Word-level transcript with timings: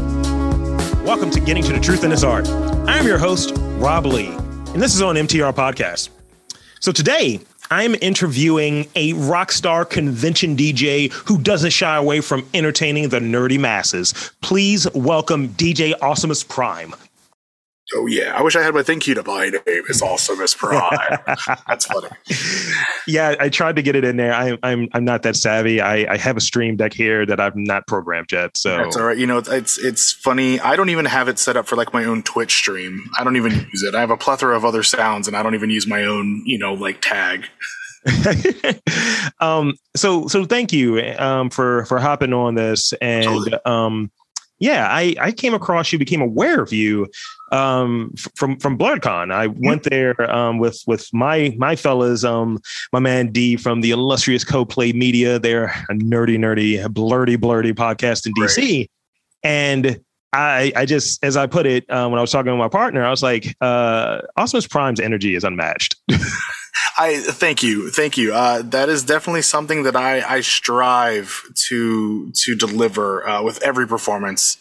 Welcome 1.03 1.31
to 1.31 1.41
Getting 1.41 1.63
to 1.63 1.73
the 1.73 1.81
Truth 1.81 2.05
in 2.05 2.11
This 2.11 2.23
Art. 2.23 2.47
I'm 2.87 3.05
your 3.05 3.17
host, 3.17 3.51
Rob 3.57 4.05
Lee, 4.05 4.27
and 4.27 4.81
this 4.81 4.95
is 4.95 5.01
on 5.01 5.15
MTR 5.15 5.53
Podcast. 5.53 6.07
So, 6.79 6.93
today, 6.93 7.41
I'm 7.69 7.93
interviewing 7.95 8.87
a 8.95 9.11
rock 9.11 9.51
star 9.51 9.83
convention 9.83 10.55
DJ 10.55 11.11
who 11.11 11.39
doesn't 11.39 11.71
shy 11.71 11.97
away 11.97 12.21
from 12.21 12.47
entertaining 12.53 13.09
the 13.09 13.19
nerdy 13.19 13.59
masses. 13.59 14.31
Please 14.41 14.89
welcome 14.93 15.49
DJ 15.49 15.93
Awesomus 15.99 16.47
Prime. 16.47 16.95
Oh 17.95 18.07
yeah, 18.07 18.35
I 18.35 18.41
wish 18.41 18.55
I 18.55 18.61
had 18.61 18.73
my 18.73 18.81
thank 18.81 19.07
you 19.07 19.13
to 19.15 19.23
my 19.23 19.49
name 19.49 19.83
is 19.89 20.01
Awesomus 20.01 20.57
Prime. 20.57 21.19
That's 21.67 21.85
funny. 21.85 22.09
Yeah, 23.07 23.35
I 23.39 23.49
tried 23.49 23.75
to 23.75 23.81
get 23.81 23.95
it 23.95 24.03
in 24.03 24.17
there. 24.17 24.33
I, 24.33 24.57
I'm 24.63 24.87
I'm 24.93 25.05
not 25.05 25.23
that 25.23 25.35
savvy. 25.35 25.79
I, 25.79 26.11
I 26.11 26.17
have 26.17 26.37
a 26.37 26.41
stream 26.41 26.75
deck 26.75 26.93
here 26.93 27.25
that 27.25 27.39
I've 27.39 27.55
not 27.55 27.85
programmed 27.85 28.31
yet. 28.31 28.57
So 28.57 28.77
that's 28.77 28.97
all 28.97 29.05
right. 29.05 29.17
You 29.17 29.27
know, 29.27 29.37
it's 29.39 29.77
it's 29.77 30.11
funny. 30.11 30.59
I 30.59 30.75
don't 30.75 30.89
even 30.89 31.05
have 31.05 31.27
it 31.27 31.37
set 31.37 31.55
up 31.55 31.67
for 31.67 31.75
like 31.75 31.93
my 31.93 32.05
own 32.05 32.23
Twitch 32.23 32.53
stream. 32.53 33.09
I 33.17 33.23
don't 33.23 33.35
even 33.35 33.51
use 33.51 33.83
it. 33.83 33.93
I 33.93 33.99
have 33.99 34.11
a 34.11 34.17
plethora 34.17 34.55
of 34.55 34.65
other 34.65 34.83
sounds, 34.83 35.27
and 35.27 35.37
I 35.37 35.43
don't 35.43 35.55
even 35.55 35.69
use 35.69 35.85
my 35.85 36.03
own. 36.03 36.41
You 36.45 36.57
know, 36.57 36.73
like 36.73 37.01
tag. 37.01 37.45
um. 39.39 39.75
So 39.95 40.27
so 40.27 40.45
thank 40.45 40.73
you 40.73 40.99
um 41.17 41.49
for 41.49 41.85
for 41.85 41.99
hopping 41.99 42.33
on 42.33 42.55
this 42.55 42.93
and 42.93 43.59
um 43.65 44.11
yeah, 44.63 44.87
I, 44.89 45.13
I 45.19 45.31
came 45.33 45.53
across 45.53 45.91
you, 45.91 45.99
became 45.99 46.21
aware 46.21 46.61
of 46.61 46.71
you 46.71 47.07
um, 47.53 48.11
from 48.35 48.57
from 48.57 48.77
BlerdCon. 48.77 49.31
I 49.31 49.47
went 49.47 49.83
there 49.83 50.19
um, 50.29 50.57
with 50.57 50.81
with 50.87 51.07
my 51.13 51.55
my 51.57 51.75
fellas, 51.75 52.23
um, 52.23 52.59
my 52.91 52.99
man 52.99 53.31
D 53.31 53.55
from 53.55 53.81
the 53.81 53.91
illustrious 53.91 54.43
Co-Play 54.43 54.91
Media. 54.91 55.39
They're 55.39 55.65
a 55.65 55.93
nerdy, 55.93 56.37
nerdy, 56.37 56.83
blerdy, 56.87 57.37
blerdy 57.37 57.73
podcast 57.73 58.25
in 58.25 58.33
DC, 58.33 58.89
and 59.43 59.99
I 60.33 60.73
I 60.75 60.85
just 60.85 61.23
as 61.23 61.37
I 61.37 61.45
put 61.45 61.67
it 61.67 61.89
uh, 61.89 62.09
when 62.09 62.17
I 62.17 62.21
was 62.21 62.31
talking 62.31 62.51
with 62.51 62.59
my 62.59 62.69
partner, 62.69 63.05
I 63.05 63.11
was 63.11 63.21
like, 63.21 63.55
uh, 63.61 64.21
Prime's 64.69 64.99
energy 64.99 65.35
is 65.35 65.43
unmatched. 65.43 65.95
I 66.97 67.19
thank 67.19 67.61
you, 67.61 67.91
thank 67.91 68.17
you. 68.17 68.33
Uh, 68.33 68.63
that 68.63 68.89
is 68.89 69.03
definitely 69.03 69.43
something 69.43 69.83
that 69.83 69.95
I, 69.95 70.21
I 70.21 70.41
strive 70.41 71.43
to 71.67 72.31
to 72.31 72.55
deliver 72.55 73.27
uh, 73.27 73.43
with 73.43 73.61
every 73.61 73.87
performance. 73.87 74.57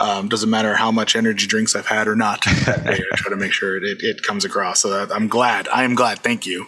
Um, 0.00 0.28
doesn't 0.28 0.50
matter 0.50 0.76
how 0.76 0.92
much 0.92 1.16
energy 1.16 1.46
drinks 1.46 1.74
I've 1.74 1.86
had 1.86 2.06
or 2.06 2.14
not. 2.14 2.42
I 2.46 2.98
try 3.16 3.30
to 3.30 3.36
make 3.36 3.52
sure 3.52 3.76
it, 3.76 4.02
it, 4.02 4.22
comes 4.22 4.44
across. 4.44 4.80
So 4.80 5.06
I'm 5.12 5.26
glad. 5.26 5.66
I 5.68 5.82
am 5.82 5.94
glad. 5.94 6.20
Thank 6.20 6.46
you. 6.46 6.66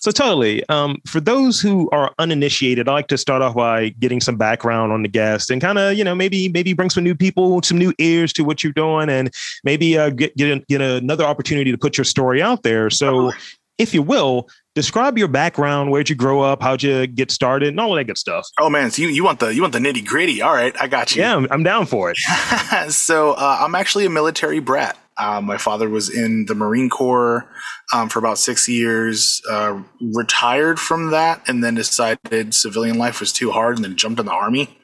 So 0.00 0.10
totally. 0.10 0.68
Um, 0.68 1.00
for 1.06 1.18
those 1.18 1.58
who 1.58 1.88
are 1.90 2.12
uninitiated, 2.18 2.90
I 2.90 2.92
like 2.92 3.06
to 3.08 3.16
start 3.16 3.40
off 3.40 3.54
by 3.54 3.88
getting 3.88 4.20
some 4.20 4.36
background 4.36 4.92
on 4.92 5.00
the 5.00 5.08
guest 5.08 5.50
and 5.50 5.62
kind 5.62 5.78
of, 5.78 5.94
you 5.94 6.04
know, 6.04 6.14
maybe 6.14 6.50
maybe 6.50 6.74
bring 6.74 6.90
some 6.90 7.02
new 7.02 7.14
people, 7.14 7.62
some 7.62 7.78
new 7.78 7.94
ears 7.98 8.30
to 8.34 8.42
what 8.42 8.62
you're 8.62 8.74
doing, 8.74 9.08
and 9.08 9.32
maybe 9.64 9.96
uh, 9.96 10.10
get 10.10 10.36
get, 10.36 10.58
a, 10.58 10.60
get 10.68 10.82
another 10.82 11.24
opportunity 11.24 11.72
to 11.72 11.78
put 11.78 11.96
your 11.96 12.04
story 12.04 12.42
out 12.42 12.64
there. 12.64 12.90
So, 12.90 13.32
if 13.78 13.92
you 13.94 14.02
will, 14.02 14.48
describe 14.74 15.18
your 15.18 15.28
background, 15.28 15.90
where'd 15.90 16.08
you 16.08 16.16
grow 16.16 16.40
up, 16.40 16.62
how'd 16.62 16.82
you 16.82 17.06
get 17.06 17.30
started, 17.30 17.68
and 17.68 17.80
all 17.80 17.92
of 17.92 17.98
that 17.98 18.04
good 18.04 18.18
stuff. 18.18 18.46
Oh 18.58 18.70
man, 18.70 18.90
so 18.90 19.02
you, 19.02 19.08
you 19.08 19.24
want 19.24 19.40
the 19.40 19.48
you 19.48 19.62
want 19.62 19.72
the 19.72 19.78
nitty 19.78 20.04
gritty? 20.06 20.42
All 20.42 20.54
right, 20.54 20.74
I 20.80 20.86
got 20.86 21.14
you. 21.14 21.22
Yeah, 21.22 21.36
I'm, 21.36 21.46
I'm 21.50 21.62
down 21.62 21.86
for 21.86 22.10
it. 22.10 22.16
so 22.92 23.32
uh, 23.32 23.58
I'm 23.60 23.74
actually 23.74 24.06
a 24.06 24.10
military 24.10 24.60
brat. 24.60 24.98
Uh, 25.16 25.40
my 25.40 25.58
father 25.58 25.88
was 25.88 26.10
in 26.10 26.46
the 26.46 26.54
Marine 26.54 26.90
Corps 26.90 27.48
um, 27.92 28.08
for 28.08 28.18
about 28.18 28.36
six 28.36 28.68
years, 28.68 29.40
uh, 29.48 29.80
retired 30.00 30.80
from 30.80 31.10
that, 31.10 31.40
and 31.46 31.62
then 31.62 31.76
decided 31.76 32.52
civilian 32.52 32.98
life 32.98 33.20
was 33.20 33.32
too 33.32 33.52
hard, 33.52 33.76
and 33.76 33.84
then 33.84 33.96
jumped 33.96 34.18
in 34.18 34.26
the 34.26 34.32
army. 34.32 34.76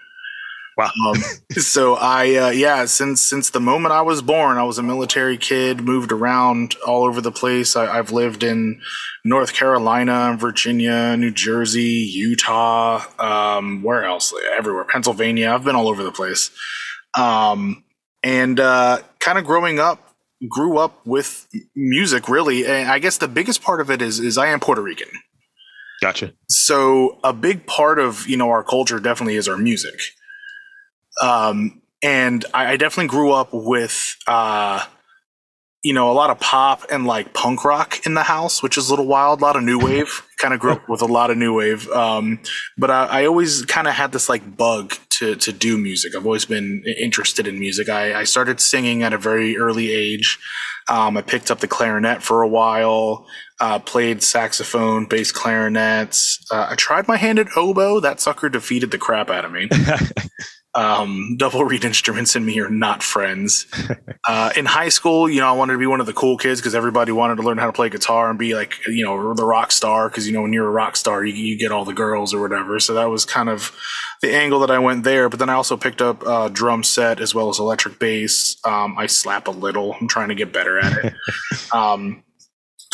Wow. 0.77 0.91
Um, 1.07 1.17
so 1.53 1.95
I, 1.95 2.35
uh, 2.37 2.51
yeah, 2.51 2.85
since 2.87 3.21
since 3.21 3.51
the 3.51 3.61
moment 3.61 3.93
I 3.93 4.03
was 4.03 4.23
born, 4.23 4.57
I 4.57 4.63
was 4.63 4.79
a 4.79 4.83
military 4.83 5.37
kid. 5.37 5.83
Moved 5.83 6.13
around 6.13 6.77
all 6.87 7.05
over 7.05 7.21
the 7.21 7.33
place. 7.33 7.77
I, 7.77 7.97
have 7.97 8.13
lived 8.13 8.43
in 8.43 8.81
North 9.25 9.53
Carolina, 9.53 10.37
Virginia, 10.39 11.17
New 11.17 11.31
Jersey, 11.31 12.09
Utah. 12.13 13.03
Um, 13.19 13.83
where 13.83 14.05
else? 14.05 14.33
Everywhere. 14.57 14.85
Pennsylvania. 14.85 15.51
I've 15.51 15.65
been 15.65 15.77
all 15.77 15.89
over 15.89 16.03
the 16.03 16.13
place. 16.13 16.51
Um, 17.19 17.85
and 18.23 18.61
uh, 18.61 19.01
kind 19.19 19.39
of 19.39 19.45
growing 19.45 19.79
up, 19.79 20.15
grew 20.49 20.79
up 20.79 21.05
with 21.07 21.47
music. 21.75 22.29
Really, 22.29 22.67
and 22.67 22.91
I 22.91 22.99
guess 22.99 23.19
the 23.19 23.29
biggest 23.29 23.63
part 23.63 23.81
of 23.81 23.91
it 23.91 24.01
is 24.03 24.19
is 24.21 24.39
I 24.39 24.49
am 24.49 24.61
Puerto 24.61 24.83
Rican. 24.83 25.09
Gotcha. 26.01 26.33
So 26.49 27.19
a 27.23 27.33
big 27.33 27.67
part 27.67 27.99
of 27.99 28.27
you 28.27 28.37
know 28.37 28.51
our 28.51 28.63
culture 28.63 28.99
definitely 28.99 29.37
is 29.37 29.49
our 29.49 29.59
music. 29.59 30.01
Um, 31.21 31.83
and 32.03 32.45
I, 32.55 32.73
I, 32.73 32.77
definitely 32.77 33.09
grew 33.09 33.33
up 33.33 33.51
with, 33.53 34.17
uh, 34.27 34.85
you 35.83 35.93
know, 35.93 36.11
a 36.11 36.15
lot 36.15 36.31
of 36.31 36.41
pop 36.41 36.85
and 36.91 37.07
like 37.07 37.35
punk 37.35 37.65
rock 37.65 38.07
in 38.07 38.15
the 38.15 38.23
house, 38.23 38.63
which 38.63 38.79
is 38.79 38.89
a 38.89 38.93
little 38.93 39.07
wild. 39.07 39.41
A 39.41 39.45
lot 39.45 39.57
of 39.57 39.63
new 39.63 39.79
wave. 39.79 40.23
kind 40.39 40.55
of 40.55 40.61
grew 40.61 40.73
up 40.73 40.89
with 40.89 41.03
a 41.03 41.07
lot 41.07 41.31
of 41.31 41.37
new 41.37 41.55
wave. 41.55 41.89
Um, 41.91 42.41
but 42.79 42.91
I, 42.91 43.05
I 43.07 43.27
always 43.27 43.65
kind 43.67 43.87
of 43.87 43.95
had 43.95 44.13
this 44.13 44.29
like 44.29 44.57
bug 44.57 44.95
to 45.19 45.37
to 45.37 45.53
do 45.53 45.77
music. 45.77 46.15
I've 46.17 46.25
always 46.25 46.47
been 46.47 46.83
interested 46.99 47.47
in 47.47 47.59
music. 47.59 47.89
I, 47.89 48.21
I 48.21 48.25
started 48.25 48.61
singing 48.61 49.03
at 49.03 49.13
a 49.13 49.19
very 49.19 49.57
early 49.59 49.91
age. 49.93 50.39
Um, 50.89 51.17
I 51.17 51.23
picked 51.23 51.51
up 51.51 51.61
the 51.61 51.69
clarinet 51.69 52.23
for 52.23 52.43
a 52.43 52.49
while. 52.49 53.27
Uh, 53.61 53.79
played 53.79 54.23
saxophone, 54.23 55.05
bass 55.05 55.31
clarinets. 55.31 56.45
Uh, 56.51 56.69
I 56.71 56.75
tried 56.75 57.07
my 57.07 57.17
hand 57.17 57.39
at 57.39 57.47
oboe. 57.57 58.01
That 58.01 58.21
sucker 58.21 58.49
defeated 58.49 58.91
the 58.91 58.99
crap 58.99 59.29
out 59.29 59.45
of 59.45 59.53
me. 59.53 59.69
um, 60.75 61.37
double 61.37 61.65
reed 61.65 61.85
instruments 61.85 62.37
and 62.37 62.47
me 62.47 62.61
are 62.61 62.71
not 62.71 63.03
friends. 63.03 63.67
Uh, 64.29 64.51
in 64.55 64.67
high 64.67 64.91
school, 64.91 65.31
you 65.31 65.41
know, 65.41 65.49
I 65.49 65.53
wanted 65.53 65.73
to 65.73 65.79
be 65.79 65.87
one 65.87 65.99
of 65.99 66.07
the 66.07 66.13
cool 66.13 66.37
kids 66.37 66.61
because 66.61 66.75
everybody 66.75 67.11
wanted 67.11 67.37
to 67.37 67.43
learn 67.43 67.57
how 67.57 67.67
to 67.67 67.73
play 67.73 67.89
guitar 67.89 68.29
and 68.29 68.39
be 68.39 68.55
like, 68.55 68.75
you 68.87 69.03
know, 69.03 69.33
the 69.33 69.47
rock 69.47 69.73
star. 69.73 70.09
Because 70.09 70.27
you 70.27 70.33
know, 70.33 70.43
when 70.43 70.53
you're 70.53 70.69
a 70.69 70.71
rock 70.71 70.95
star, 70.95 71.25
you, 71.25 71.33
you 71.33 71.59
get 71.59 71.73
all 71.73 71.87
the 71.87 71.95
girls 71.95 72.35
or 72.35 72.41
whatever. 72.41 72.79
So 72.81 72.93
that 72.95 73.07
was 73.07 73.25
kind 73.25 73.49
of 73.49 73.75
the 74.21 74.33
angle 74.33 74.61
that 74.61 74.71
I 74.71 74.79
went 74.79 75.05
there. 75.05 75.31
But 75.31 75.39
then 75.39 75.49
I 75.49 75.55
also 75.55 75.77
picked 75.77 76.03
up 76.03 76.25
uh, 76.25 76.49
drum 76.49 76.85
set 76.85 77.19
as 77.19 77.35
well 77.35 77.49
as 77.49 77.59
electric 77.59 77.99
bass. 77.99 78.57
Um, 78.65 78.95
I 78.99 79.07
slap 79.07 79.49
a 79.49 79.53
little. 79.53 79.97
I'm 79.99 80.07
trying 80.07 80.29
to 80.29 80.35
get 80.35 80.53
better 80.53 80.79
at 80.79 81.05
it. 81.05 81.15
um, 81.75 82.23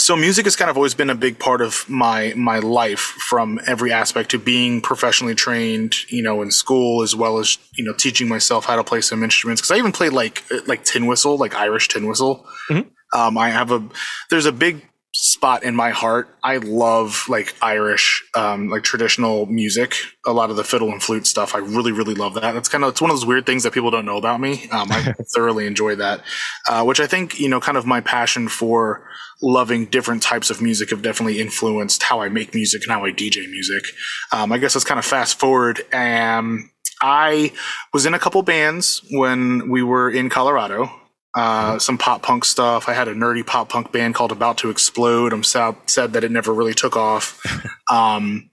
so 0.06 0.14
music 0.14 0.44
has 0.46 0.54
kind 0.54 0.70
of 0.70 0.76
always 0.76 0.94
been 0.94 1.10
a 1.10 1.16
big 1.16 1.36
part 1.36 1.60
of 1.60 1.84
my 1.88 2.32
my 2.36 2.60
life 2.60 3.00
from 3.00 3.58
every 3.66 3.92
aspect 3.92 4.30
to 4.30 4.38
being 4.38 4.80
professionally 4.80 5.34
trained 5.34 5.94
you 6.12 6.22
know 6.22 6.42
in 6.42 6.52
school 6.52 7.02
as 7.02 7.16
well 7.16 7.38
as 7.38 7.58
you 7.74 7.82
know 7.82 7.92
teaching 7.92 8.28
myself 8.28 8.64
how 8.66 8.76
to 8.76 8.84
play 8.84 9.00
some 9.00 9.24
instruments 9.24 9.60
because 9.60 9.72
i 9.72 9.76
even 9.76 9.90
played 9.90 10.12
like 10.12 10.44
like 10.68 10.84
tin 10.84 11.06
whistle 11.06 11.36
like 11.36 11.56
irish 11.56 11.88
tin 11.88 12.06
whistle 12.06 12.46
mm-hmm. 12.70 13.18
um, 13.18 13.36
i 13.36 13.50
have 13.50 13.72
a 13.72 13.82
there's 14.30 14.46
a 14.46 14.52
big 14.52 14.88
spot 15.18 15.62
in 15.62 15.74
my 15.74 15.90
heart 15.90 16.28
i 16.42 16.58
love 16.58 17.24
like 17.28 17.54
irish 17.62 18.22
um, 18.34 18.68
like 18.68 18.82
traditional 18.82 19.46
music 19.46 19.94
a 20.26 20.32
lot 20.32 20.50
of 20.50 20.56
the 20.56 20.64
fiddle 20.64 20.90
and 20.90 21.02
flute 21.02 21.26
stuff 21.26 21.54
i 21.54 21.58
really 21.58 21.92
really 21.92 22.14
love 22.14 22.34
that 22.34 22.52
that's 22.52 22.68
kind 22.68 22.84
of 22.84 22.90
it's 22.90 23.00
one 23.00 23.10
of 23.10 23.16
those 23.16 23.26
weird 23.26 23.46
things 23.46 23.62
that 23.62 23.72
people 23.72 23.90
don't 23.90 24.04
know 24.04 24.18
about 24.18 24.40
me 24.40 24.68
um, 24.70 24.88
i 24.90 25.14
thoroughly 25.34 25.66
enjoy 25.66 25.94
that 25.94 26.20
uh, 26.68 26.84
which 26.84 27.00
i 27.00 27.06
think 27.06 27.40
you 27.40 27.48
know 27.48 27.60
kind 27.60 27.78
of 27.78 27.86
my 27.86 28.00
passion 28.00 28.48
for 28.48 29.06
loving 29.42 29.86
different 29.86 30.22
types 30.22 30.50
of 30.50 30.62
music 30.62 30.90
have 30.90 31.02
definitely 31.02 31.40
influenced 31.40 32.02
how 32.02 32.20
I 32.20 32.28
make 32.28 32.54
music 32.54 32.82
and 32.82 32.92
how 32.92 33.04
I 33.04 33.12
DJ 33.12 33.48
music. 33.50 33.84
Um, 34.32 34.50
I 34.50 34.58
guess 34.58 34.74
let's 34.74 34.84
kind 34.84 34.98
of 34.98 35.04
fast 35.04 35.38
forward. 35.38 35.82
Um, 35.92 36.70
I 37.02 37.52
was 37.92 38.06
in 38.06 38.14
a 38.14 38.18
couple 38.18 38.42
bands 38.42 39.02
when 39.10 39.68
we 39.68 39.82
were 39.82 40.10
in 40.10 40.30
Colorado. 40.30 40.90
Uh, 41.36 41.78
some 41.78 41.98
pop 41.98 42.22
punk 42.22 42.46
stuff. 42.46 42.88
I 42.88 42.94
had 42.94 43.08
a 43.08 43.14
nerdy 43.14 43.46
pop 43.46 43.68
punk 43.68 43.92
band 43.92 44.14
called 44.14 44.32
About 44.32 44.56
to 44.58 44.70
Explode. 44.70 45.34
I'm 45.34 45.44
sad, 45.44 45.76
sad 45.84 46.14
that 46.14 46.24
it 46.24 46.30
never 46.30 46.52
really 46.52 46.72
took 46.72 46.96
off. 46.96 47.38
um, 47.90 48.50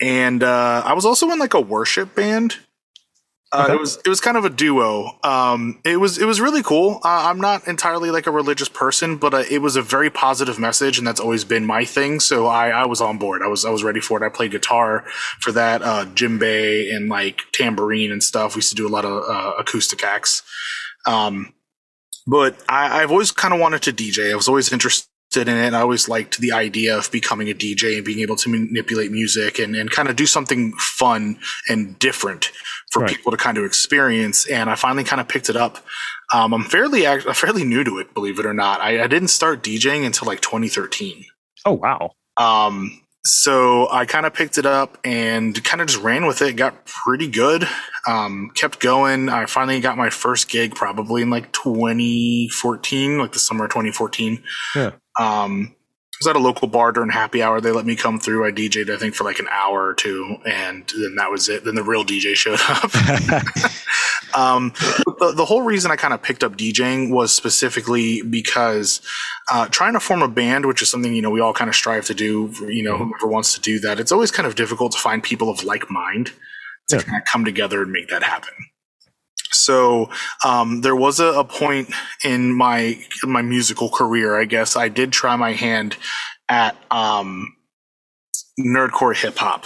and 0.00 0.42
uh, 0.42 0.82
I 0.84 0.94
was 0.94 1.04
also 1.04 1.30
in 1.30 1.38
like 1.38 1.52
a 1.52 1.60
worship 1.60 2.14
band. 2.14 2.56
Uh, 3.52 3.64
Okay. 3.64 3.74
It 3.74 3.78
was 3.78 3.98
it 3.98 4.08
was 4.08 4.20
kind 4.20 4.36
of 4.36 4.44
a 4.44 4.50
duo. 4.50 5.16
Um, 5.22 5.80
it 5.84 5.98
was 6.00 6.18
it 6.18 6.24
was 6.24 6.40
really 6.40 6.62
cool. 6.62 6.98
Uh, 7.04 7.28
I'm 7.28 7.40
not 7.40 7.68
entirely 7.68 8.10
like 8.10 8.26
a 8.26 8.32
religious 8.32 8.68
person, 8.68 9.16
but 9.16 9.32
uh, 9.32 9.44
it 9.48 9.60
was 9.60 9.76
a 9.76 9.82
very 9.82 10.10
positive 10.10 10.58
message, 10.58 10.98
and 10.98 11.06
that's 11.06 11.20
always 11.20 11.44
been 11.44 11.64
my 11.64 11.84
thing. 11.84 12.18
So 12.18 12.46
I, 12.46 12.70
I 12.70 12.86
was 12.86 13.00
on 13.00 13.16
board. 13.18 13.42
I 13.42 13.46
was 13.46 13.64
I 13.64 13.70
was 13.70 13.84
ready 13.84 14.00
for 14.00 14.20
it. 14.20 14.26
I 14.26 14.28
played 14.28 14.50
guitar 14.50 15.04
for 15.40 15.52
that, 15.52 15.82
uh, 15.82 16.06
djembe 16.06 16.92
and 16.92 17.08
like 17.08 17.42
tambourine 17.52 18.10
and 18.10 18.24
stuff. 18.24 18.56
We 18.56 18.58
used 18.58 18.70
to 18.70 18.74
do 18.74 18.88
a 18.88 18.90
lot 18.90 19.04
of 19.04 19.22
uh, 19.28 19.52
acoustic 19.56 20.02
acts. 20.02 20.42
Um, 21.06 21.53
but 22.26 22.56
I, 22.68 23.02
I've 23.02 23.10
always 23.10 23.30
kind 23.32 23.52
of 23.54 23.60
wanted 23.60 23.82
to 23.82 23.92
DJ. 23.92 24.32
I 24.32 24.36
was 24.36 24.48
always 24.48 24.72
interested 24.72 25.08
in 25.36 25.48
it. 25.48 25.74
I 25.74 25.80
always 25.80 26.08
liked 26.08 26.38
the 26.38 26.52
idea 26.52 26.96
of 26.96 27.10
becoming 27.10 27.48
a 27.50 27.54
DJ 27.54 27.96
and 27.96 28.04
being 28.04 28.20
able 28.20 28.36
to 28.36 28.48
manipulate 28.48 29.10
music 29.10 29.58
and, 29.58 29.74
and 29.74 29.90
kind 29.90 30.08
of 30.08 30.16
do 30.16 30.26
something 30.26 30.72
fun 30.78 31.38
and 31.68 31.98
different 31.98 32.50
for 32.92 33.00
Right. 33.02 33.10
people 33.10 33.32
to 33.32 33.36
kind 33.36 33.58
of 33.58 33.64
experience. 33.64 34.46
And 34.48 34.70
I 34.70 34.76
finally 34.76 35.02
kind 35.04 35.20
of 35.20 35.26
picked 35.28 35.48
it 35.50 35.56
up. 35.56 35.78
Um, 36.32 36.54
I'm 36.54 36.62
fairly 36.64 37.04
act- 37.06 37.24
fairly 37.36 37.64
new 37.64 37.82
to 37.84 37.98
it, 37.98 38.14
believe 38.14 38.38
it 38.38 38.46
or 38.46 38.54
not. 38.54 38.80
I, 38.80 39.02
I 39.02 39.06
didn't 39.08 39.28
start 39.28 39.62
DJing 39.64 40.06
until 40.06 40.26
like 40.26 40.40
2013. 40.40 41.24
Oh 41.66 41.72
wow. 41.72 42.12
Um, 42.36 43.00
so 43.24 43.88
I 43.90 44.04
kind 44.04 44.26
of 44.26 44.34
picked 44.34 44.58
it 44.58 44.66
up 44.66 44.98
and 45.02 45.62
kind 45.64 45.80
of 45.80 45.88
just 45.88 46.02
ran 46.02 46.26
with 46.26 46.42
it. 46.42 46.56
Got 46.56 46.84
pretty 46.84 47.26
good. 47.26 47.66
Um, 48.06 48.50
kept 48.54 48.80
going. 48.80 49.30
I 49.30 49.46
finally 49.46 49.80
got 49.80 49.96
my 49.96 50.10
first 50.10 50.50
gig 50.50 50.74
probably 50.74 51.22
in 51.22 51.30
like 51.30 51.50
2014, 51.52 53.18
like 53.18 53.32
the 53.32 53.38
summer 53.38 53.64
of 53.64 53.70
2014. 53.70 54.42
Yeah. 54.76 54.90
Um, 55.18 55.74
was 56.20 56.26
at 56.28 56.36
a 56.36 56.38
local 56.38 56.68
bar 56.68 56.92
during 56.92 57.10
happy 57.10 57.42
hour. 57.42 57.60
They 57.60 57.70
let 57.72 57.86
me 57.86 57.96
come 57.96 58.18
through. 58.20 58.46
I 58.46 58.50
DJ'd, 58.52 58.90
I 58.90 58.96
think, 58.96 59.14
for 59.14 59.24
like 59.24 59.38
an 59.38 59.48
hour 59.50 59.84
or 59.86 59.94
two, 59.94 60.36
and 60.46 60.84
then 60.96 61.14
that 61.16 61.30
was 61.30 61.48
it. 61.48 61.64
Then 61.64 61.74
the 61.74 61.82
real 61.82 62.04
DJ 62.04 62.34
showed 62.34 62.60
up. 62.68 62.90
Um, 64.34 64.72
the, 65.20 65.32
the 65.36 65.44
whole 65.44 65.62
reason 65.62 65.92
I 65.92 65.96
kind 65.96 66.12
of 66.12 66.20
picked 66.20 66.42
up 66.42 66.56
DJing 66.56 67.10
was 67.10 67.32
specifically 67.32 68.20
because 68.20 69.00
uh, 69.48 69.68
trying 69.68 69.92
to 69.92 70.00
form 70.00 70.22
a 70.22 70.28
band, 70.28 70.66
which 70.66 70.82
is 70.82 70.90
something 70.90 71.14
you 71.14 71.22
know 71.22 71.30
we 71.30 71.38
all 71.40 71.52
kind 71.54 71.68
of 71.68 71.76
strive 71.76 72.04
to 72.06 72.14
do. 72.14 72.52
You 72.66 72.82
know, 72.82 72.96
whoever 72.96 73.28
wants 73.28 73.54
to 73.54 73.60
do 73.60 73.78
that, 73.80 74.00
it's 74.00 74.10
always 74.10 74.32
kind 74.32 74.44
of 74.48 74.56
difficult 74.56 74.90
to 74.92 74.98
find 74.98 75.22
people 75.22 75.50
of 75.50 75.62
like 75.62 75.88
mind 75.88 76.32
to 76.88 76.96
Yeah. 76.96 77.02
kind 77.02 77.22
of 77.22 77.28
come 77.32 77.44
together 77.44 77.82
and 77.82 77.92
make 77.92 78.08
that 78.08 78.24
happen. 78.24 78.50
So 79.54 80.10
um, 80.44 80.80
there 80.80 80.96
was 80.96 81.20
a, 81.20 81.26
a 81.26 81.44
point 81.44 81.92
in 82.24 82.52
my 82.52 82.98
in 83.22 83.30
my 83.30 83.42
musical 83.42 83.88
career, 83.88 84.38
I 84.40 84.44
guess 84.44 84.76
I 84.76 84.88
did 84.88 85.12
try 85.12 85.36
my 85.36 85.52
hand 85.52 85.96
at 86.48 86.76
um, 86.90 87.54
nerdcore 88.60 89.16
hip 89.16 89.36
hop. 89.36 89.64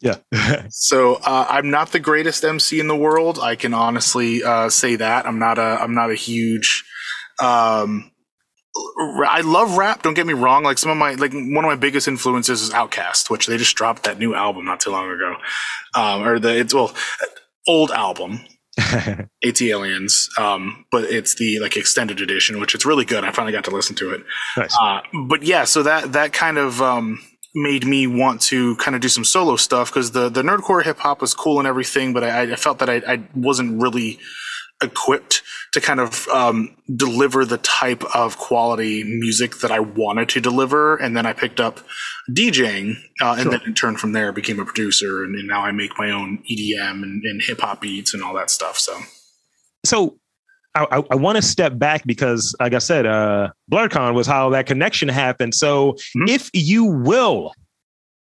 yeah. 0.00 0.66
So 0.70 1.14
uh, 1.24 1.46
I'm 1.48 1.70
not 1.70 1.92
the 1.92 2.00
greatest 2.00 2.44
MC 2.44 2.80
in 2.80 2.88
the 2.88 2.96
world. 2.96 3.38
I 3.40 3.56
can 3.56 3.74
honestly 3.74 4.42
uh, 4.42 4.68
say 4.68 4.96
that 4.96 5.26
I'm 5.26 5.38
not 5.38 5.58
a 5.58 5.78
I'm 5.80 5.94
not 5.94 6.10
a 6.10 6.14
huge. 6.14 6.84
Um, 7.40 8.10
I 9.26 9.40
love 9.42 9.76
rap. 9.78 10.02
Don't 10.02 10.14
get 10.14 10.26
me 10.26 10.34
wrong. 10.34 10.64
Like 10.64 10.78
some 10.78 10.90
of 10.90 10.96
my 10.96 11.14
like 11.14 11.32
one 11.32 11.64
of 11.64 11.68
my 11.68 11.76
biggest 11.76 12.08
influences 12.08 12.60
is 12.60 12.70
Outkast, 12.70 13.30
which 13.30 13.46
they 13.46 13.56
just 13.56 13.76
dropped 13.76 14.02
that 14.04 14.18
new 14.18 14.34
album 14.34 14.64
not 14.64 14.80
too 14.80 14.90
long 14.90 15.10
ago, 15.10 15.36
um, 15.94 16.26
or 16.26 16.38
the 16.38 16.58
it's 16.58 16.74
well 16.74 16.94
old 17.66 17.90
album. 17.90 18.40
ATLiens, 19.44 20.36
um, 20.38 20.84
but 20.90 21.04
it's 21.04 21.36
the 21.36 21.60
like 21.60 21.76
extended 21.76 22.20
edition, 22.20 22.60
which 22.60 22.74
it's 22.74 22.84
really 22.84 23.04
good. 23.04 23.24
I 23.24 23.30
finally 23.30 23.52
got 23.52 23.64
to 23.64 23.70
listen 23.70 23.94
to 23.96 24.10
it. 24.14 24.24
nice. 24.56 24.76
Uh, 24.80 25.00
but 25.28 25.42
yeah, 25.42 25.64
so 25.64 25.82
that 25.82 26.12
that 26.12 26.32
kind 26.32 26.58
of 26.58 26.82
um, 26.82 27.20
made 27.54 27.86
me 27.86 28.06
want 28.06 28.40
to 28.42 28.76
kind 28.76 28.94
of 28.94 29.00
do 29.00 29.08
some 29.08 29.24
solo 29.24 29.56
stuff 29.56 29.90
because 29.90 30.10
the 30.10 30.28
the 30.28 30.42
nerdcore 30.42 30.82
hip 30.82 30.98
hop 30.98 31.20
was 31.20 31.34
cool 31.34 31.58
and 31.58 31.68
everything, 31.68 32.12
but 32.12 32.24
I, 32.24 32.52
I 32.52 32.56
felt 32.56 32.78
that 32.80 32.90
I, 32.90 33.02
I 33.06 33.22
wasn't 33.34 33.80
really 33.80 34.18
equipped 34.82 35.42
to 35.74 35.80
kind 35.80 36.00
of 36.00 36.26
um, 36.28 36.74
deliver 36.96 37.44
the 37.44 37.58
type 37.58 38.02
of 38.14 38.38
quality 38.38 39.04
music 39.04 39.58
that 39.58 39.70
I 39.70 39.80
wanted 39.80 40.28
to 40.30 40.40
deliver, 40.40 40.96
and 40.96 41.16
then 41.16 41.26
I 41.26 41.32
picked 41.32 41.60
up 41.60 41.80
DJing, 42.30 42.94
uh, 43.20 43.32
and 43.34 43.42
Sure. 43.42 43.52
then 43.52 43.60
in 43.66 43.74
turn 43.74 43.96
from 43.96 44.12
there 44.12 44.32
became 44.32 44.58
a 44.58 44.64
producer, 44.64 45.22
and, 45.24 45.34
and 45.36 45.46
now 45.46 45.60
I 45.62 45.72
make 45.72 45.98
my 45.98 46.10
own 46.10 46.42
EDM 46.50 47.02
and, 47.02 47.22
and 47.24 47.42
hip 47.42 47.60
hop 47.60 47.80
beats 47.80 48.14
and 48.14 48.22
all 48.22 48.34
that 48.34 48.50
stuff. 48.50 48.78
So 48.78 48.98
so 49.84 50.16
I, 50.74 50.86
I, 50.90 51.02
I 51.10 51.14
want 51.16 51.36
to 51.36 51.42
step 51.42 51.78
back 51.78 52.02
because, 52.06 52.54
like 52.58 52.72
I 52.74 52.78
said, 52.78 53.04
uh, 53.06 53.50
BlerdCon 53.70 54.14
was 54.14 54.26
how 54.26 54.48
that 54.50 54.66
connection 54.66 55.08
happened. 55.08 55.54
So, 55.54 55.92
Mhm. 56.16 56.28
if 56.30 56.50
you 56.54 56.84
will, 56.84 57.52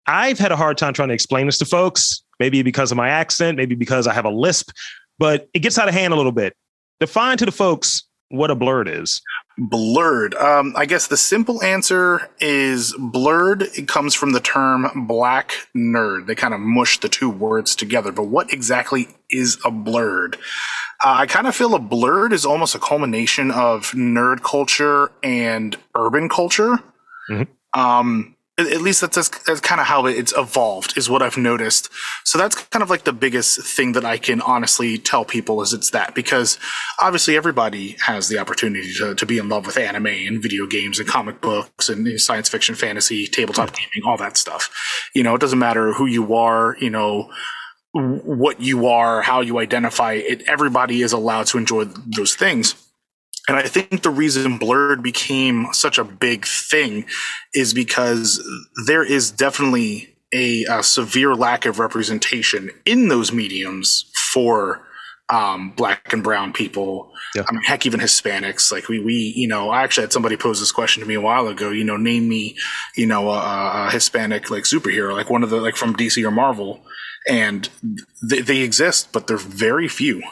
I've 0.06 0.38
had 0.38 0.52
a 0.52 0.56
hard 0.56 0.76
time 0.78 0.92
trying 0.92 1.08
to 1.08 1.14
explain 1.14 1.46
this 1.46 1.58
to 1.58 1.64
folks. 1.64 2.22
Maybe 2.40 2.62
because 2.62 2.90
of 2.90 2.96
my 2.96 3.08
accent, 3.08 3.56
maybe 3.56 3.74
because 3.74 4.06
I 4.06 4.12
have 4.12 4.24
a 4.26 4.30
lisp, 4.30 4.70
but 5.18 5.48
it 5.54 5.60
gets 5.60 5.78
out 5.78 5.88
of 5.88 5.94
hand 5.94 6.12
a 6.12 6.16
little 6.16 6.32
bit. 6.32 6.54
Define 7.00 7.36
to 7.38 7.44
the 7.46 7.52
folks 7.52 8.04
what 8.28 8.50
a 8.50 8.56
blerd 8.56 8.88
is. 8.88 9.22
Blerd. 9.58 10.34
Um, 10.40 10.74
I 10.76 10.84
guess 10.84 11.06
the 11.06 11.16
simple 11.16 11.62
answer 11.62 12.28
is 12.40 12.92
blerd. 12.98 13.62
It 13.78 13.88
comes 13.88 14.14
from 14.14 14.32
the 14.32 14.40
term 14.40 15.06
black 15.06 15.52
nerd. 15.74 16.26
They 16.26 16.34
kind 16.34 16.52
of 16.52 16.60
mush 16.60 17.00
the 17.00 17.08
two 17.08 17.30
words 17.30 17.74
together. 17.74 18.12
But 18.12 18.24
what 18.24 18.52
exactly 18.52 19.08
is 19.30 19.56
a 19.64 19.70
blerd? 19.70 20.36
Uh, 21.04 21.14
I 21.18 21.26
kind 21.26 21.46
of 21.46 21.54
feel 21.54 21.74
a 21.74 21.80
blerd 21.80 22.32
is 22.32 22.44
almost 22.44 22.74
a 22.74 22.78
culmination 22.78 23.50
of 23.50 23.92
nerd 23.92 24.42
culture 24.42 25.10
and 25.22 25.76
urban 25.96 26.28
culture. 26.28 26.78
Mhm. 27.30 27.46
Um, 27.74 28.35
at 28.58 28.80
least 28.80 29.02
that's, 29.02 29.16
that's 29.16 29.60
kind 29.60 29.80
of 29.80 29.86
how 29.86 30.06
it's 30.06 30.32
evolved, 30.36 30.96
is 30.96 31.10
what 31.10 31.22
I've 31.22 31.36
noticed. 31.36 31.90
So 32.24 32.38
that's 32.38 32.54
kind 32.54 32.82
of 32.82 32.88
like 32.88 33.04
the 33.04 33.12
biggest 33.12 33.60
thing 33.76 33.92
that 33.92 34.04
I 34.04 34.16
can 34.16 34.40
honestly 34.40 34.96
tell 34.96 35.26
people 35.26 35.60
is 35.60 35.74
it's 35.74 35.90
that 35.90 36.14
because 36.14 36.58
obviously 37.00 37.36
everybody 37.36 37.96
has 38.00 38.28
the 38.28 38.38
opportunity 38.38 38.94
to, 38.94 39.14
to 39.14 39.26
be 39.26 39.36
in 39.36 39.50
love 39.50 39.66
with 39.66 39.76
anime 39.76 40.06
and 40.06 40.42
video 40.42 40.66
games 40.66 40.98
and 40.98 41.06
comic 41.06 41.42
books 41.42 41.90
and 41.90 42.18
science 42.18 42.48
fiction, 42.48 42.74
fantasy, 42.74 43.26
tabletop 43.26 43.74
gaming, 43.74 44.08
all 44.08 44.16
that 44.16 44.38
stuff. 44.38 44.70
You 45.14 45.22
know, 45.22 45.34
it 45.34 45.40
doesn't 45.40 45.58
matter 45.58 45.92
who 45.92 46.06
you 46.06 46.34
are, 46.34 46.76
you 46.80 46.90
know, 46.90 47.30
what 47.92 48.60
you 48.60 48.86
are, 48.86 49.22
how 49.22 49.40
you 49.40 49.58
identify 49.58 50.14
it. 50.14 50.42
Everybody 50.48 51.02
is 51.02 51.12
allowed 51.12 51.46
to 51.48 51.58
enjoy 51.58 51.84
those 51.84 52.34
things. 52.34 52.74
And 53.48 53.56
I 53.56 53.62
think 53.62 54.02
the 54.02 54.10
reason 54.10 54.58
Blerd 54.58 55.02
became 55.02 55.68
such 55.72 55.98
a 55.98 56.04
big 56.04 56.46
thing 56.46 57.06
is 57.54 57.72
because 57.72 58.44
there 58.86 59.04
is 59.04 59.30
definitely 59.30 60.16
a, 60.32 60.64
a 60.64 60.82
severe 60.82 61.34
lack 61.34 61.64
of 61.64 61.78
representation 61.78 62.70
in 62.84 63.08
those 63.08 63.32
mediums 63.32 64.10
for 64.32 64.82
um, 65.28 65.70
black 65.70 66.12
and 66.12 66.22
brown 66.22 66.52
people. 66.52 67.12
Yeah. 67.34 67.42
I 67.48 67.52
mean, 67.52 67.62
heck, 67.62 67.86
even 67.86 68.00
Hispanics. 68.00 68.70
Like 68.72 68.88
we, 68.88 69.00
we, 69.00 69.14
you 69.36 69.48
know, 69.48 69.70
I 69.70 69.82
actually 69.82 70.02
had 70.02 70.12
somebody 70.12 70.36
pose 70.36 70.60
this 70.60 70.72
question 70.72 71.02
to 71.02 71.08
me 71.08 71.14
a 71.14 71.20
while 71.20 71.48
ago. 71.48 71.70
You 71.70 71.84
know, 71.84 71.96
name 71.96 72.28
me, 72.28 72.56
you 72.96 73.06
know, 73.06 73.30
a, 73.30 73.86
a 73.86 73.90
Hispanic 73.90 74.50
like 74.50 74.64
superhero, 74.64 75.14
like 75.14 75.30
one 75.30 75.42
of 75.42 75.50
the 75.50 75.60
like 75.60 75.76
from 75.76 75.94
DC 75.94 76.22
or 76.24 76.30
Marvel, 76.30 76.84
and 77.28 77.68
they, 78.22 78.40
they 78.40 78.58
exist, 78.58 79.10
but 79.12 79.26
they're 79.26 79.36
very 79.36 79.88
few. 79.88 80.22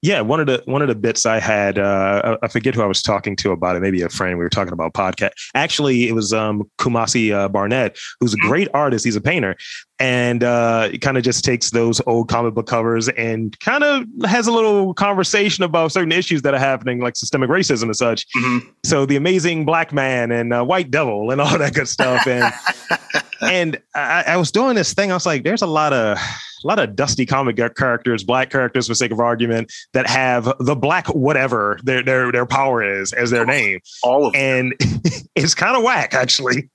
Yeah, 0.00 0.20
one 0.20 0.38
of 0.38 0.46
the 0.46 0.62
one 0.66 0.80
of 0.80 0.86
the 0.86 0.94
bits 0.94 1.26
I 1.26 1.40
had, 1.40 1.76
uh, 1.76 2.38
I 2.40 2.46
forget 2.48 2.72
who 2.74 2.82
I 2.82 2.86
was 2.86 3.02
talking 3.02 3.34
to 3.36 3.50
about 3.50 3.74
it. 3.74 3.80
Maybe 3.80 4.00
a 4.02 4.08
friend. 4.08 4.38
We 4.38 4.44
were 4.44 4.48
talking 4.48 4.72
about 4.72 4.94
podcast. 4.94 5.30
Actually, 5.56 6.08
it 6.08 6.12
was 6.12 6.32
um, 6.32 6.70
Kumasi 6.78 7.32
uh, 7.32 7.48
Barnett, 7.48 7.98
who's 8.20 8.32
a 8.32 8.36
great 8.36 8.68
artist. 8.74 9.04
He's 9.04 9.16
a 9.16 9.20
painter, 9.20 9.56
and 9.98 10.44
uh, 10.44 10.90
kind 11.00 11.16
of 11.16 11.24
just 11.24 11.44
takes 11.44 11.70
those 11.70 12.00
old 12.06 12.28
comic 12.28 12.54
book 12.54 12.68
covers 12.68 13.08
and 13.08 13.58
kind 13.58 13.82
of 13.82 14.04
has 14.24 14.46
a 14.46 14.52
little 14.52 14.94
conversation 14.94 15.64
about 15.64 15.90
certain 15.90 16.12
issues 16.12 16.42
that 16.42 16.54
are 16.54 16.60
happening, 16.60 17.00
like 17.00 17.16
systemic 17.16 17.50
racism 17.50 17.84
and 17.84 17.96
such. 17.96 18.24
Mhm. 18.36 18.68
So 18.84 19.04
the 19.04 19.16
amazing 19.16 19.64
black 19.64 19.92
man 19.92 20.30
and 20.30 20.52
uh, 20.52 20.64
white 20.64 20.92
devil 20.92 21.32
and 21.32 21.40
all 21.40 21.58
that 21.58 21.74
good 21.74 21.88
stuff. 21.88 22.24
And 22.24 22.52
and 23.40 23.80
I, 23.94 24.24
I 24.28 24.36
was 24.36 24.50
doing 24.50 24.74
this 24.74 24.94
thing. 24.94 25.10
I 25.10 25.14
was 25.14 25.26
like, 25.26 25.44
there's 25.44 25.62
a 25.62 25.66
lot 25.66 25.92
of 25.92 26.18
a 26.18 26.66
lot 26.66 26.78
of 26.78 26.96
dusty 26.96 27.26
comic 27.26 27.56
characters, 27.76 28.24
black 28.24 28.50
characters, 28.50 28.88
for 28.88 28.94
sake 28.94 29.12
of 29.12 29.20
argument, 29.20 29.72
that 29.92 30.08
have 30.08 30.52
the 30.60 30.74
black 30.74 31.06
whatever 31.08 31.78
their 31.84 32.02
their 32.02 32.32
their 32.32 32.46
power 32.46 32.82
is 32.82 33.12
as 33.12 33.30
their 33.30 33.46
name, 33.46 33.80
All 34.02 34.26
of 34.26 34.34
and 34.34 34.74
it's 35.34 35.54
kind 35.54 35.76
of 35.76 35.82
whack 35.82 36.14
actually. 36.14 36.70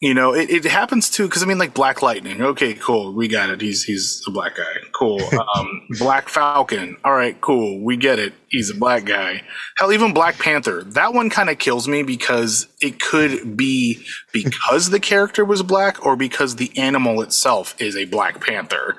You 0.00 0.14
know, 0.14 0.34
it, 0.34 0.48
it 0.48 0.64
happens 0.64 1.10
too 1.10 1.26
because 1.26 1.42
I 1.42 1.46
mean, 1.46 1.58
like 1.58 1.74
Black 1.74 2.00
Lightning. 2.02 2.40
Okay, 2.40 2.74
cool, 2.74 3.12
we 3.12 3.28
got 3.28 3.50
it. 3.50 3.60
He's 3.60 3.84
he's 3.84 4.22
a 4.26 4.30
black 4.30 4.56
guy. 4.56 4.64
Cool. 5.00 5.18
Um, 5.56 5.86
black 5.98 6.28
Falcon. 6.28 6.98
All 7.04 7.14
right, 7.14 7.40
cool, 7.40 7.82
we 7.82 7.96
get 7.96 8.18
it. 8.18 8.34
He's 8.48 8.68
a 8.68 8.74
black 8.74 9.06
guy. 9.06 9.42
Hell, 9.78 9.92
even 9.92 10.12
Black 10.12 10.38
Panther. 10.38 10.82
That 10.84 11.14
one 11.14 11.30
kind 11.30 11.48
of 11.48 11.58
kills 11.58 11.88
me 11.88 12.02
because 12.02 12.66
it 12.82 13.00
could 13.00 13.56
be 13.56 14.04
because 14.30 14.90
the 14.90 15.00
character 15.00 15.42
was 15.42 15.62
black 15.62 16.04
or 16.04 16.16
because 16.16 16.56
the 16.56 16.70
animal 16.76 17.22
itself 17.22 17.74
is 17.80 17.96
a 17.96 18.04
Black 18.04 18.44
Panther. 18.44 18.96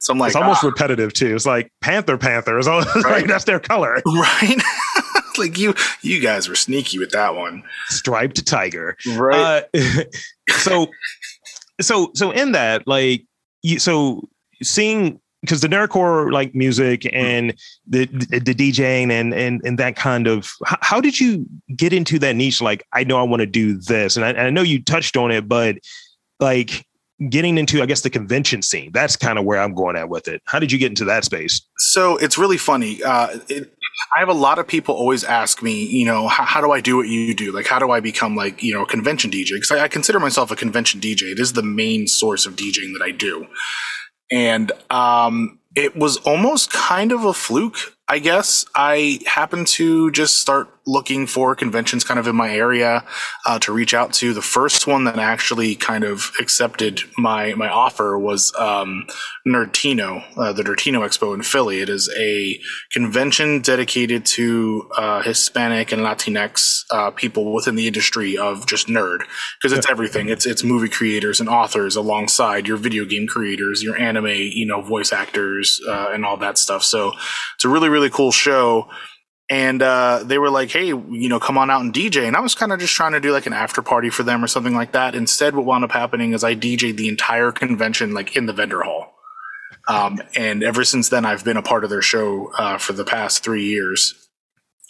So 0.00 0.12
I'm 0.12 0.18
like, 0.18 0.28
It's 0.28 0.36
almost 0.36 0.62
ah, 0.62 0.66
repetitive 0.66 1.14
too. 1.14 1.34
It's 1.34 1.46
like 1.46 1.72
Panther 1.80 2.18
Panther 2.18 2.58
is 2.58 2.68
all 2.68 2.82
Right. 2.96 3.04
like 3.04 3.26
that's 3.26 3.44
their 3.44 3.58
color. 3.60 4.02
right. 4.06 4.56
like 5.38 5.56
you, 5.56 5.74
you 6.02 6.20
guys 6.20 6.46
were 6.46 6.56
sneaky 6.56 6.98
with 6.98 7.12
that 7.12 7.34
one. 7.34 7.62
Striped 7.86 8.46
tiger, 8.46 8.98
right? 9.16 9.64
Uh, 9.74 10.02
so, 10.58 10.88
so, 11.80 12.10
so 12.14 12.32
in 12.32 12.52
that, 12.52 12.86
like, 12.86 13.24
you, 13.62 13.78
so 13.78 14.28
seeing 14.62 15.20
because 15.40 15.60
the 15.60 15.68
nerdcore 15.68 16.32
like 16.32 16.54
music 16.54 17.02
mm-hmm. 17.02 17.16
and 17.16 17.54
the, 17.86 18.06
the, 18.06 18.54
DJing 18.54 19.10
and 19.10 19.32
and 19.32 19.60
and 19.64 19.78
that 19.78 19.96
kind 19.96 20.26
of 20.26 20.50
how, 20.64 20.78
how, 20.80 21.00
did 21.00 21.20
you 21.20 21.46
get 21.76 21.92
into 21.92 22.18
that 22.18 22.36
niche? 22.36 22.60
Like, 22.60 22.84
I 22.92 23.04
know 23.04 23.18
I 23.18 23.22
want 23.22 23.40
to 23.40 23.46
do 23.46 23.78
this, 23.78 24.16
and 24.16 24.24
I, 24.24 24.30
and 24.30 24.40
I 24.40 24.50
know 24.50 24.62
you 24.62 24.82
touched 24.82 25.16
on 25.16 25.30
it, 25.30 25.48
but 25.48 25.76
like 26.40 26.86
getting 27.28 27.58
into, 27.58 27.82
I 27.82 27.86
guess, 27.86 28.02
the 28.02 28.10
convention 28.10 28.62
scene. 28.62 28.92
That's 28.92 29.16
kind 29.16 29.38
of 29.38 29.44
where 29.44 29.60
I'm 29.60 29.74
going 29.74 29.96
at 29.96 30.08
with 30.08 30.28
it. 30.28 30.40
How 30.46 30.58
did 30.58 30.70
you 30.70 30.78
get 30.78 30.90
into 30.90 31.04
that 31.06 31.24
space? 31.24 31.60
So 31.78 32.16
it's 32.18 32.38
really 32.38 32.56
funny. 32.56 33.02
Uh, 33.02 33.38
it, 33.48 33.74
I 34.14 34.20
have 34.20 34.28
a 34.28 34.34
lot 34.34 34.60
of 34.60 34.68
people 34.68 34.94
always 34.94 35.24
ask 35.24 35.60
me, 35.60 35.84
you 35.84 36.04
know, 36.04 36.28
how, 36.28 36.44
how, 36.44 36.60
do 36.60 36.70
I 36.70 36.80
do 36.80 36.96
what 36.96 37.08
you 37.08 37.34
do? 37.34 37.50
Like, 37.50 37.66
how 37.66 37.80
do 37.80 37.90
I 37.90 37.98
become 37.98 38.36
like, 38.36 38.62
you 38.62 38.72
know, 38.72 38.82
a 38.82 38.86
convention 38.86 39.30
DJ? 39.30 39.54
Because 39.54 39.72
I, 39.72 39.84
I 39.84 39.88
consider 39.88 40.20
myself 40.20 40.52
a 40.52 40.56
convention 40.56 41.00
DJ. 41.00 41.32
It 41.32 41.40
is 41.40 41.54
the 41.54 41.62
main 41.62 42.06
source 42.06 42.46
of 42.46 42.54
DJing 42.54 42.92
that 42.96 43.02
I 43.02 43.10
do. 43.10 43.48
And 44.30 44.72
um, 44.90 45.58
it 45.74 45.96
was 45.96 46.16
almost 46.18 46.72
kind 46.72 47.12
of 47.12 47.24
a 47.24 47.32
fluke. 47.32 47.96
I 48.10 48.20
guess 48.20 48.64
I 48.74 49.20
happened 49.26 49.66
to 49.68 50.10
just 50.12 50.36
start 50.36 50.68
looking 50.88 51.26
for 51.26 51.54
conventions 51.54 52.02
kind 52.02 52.18
of 52.18 52.26
in 52.26 52.34
my 52.34 52.50
area 52.50 53.04
uh, 53.44 53.58
to 53.58 53.72
reach 53.72 53.92
out 53.92 54.14
to. 54.14 54.32
The 54.32 54.42
first 54.42 54.86
one 54.86 55.04
that 55.04 55.18
actually 55.18 55.74
kind 55.74 56.02
of 56.02 56.32
accepted 56.40 57.02
my 57.18 57.54
my 57.54 57.68
offer 57.68 58.18
was 58.18 58.54
um, 58.56 59.06
Nerdtino, 59.46 60.24
uh, 60.36 60.52
the 60.52 60.62
Nerdtino 60.62 61.00
Expo 61.06 61.34
in 61.34 61.42
Philly. 61.42 61.80
It 61.80 61.90
is 61.90 62.10
a 62.18 62.58
convention 62.90 63.60
dedicated 63.60 64.24
to 64.26 64.88
uh, 64.96 65.22
Hispanic 65.22 65.92
and 65.92 66.02
Latinx 66.02 66.84
uh, 66.90 67.10
people 67.10 67.52
within 67.52 67.74
the 67.74 67.86
industry 67.86 68.38
of 68.38 68.66
just 68.66 68.88
nerd 68.88 69.20
because 69.60 69.76
it's 69.76 69.88
everything. 69.90 70.30
It's 70.30 70.46
it's 70.46 70.64
movie 70.64 70.88
creators 70.88 71.40
and 71.40 71.48
authors 71.48 71.96
alongside 71.96 72.66
your 72.66 72.78
video 72.78 73.04
game 73.04 73.26
creators, 73.26 73.82
your 73.82 73.98
anime, 73.98 74.26
you 74.26 74.64
know, 74.64 74.80
voice 74.80 75.12
actors, 75.12 75.80
uh, 75.86 76.08
and 76.12 76.24
all 76.24 76.38
that 76.38 76.56
stuff. 76.56 76.82
So 76.82 77.12
it's 77.54 77.64
a 77.66 77.68
really 77.68 77.90
really 77.90 77.97
cool 78.10 78.32
show 78.32 78.88
and 79.50 79.80
uh, 79.82 80.22
they 80.24 80.38
were 80.38 80.50
like, 80.50 80.70
"Hey, 80.70 80.86
you 80.86 81.28
know, 81.28 81.40
come 81.40 81.56
on 81.56 81.70
out 81.70 81.80
and 81.80 81.92
DJ." 81.92 82.26
And 82.26 82.36
I 82.36 82.40
was 82.40 82.54
kind 82.54 82.72
of 82.72 82.80
just 82.80 82.94
trying 82.94 83.12
to 83.12 83.20
do 83.20 83.32
like 83.32 83.46
an 83.46 83.52
after 83.52 83.80
party 83.80 84.10
for 84.10 84.22
them 84.22 84.44
or 84.44 84.46
something 84.46 84.74
like 84.74 84.92
that. 84.92 85.14
Instead, 85.14 85.54
what 85.54 85.64
wound 85.64 85.84
up 85.84 85.92
happening 85.92 86.34
is 86.34 86.44
I 86.44 86.54
DJed 86.54 86.96
the 86.96 87.08
entire 87.08 87.50
convention 87.50 88.12
like 88.12 88.36
in 88.36 88.46
the 88.46 88.52
vendor 88.52 88.82
hall. 88.82 89.14
Um, 89.88 90.20
and 90.36 90.62
ever 90.62 90.84
since 90.84 91.08
then, 91.08 91.24
I've 91.24 91.44
been 91.44 91.56
a 91.56 91.62
part 91.62 91.82
of 91.82 91.88
their 91.88 92.02
show 92.02 92.52
uh, 92.58 92.76
for 92.76 92.92
the 92.92 93.06
past 93.06 93.42
three 93.42 93.64
years. 93.64 94.28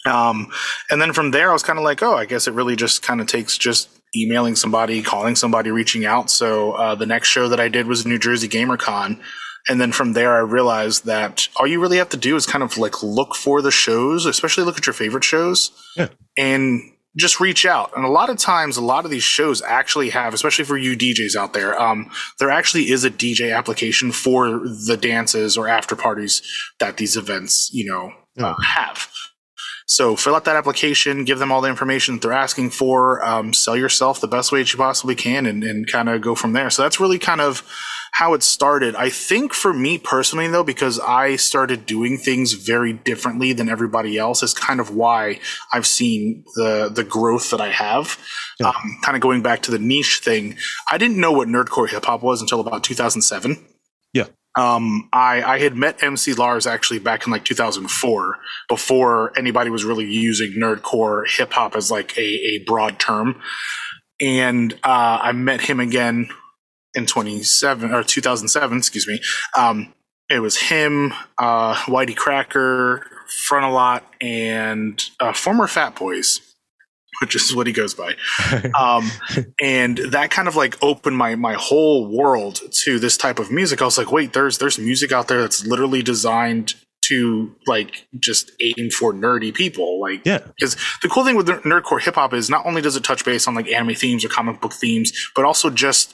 Um, 0.05 0.51
and 0.89 1.01
then 1.01 1.13
from 1.13 1.31
there, 1.31 1.49
I 1.49 1.53
was 1.53 1.63
kind 1.63 1.79
of 1.79 1.85
like, 1.85 2.03
"Oh, 2.03 2.15
I 2.15 2.25
guess 2.25 2.47
it 2.47 2.53
really 2.53 2.75
just 2.75 3.01
kind 3.01 3.21
of 3.21 3.27
takes 3.27 3.57
just 3.57 3.87
emailing 4.13 4.57
somebody, 4.57 5.01
calling 5.01 5.37
somebody, 5.37 5.71
reaching 5.71 6.05
out." 6.05 6.29
So 6.29 6.73
uh, 6.73 6.95
the 6.95 7.05
next 7.05 7.29
show 7.29 7.47
that 7.47 7.61
I 7.61 7.69
did 7.69 7.87
was 7.87 8.05
New 8.05 8.19
Jersey 8.19 8.49
GamerCon 8.49 9.21
and 9.67 9.79
then 9.79 9.91
from 9.91 10.13
there, 10.13 10.35
I 10.35 10.39
realized 10.39 11.05
that 11.05 11.47
all 11.57 11.67
you 11.67 11.79
really 11.79 11.97
have 11.97 12.09
to 12.09 12.17
do 12.17 12.35
is 12.35 12.45
kind 12.45 12.63
of 12.63 12.77
like 12.77 13.03
look 13.03 13.35
for 13.35 13.61
the 13.61 13.71
shows, 13.71 14.25
especially 14.25 14.63
look 14.63 14.77
at 14.77 14.85
your 14.85 14.93
favorite 14.93 15.23
shows, 15.23 15.71
yeah. 15.95 16.07
and 16.37 16.81
just 17.17 17.39
reach 17.39 17.65
out. 17.65 17.91
And 17.95 18.05
a 18.05 18.09
lot 18.09 18.29
of 18.29 18.37
times, 18.37 18.77
a 18.77 18.81
lot 18.81 19.05
of 19.05 19.11
these 19.11 19.23
shows 19.23 19.61
actually 19.61 20.09
have, 20.09 20.33
especially 20.33 20.65
for 20.65 20.77
you 20.77 20.95
DJs 20.97 21.35
out 21.35 21.53
there, 21.53 21.79
um, 21.79 22.09
there 22.39 22.51
actually 22.51 22.91
is 22.91 23.03
a 23.03 23.11
DJ 23.11 23.55
application 23.55 24.11
for 24.11 24.59
the 24.87 24.97
dances 24.99 25.57
or 25.57 25.67
after 25.67 25.95
parties 25.95 26.41
that 26.79 26.97
these 26.97 27.17
events, 27.17 27.69
you 27.73 27.85
know, 27.85 28.13
uh, 28.43 28.55
have. 28.61 29.09
So 29.87 30.15
fill 30.15 30.35
out 30.35 30.45
that 30.45 30.55
application, 30.55 31.25
give 31.25 31.39
them 31.39 31.51
all 31.51 31.61
the 31.61 31.69
information 31.69 32.15
that 32.15 32.21
they're 32.21 32.31
asking 32.31 32.69
for, 32.69 33.25
um, 33.25 33.53
sell 33.53 33.75
yourself 33.75 34.21
the 34.21 34.27
best 34.27 34.51
way 34.51 34.59
that 34.59 34.71
you 34.71 34.77
possibly 34.77 35.15
can, 35.15 35.47
and, 35.47 35.63
and 35.63 35.91
kind 35.91 36.09
of 36.09 36.21
go 36.21 36.35
from 36.35 36.53
there. 36.53 36.69
So 36.69 36.83
that's 36.83 36.99
really 36.99 37.17
kind 37.17 37.41
of 37.41 37.67
how 38.11 38.33
it 38.33 38.43
started. 38.43 38.95
I 38.95 39.09
think 39.09 39.53
for 39.53 39.73
me 39.73 39.97
personally, 39.97 40.47
though, 40.47 40.63
because 40.63 40.99
I 40.99 41.35
started 41.35 41.85
doing 41.85 42.17
things 42.17 42.53
very 42.53 42.93
differently 42.93 43.53
than 43.53 43.69
everybody 43.69 44.17
else, 44.17 44.43
is 44.43 44.53
kind 44.53 44.79
of 44.79 44.95
why 44.95 45.39
I've 45.73 45.87
seen 45.87 46.43
the 46.55 46.89
the 46.93 47.03
growth 47.03 47.51
that 47.51 47.61
I 47.61 47.69
have. 47.69 48.19
Yeah. 48.59 48.67
Um, 48.67 48.99
kind 49.03 49.15
of 49.15 49.21
going 49.21 49.41
back 49.41 49.61
to 49.63 49.71
the 49.71 49.79
niche 49.79 50.21
thing, 50.23 50.57
I 50.91 50.97
didn't 50.97 51.17
know 51.17 51.31
what 51.31 51.47
nerdcore 51.47 51.89
hip 51.89 52.05
hop 52.05 52.21
was 52.23 52.41
until 52.41 52.59
about 52.59 52.83
2007. 52.83 53.57
Yeah. 54.13 54.25
Um, 54.57 55.07
I, 55.13 55.43
I 55.43 55.59
had 55.59 55.75
met 55.75 56.03
MC 56.03 56.33
Lars 56.33 56.65
actually 56.67 56.99
back 56.99 57.25
in 57.25 57.31
like 57.31 57.45
2004 57.45 58.37
before 58.67 59.37
anybody 59.37 59.69
was 59.69 59.85
really 59.85 60.05
using 60.05 60.51
nerdcore 60.53 61.29
hip 61.29 61.53
hop 61.53 61.75
as 61.75 61.91
like 61.91 62.17
a, 62.17 62.21
a 62.21 62.63
broad 62.65 62.99
term. 62.99 63.41
And 64.19 64.73
uh, 64.83 65.19
I 65.21 65.31
met 65.31 65.61
him 65.61 65.79
again 65.79 66.29
in 66.95 67.05
27 67.05 67.93
or 67.93 68.03
2007, 68.03 68.77
excuse 68.77 69.07
me. 69.07 69.19
Um, 69.57 69.93
it 70.29 70.39
was 70.39 70.57
him, 70.57 71.13
uh, 71.37 71.73
YTCracker, 71.75 73.01
Frontalot, 73.47 74.01
and 74.21 75.01
uh, 75.19 75.33
former 75.33 75.67
Fat 75.67 75.95
Boys, 75.95 76.39
which 77.21 77.35
is 77.35 77.55
what 77.55 77.67
he 77.67 77.73
goes 77.73 77.95
by. 77.95 78.15
um, 78.79 79.09
and 79.61 79.97
that 79.97 80.29
kind 80.29 80.47
of 80.47 80.55
like 80.55 80.77
opened 80.83 81.17
my 81.17 81.35
my 81.35 81.53
whole 81.53 82.15
world 82.15 82.61
to 82.83 82.99
this 82.99 83.17
type 83.17 83.39
of 83.39 83.51
music. 83.51 83.81
I 83.81 83.85
was 83.85 83.97
like, 83.97 84.11
wait, 84.11 84.33
there's 84.33 84.59
there's 84.59 84.77
music 84.77 85.11
out 85.11 85.27
there 85.27 85.41
that's 85.41 85.65
literally 85.65 86.03
designed 86.03 86.75
to 87.09 87.55
like 87.65 88.07
just 88.19 88.51
aim 88.61 88.91
for 88.91 89.13
nerdy 89.13 89.51
people. 89.51 89.99
Like, 89.99 90.21
yeah, 90.25 90.39
because 90.59 90.77
the 91.01 91.09
cool 91.09 91.25
thing 91.25 91.35
with 91.35 91.47
nerdcore 91.47 92.01
hip 92.01 92.15
hop 92.15 92.33
is 92.33 92.49
not 92.49 92.65
only 92.67 92.81
does 92.81 92.95
it 92.95 93.03
touch 93.03 93.25
base 93.25 93.47
on 93.47 93.55
like 93.55 93.67
anime 93.67 93.95
themes 93.95 94.23
or 94.23 94.29
comic 94.29 94.61
book 94.61 94.73
themes, 94.73 95.11
but 95.35 95.43
also 95.43 95.71
just 95.71 96.13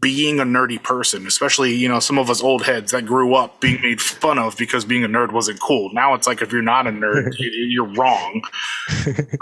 being 0.00 0.40
a 0.40 0.44
nerdy 0.44 0.82
person, 0.82 1.26
especially, 1.26 1.74
you 1.74 1.88
know, 1.88 2.00
some 2.00 2.18
of 2.18 2.28
us 2.28 2.42
old 2.42 2.64
heads 2.64 2.92
that 2.92 3.06
grew 3.06 3.34
up 3.34 3.60
being 3.60 3.80
made 3.80 4.00
fun 4.00 4.38
of 4.38 4.56
because 4.56 4.84
being 4.84 5.04
a 5.04 5.08
nerd 5.08 5.32
wasn't 5.32 5.60
cool. 5.60 5.90
Now 5.94 6.14
it's 6.14 6.26
like 6.26 6.42
if 6.42 6.52
you're 6.52 6.62
not 6.62 6.86
a 6.86 6.90
nerd, 6.90 7.32
you're 7.38 7.92
wrong. 7.94 8.42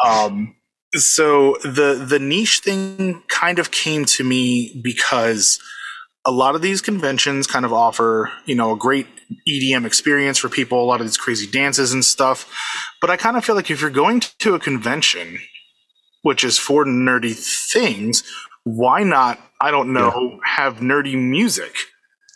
Um, 0.04 0.54
so 0.94 1.56
the 1.64 2.02
the 2.08 2.18
niche 2.18 2.60
thing 2.60 3.22
kind 3.28 3.58
of 3.58 3.70
came 3.70 4.04
to 4.06 4.24
me 4.24 4.80
because 4.82 5.58
a 6.24 6.30
lot 6.30 6.54
of 6.54 6.62
these 6.62 6.80
conventions 6.80 7.46
kind 7.46 7.64
of 7.64 7.72
offer, 7.72 8.30
you 8.44 8.54
know, 8.54 8.72
a 8.72 8.76
great 8.76 9.06
EDM 9.48 9.84
experience 9.84 10.38
for 10.38 10.48
people, 10.48 10.82
a 10.82 10.86
lot 10.86 11.00
of 11.00 11.06
these 11.06 11.16
crazy 11.16 11.46
dances 11.46 11.92
and 11.92 12.04
stuff. 12.04 12.52
But 13.00 13.10
I 13.10 13.16
kind 13.16 13.36
of 13.36 13.44
feel 13.44 13.54
like 13.54 13.70
if 13.70 13.80
you're 13.80 13.90
going 13.90 14.20
to 14.20 14.54
a 14.54 14.58
convention, 14.58 15.38
which 16.22 16.44
is 16.44 16.58
for 16.58 16.84
nerdy 16.84 17.34
things, 17.72 18.22
why 18.76 19.02
not 19.02 19.38
I 19.60 19.70
don't 19.70 19.92
know, 19.92 20.12
yeah. 20.14 20.38
have 20.44 20.76
nerdy 20.76 21.16
music. 21.16 21.74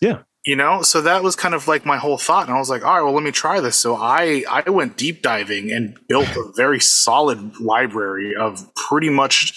Yeah. 0.01 0.23
You 0.45 0.57
know, 0.57 0.83
so 0.83 1.01
that 1.03 1.23
was 1.23 1.37
kind 1.37 1.55
of 1.55 1.69
like 1.69 1.87
my 1.87 1.99
whole 1.99 2.19
thought. 2.19 2.49
And 2.49 2.57
I 2.57 2.59
was 2.59 2.69
like, 2.69 2.85
all 2.85 2.97
right, 2.97 3.03
well, 3.03 3.15
let 3.15 3.23
me 3.23 3.31
try 3.31 3.61
this. 3.61 3.77
So 3.77 3.95
I, 3.95 4.45
I 4.51 4.69
went 4.71 4.97
deep 4.97 5.23
diving 5.23 5.71
and 5.71 5.97
built 6.09 6.29
a 6.31 6.51
very 6.57 6.81
solid 6.81 7.61
library 7.61 8.35
of 8.35 8.69
pretty 8.75 9.09
much 9.09 9.53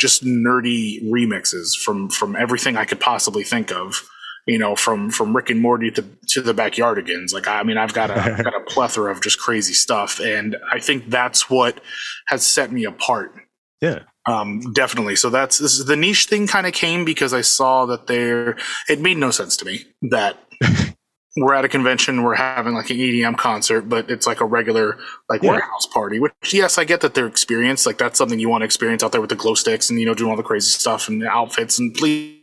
just 0.00 0.24
nerdy 0.24 1.04
remixes 1.04 1.76
from, 1.76 2.08
from 2.08 2.34
everything 2.34 2.76
I 2.76 2.84
could 2.84 2.98
possibly 2.98 3.44
think 3.44 3.70
of 3.70 4.02
you 4.46 4.58
know, 4.58 4.76
from 4.76 5.10
from 5.10 5.34
Rick 5.34 5.50
and 5.50 5.60
Morty 5.60 5.90
to 5.92 6.04
to 6.28 6.42
the 6.42 6.52
Backyardigans. 6.52 7.32
Like, 7.32 7.48
I 7.48 7.62
mean, 7.62 7.78
I've 7.78 7.94
got 7.94 8.10
a 8.10 8.20
I've 8.20 8.44
got 8.44 8.54
a 8.54 8.60
plethora 8.66 9.10
of 9.10 9.22
just 9.22 9.38
crazy 9.38 9.72
stuff, 9.72 10.20
and 10.20 10.56
I 10.70 10.80
think 10.80 11.08
that's 11.08 11.48
what 11.48 11.80
has 12.26 12.46
set 12.46 12.70
me 12.70 12.84
apart. 12.84 13.32
Yeah, 13.80 14.00
um, 14.26 14.72
definitely. 14.72 15.16
So 15.16 15.30
that's 15.30 15.58
this 15.58 15.78
is 15.78 15.84
the 15.84 15.96
niche 15.96 16.26
thing 16.26 16.46
kind 16.46 16.66
of 16.66 16.72
came 16.72 17.04
because 17.04 17.34
I 17.34 17.42
saw 17.42 17.86
that 17.86 18.06
there 18.06 18.56
it 18.88 19.00
made 19.00 19.18
no 19.18 19.30
sense 19.30 19.56
to 19.58 19.64
me 19.64 19.84
that 20.02 20.38
we're 21.36 21.54
at 21.54 21.64
a 21.64 21.68
convention, 21.68 22.22
we're 22.22 22.36
having 22.36 22.74
like 22.74 22.90
an 22.90 22.96
EDM 22.96 23.36
concert, 23.36 23.82
but 23.82 24.10
it's 24.10 24.26
like 24.26 24.40
a 24.40 24.44
regular 24.44 24.98
like 25.28 25.42
yeah. 25.42 25.50
warehouse 25.50 25.86
party. 25.86 26.20
Which 26.20 26.32
yes, 26.52 26.78
I 26.78 26.84
get 26.84 27.00
that 27.02 27.14
they're 27.14 27.26
experienced. 27.26 27.86
Like 27.86 27.98
that's 27.98 28.16
something 28.16 28.38
you 28.38 28.48
want 28.48 28.62
to 28.62 28.66
experience 28.66 29.02
out 29.02 29.12
there 29.12 29.20
with 29.20 29.30
the 29.30 29.36
glow 29.36 29.54
sticks 29.54 29.90
and 29.90 30.00
you 30.00 30.06
know 30.06 30.14
doing 30.14 30.30
all 30.30 30.36
the 30.36 30.42
crazy 30.42 30.70
stuff 30.70 31.08
and 31.08 31.22
outfits 31.24 31.78
and 31.78 31.92
please 31.94 32.40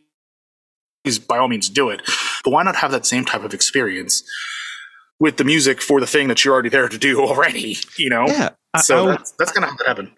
by 1.27 1.38
all 1.38 1.47
means 1.47 1.67
do 1.69 1.89
it. 1.89 2.01
But 2.43 2.51
why 2.51 2.63
not 2.63 2.75
have 2.75 2.91
that 2.91 3.07
same 3.07 3.25
type 3.25 3.43
of 3.43 3.55
experience 3.55 4.23
with 5.19 5.38
the 5.38 5.43
music 5.43 5.81
for 5.81 6.00
the 6.00 6.07
thing 6.07 6.27
that 6.27 6.45
you're 6.45 6.53
already 6.53 6.69
there 6.69 6.88
to 6.88 6.97
do 6.97 7.21
already? 7.21 7.77
You 7.97 8.09
know? 8.09 8.27
Yeah. 8.27 8.50
So 8.81 9.07
I, 9.07 9.11
that's, 9.11 9.31
that's 9.31 9.51
gonna 9.51 9.75
happen. 9.85 10.11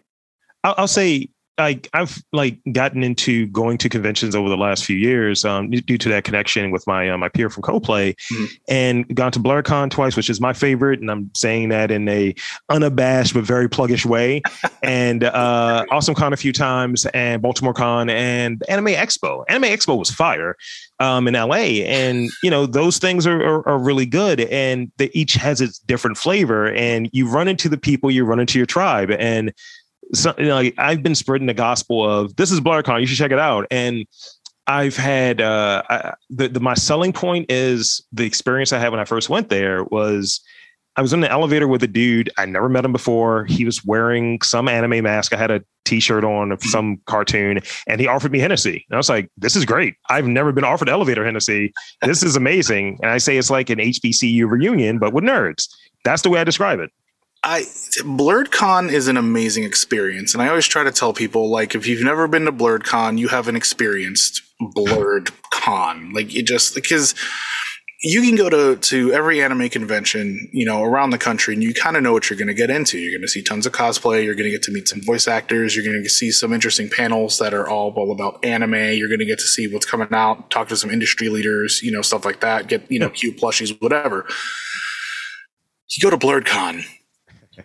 I'll, 0.63 0.75
I'll 0.77 0.87
say 0.87 1.29
I, 1.57 1.79
I've 1.93 2.23
like 2.31 2.59
gotten 2.71 3.03
into 3.03 3.45
going 3.47 3.77
to 3.79 3.89
conventions 3.89 4.35
over 4.35 4.49
the 4.49 4.57
last 4.57 4.85
few 4.85 4.97
years 4.97 5.45
um, 5.45 5.69
due 5.69 5.99
to 5.99 6.09
that 6.09 6.23
connection 6.23 6.71
with 6.71 6.85
my 6.87 7.11
uh, 7.11 7.17
my 7.17 7.29
peer 7.29 7.49
from 7.49 7.61
Coplay, 7.61 8.15
mm-hmm. 8.15 8.45
and 8.67 9.15
gone 9.15 9.31
to 9.33 9.39
BlerdCon 9.39 9.91
twice, 9.91 10.15
which 10.15 10.31
is 10.31 10.41
my 10.41 10.53
favorite, 10.53 10.99
and 10.99 11.11
I'm 11.11 11.29
saying 11.35 11.69
that 11.69 11.91
in 11.91 12.09
a 12.09 12.33
unabashed 12.69 13.35
but 13.35 13.43
very 13.43 13.69
pluggish 13.69 14.03
way. 14.03 14.41
and 14.83 15.25
uh, 15.25 15.85
Awesome 15.91 16.15
Con 16.15 16.33
a 16.33 16.37
few 16.37 16.53
times, 16.53 17.05
and 17.07 17.41
Baltimore 17.41 17.73
Con, 17.73 18.09
and 18.09 18.63
Anime 18.67 18.87
Expo. 18.87 19.43
Anime 19.47 19.69
Expo 19.69 19.97
was 19.97 20.09
fire 20.09 20.57
um, 20.99 21.27
in 21.27 21.35
LA, 21.35 21.83
and 21.85 22.31
you 22.41 22.49
know 22.49 22.65
those 22.65 22.97
things 22.97 23.27
are, 23.27 23.41
are, 23.41 23.67
are 23.67 23.77
really 23.77 24.07
good, 24.07 24.41
and 24.41 24.91
they 24.97 25.11
each 25.13 25.35
has 25.35 25.61
its 25.61 25.77
different 25.77 26.17
flavor. 26.17 26.71
And 26.71 27.11
you 27.13 27.29
run 27.29 27.47
into 27.47 27.69
the 27.69 27.77
people, 27.77 28.09
you 28.09 28.25
run 28.25 28.39
into 28.39 28.57
your 28.57 28.65
tribe, 28.65 29.11
and 29.11 29.53
so, 30.13 30.33
you 30.37 30.45
know, 30.45 30.55
like 30.55 30.75
I've 30.77 31.03
been 31.03 31.15
spreading 31.15 31.47
the 31.47 31.53
gospel 31.53 32.07
of 32.07 32.35
this 32.35 32.51
is 32.51 32.59
BlerdCon, 32.59 32.99
you 33.01 33.07
should 33.07 33.17
check 33.17 33.31
it 33.31 33.39
out. 33.39 33.67
And 33.71 34.05
I've 34.67 34.95
had 34.95 35.41
uh, 35.41 35.83
I, 35.89 36.13
the, 36.29 36.47
the 36.47 36.59
my 36.59 36.73
selling 36.73 37.13
point 37.13 37.47
is 37.49 38.01
the 38.11 38.25
experience 38.25 38.71
I 38.71 38.79
had 38.79 38.89
when 38.89 38.99
I 38.99 39.05
first 39.05 39.29
went 39.29 39.49
there 39.49 39.83
was 39.85 40.41
I 40.95 41.01
was 41.01 41.11
in 41.11 41.21
the 41.21 41.31
elevator 41.31 41.67
with 41.67 41.81
a 41.83 41.87
dude. 41.87 42.29
I 42.37 42.45
never 42.45 42.69
met 42.69 42.85
him 42.85 42.91
before. 42.91 43.45
He 43.45 43.65
was 43.65 43.83
wearing 43.83 44.41
some 44.41 44.67
anime 44.67 45.03
mask. 45.03 45.33
I 45.33 45.37
had 45.37 45.49
a 45.49 45.63
t-shirt 45.85 46.23
on 46.23 46.51
of 46.51 46.61
some 46.63 47.01
cartoon 47.07 47.59
and 47.87 47.99
he 47.99 48.07
offered 48.07 48.31
me 48.31 48.39
Hennessy. 48.39 48.85
And 48.89 48.95
I 48.95 48.97
was 48.97 49.09
like, 49.09 49.29
this 49.35 49.55
is 49.55 49.65
great. 49.65 49.95
I've 50.09 50.27
never 50.27 50.51
been 50.51 50.63
offered 50.63 50.89
elevator 50.89 51.25
Hennessy. 51.25 51.73
This 52.03 52.21
is 52.21 52.35
amazing. 52.35 52.99
And 53.01 53.11
I 53.11 53.17
say 53.17 53.37
it's 53.37 53.49
like 53.49 53.69
an 53.69 53.79
HBCU 53.79 54.49
reunion, 54.49 54.99
but 54.99 55.13
with 55.13 55.23
nerds. 55.23 55.67
That's 56.05 56.21
the 56.21 56.29
way 56.29 56.39
I 56.39 56.43
describe 56.43 56.79
it. 56.79 56.91
I 57.43 57.61
BlerdCon 58.03 58.91
is 58.91 59.09
an 59.09 59.17
amazing 59.17 59.65
experience, 59.65 60.33
and 60.33 60.41
I 60.41 60.47
always 60.47 60.65
try 60.65 60.83
to 60.83 60.91
tell 60.91 61.13
people 61.13 61.49
like 61.49 61.75
if 61.75 61.85
you've 61.85 62.03
never 62.03 62.27
been 62.27 62.45
to 62.45 62.53
BlerdCon, 62.53 63.17
you 63.17 63.27
haven't 63.27 63.57
experienced 63.57 64.41
BlerdCon. 64.61 66.13
Like 66.13 66.33
it 66.33 66.45
just 66.45 66.73
because 66.73 67.13
you 68.01 68.21
can 68.21 68.35
go 68.37 68.49
to 68.49 68.77
to 68.77 69.11
every 69.11 69.41
anime 69.41 69.67
convention, 69.67 70.49
you 70.53 70.65
know, 70.65 70.83
around 70.83 71.09
the 71.09 71.17
country, 71.17 71.53
and 71.53 71.61
you 71.61 71.73
kind 71.73 71.97
of 71.97 72.03
know 72.03 72.13
what 72.13 72.29
you're 72.29 72.39
going 72.39 72.47
to 72.47 72.53
get 72.53 72.69
into. 72.69 72.97
You're 72.97 73.11
going 73.11 73.23
to 73.23 73.27
see 73.27 73.43
tons 73.43 73.65
of 73.65 73.73
cosplay. 73.73 74.23
You're 74.23 74.35
going 74.35 74.49
to 74.49 74.51
get 74.51 74.63
to 74.63 74.71
meet 74.71 74.87
some 74.87 75.01
voice 75.01 75.27
actors. 75.27 75.75
You're 75.75 75.85
going 75.85 76.01
to 76.01 76.09
see 76.09 76.31
some 76.31 76.53
interesting 76.53 76.89
panels 76.89 77.39
that 77.39 77.53
are 77.53 77.67
all, 77.67 77.91
all 77.91 78.13
about 78.13 78.43
anime. 78.45 78.93
You're 78.93 79.09
going 79.09 79.19
to 79.19 79.25
get 79.25 79.39
to 79.39 79.47
see 79.47 79.67
what's 79.67 79.85
coming 79.85 80.07
out, 80.13 80.49
talk 80.49 80.69
to 80.69 80.77
some 80.77 80.89
industry 80.89 81.27
leaders, 81.27 81.81
you 81.83 81.91
know, 81.91 82.01
stuff 82.01 82.23
like 82.23 82.39
that. 82.39 82.67
Get 82.67 82.89
you 82.89 82.99
know, 82.99 83.09
cute 83.09 83.37
plushies, 83.37 83.81
whatever. 83.81 84.25
You 85.97 86.01
go 86.01 86.09
to 86.09 86.17
BlerdCon 86.17 86.85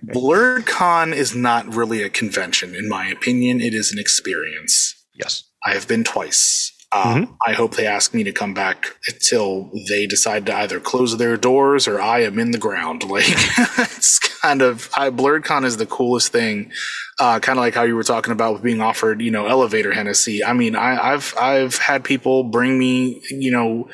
BlerdCon 0.05 1.15
is 1.15 1.35
not 1.35 1.75
really 1.75 2.03
a 2.03 2.09
convention, 2.09 2.75
in 2.75 2.89
my 2.89 3.09
opinion. 3.09 3.61
It 3.61 3.75
is 3.75 3.93
an 3.93 3.99
experience. 3.99 4.95
Yes. 5.15 5.45
I 5.65 5.73
have 5.73 5.89
been 5.89 6.05
twice. 6.05 6.73
Uh, 6.91 7.15
mm-hmm. 7.17 7.33
I 7.47 7.53
hope 7.53 7.75
they 7.75 7.87
ask 7.87 8.15
me 8.15 8.25
to 8.25 8.33
come 8.33 8.55
back 8.55 8.97
until 9.09 9.71
they 9.89 10.07
decide 10.07 10.47
to 10.47 10.57
either 10.57 10.81
close 10.81 11.19
their 11.19 11.37
doors 11.37 11.87
or 11.87 12.01
I 12.01 12.21
am 12.21 12.39
in 12.39 12.53
the 12.53 12.59
ground. 12.59 13.05
Like 13.09 13.25
it's 13.29 14.19
kind 14.19 14.63
of 14.63 14.89
I, 14.97 15.11
BlerdCon 15.11 15.65
is 15.65 15.77
the 15.77 15.87
coolest 15.87 16.33
thing. 16.33 16.73
Uh, 17.19 17.41
kind 17.41 17.59
of 17.59 17.63
like 17.63 17.75
how 17.75 17.83
you 17.83 17.97
were 17.97 18.05
talking 18.05 18.33
about 18.33 18.55
with 18.55 18.63
being 18.63 18.81
offered, 18.81 19.21
you 19.21 19.31
know, 19.31 19.47
elevator 19.47 19.93
Hennessy. 19.93 20.45
I 20.45 20.53
mean, 20.53 20.77
I, 20.77 21.13
I've 21.13 21.35
I've 21.39 21.77
had 21.77 22.05
people 22.05 22.45
bring 22.45 22.79
me, 22.79 23.21
you 23.31 23.51
know, 23.51 23.89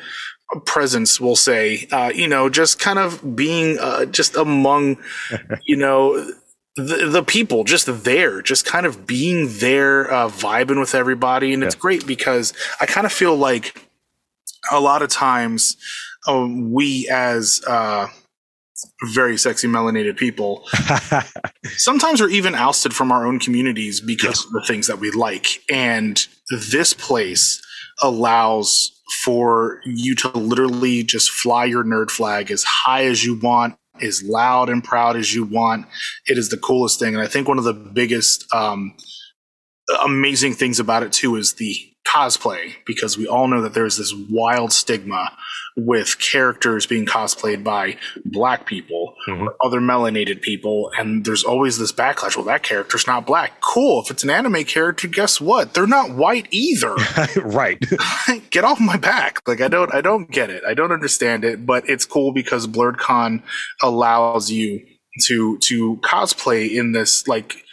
presence 0.65 1.19
we'll 1.19 1.35
say 1.35 1.87
uh, 1.91 2.11
you 2.13 2.27
know 2.27 2.49
just 2.49 2.79
kind 2.79 2.99
of 2.99 3.35
being 3.35 3.77
uh, 3.79 4.05
just 4.05 4.35
among 4.35 4.97
you 5.65 5.75
know 5.75 6.15
the, 6.75 7.09
the 7.09 7.23
people 7.23 7.63
just 7.63 7.87
there 8.03 8.41
just 8.41 8.65
kind 8.65 8.85
of 8.85 9.07
being 9.07 9.47
there 9.59 10.11
uh, 10.11 10.27
vibing 10.27 10.79
with 10.79 10.93
everybody. 10.93 11.53
And 11.53 11.61
yeah. 11.61 11.67
it's 11.67 11.75
great 11.75 12.05
because 12.05 12.53
i 12.81 12.85
kind 12.85 13.05
of 13.05 13.13
feel 13.13 13.35
like 13.35 13.87
a 14.71 14.79
lot 14.79 15.01
of 15.01 15.09
times 15.09 15.77
um, 16.27 16.71
we 16.71 17.07
as 17.09 17.61
uh, 17.67 18.07
very 19.13 19.37
sexy 19.37 19.67
melanated 19.67 20.17
people 20.17 20.65
sometimes 21.77 22.19
we're 22.19 22.29
even 22.29 22.55
ousted 22.55 22.93
from 22.93 23.11
our 23.11 23.25
own 23.25 23.39
communities 23.39 24.01
because 24.01 24.45
of 24.45 24.51
the 24.51 24.63
things 24.67 24.87
that 24.87 24.99
we 24.99 25.11
like. 25.11 25.61
And 25.71 26.25
this 26.71 26.93
place 26.93 27.61
allows 28.01 28.91
for 29.23 29.81
you 29.85 30.15
to 30.15 30.29
literally 30.29 31.03
just 31.03 31.29
fly 31.29 31.65
your 31.65 31.83
nerd 31.83 32.11
flag 32.11 32.51
as 32.51 32.63
high 32.63 33.05
as 33.05 33.23
you 33.23 33.39
want, 33.39 33.75
as 34.01 34.23
loud 34.23 34.69
and 34.69 34.83
proud 34.83 35.15
as 35.15 35.33
you 35.33 35.43
want. 35.43 35.85
It 36.27 36.37
is 36.37 36.49
the 36.49 36.57
coolest 36.57 36.99
thing. 36.99 37.13
And 37.13 37.23
I 37.23 37.27
think 37.27 37.47
one 37.47 37.57
of 37.57 37.63
the 37.63 37.73
biggest 37.73 38.51
um, 38.53 38.95
amazing 40.03 40.53
things 40.53 40.79
about 40.79 41.03
it 41.03 41.13
too 41.13 41.35
is 41.35 41.53
the 41.53 41.75
cosplay, 42.07 42.73
because 42.85 43.17
we 43.17 43.27
all 43.27 43.47
know 43.47 43.61
that 43.61 43.73
there's 43.73 43.97
this 43.97 44.13
wild 44.29 44.71
stigma 44.71 45.31
with 45.77 46.19
characters 46.19 46.85
being 46.85 47.05
cosplayed 47.05 47.63
by 47.63 47.97
black 48.23 48.65
people 48.65 49.13
mm-hmm. 49.27 49.43
or 49.43 49.55
other 49.63 49.79
melanated 49.79 50.41
people. 50.41 50.89
And 50.97 51.25
there's 51.25 51.43
always 51.43 51.77
this 51.77 51.91
backlash. 51.91 52.35
Well, 52.35 52.45
that 52.45 52.63
character's 52.63 53.07
not 53.07 53.25
black. 53.25 53.59
Cool. 53.61 54.01
If 54.01 54.11
it's 54.11 54.23
an 54.23 54.29
anime 54.29 54.63
character, 54.63 55.07
guess 55.07 55.41
what? 55.41 55.73
They're 55.73 55.87
not 55.87 56.11
white 56.11 56.47
either. 56.51 56.95
right. 57.43 57.83
get 58.49 58.63
off 58.63 58.79
my 58.79 58.97
back. 58.97 59.39
Like 59.47 59.61
I 59.61 59.67
don't 59.67 59.93
I 59.93 60.01
don't 60.01 60.31
get 60.31 60.49
it. 60.49 60.63
I 60.65 60.73
don't 60.73 60.91
understand 60.91 61.43
it, 61.43 61.65
but 61.65 61.87
it's 61.89 62.05
cool 62.05 62.31
because 62.31 62.67
BlerdCon 62.67 63.43
allows 63.81 64.49
you 64.49 64.85
to 65.27 65.57
to 65.59 65.97
cosplay 65.97 66.71
in 66.71 66.93
this 66.93 67.27
like 67.27 67.63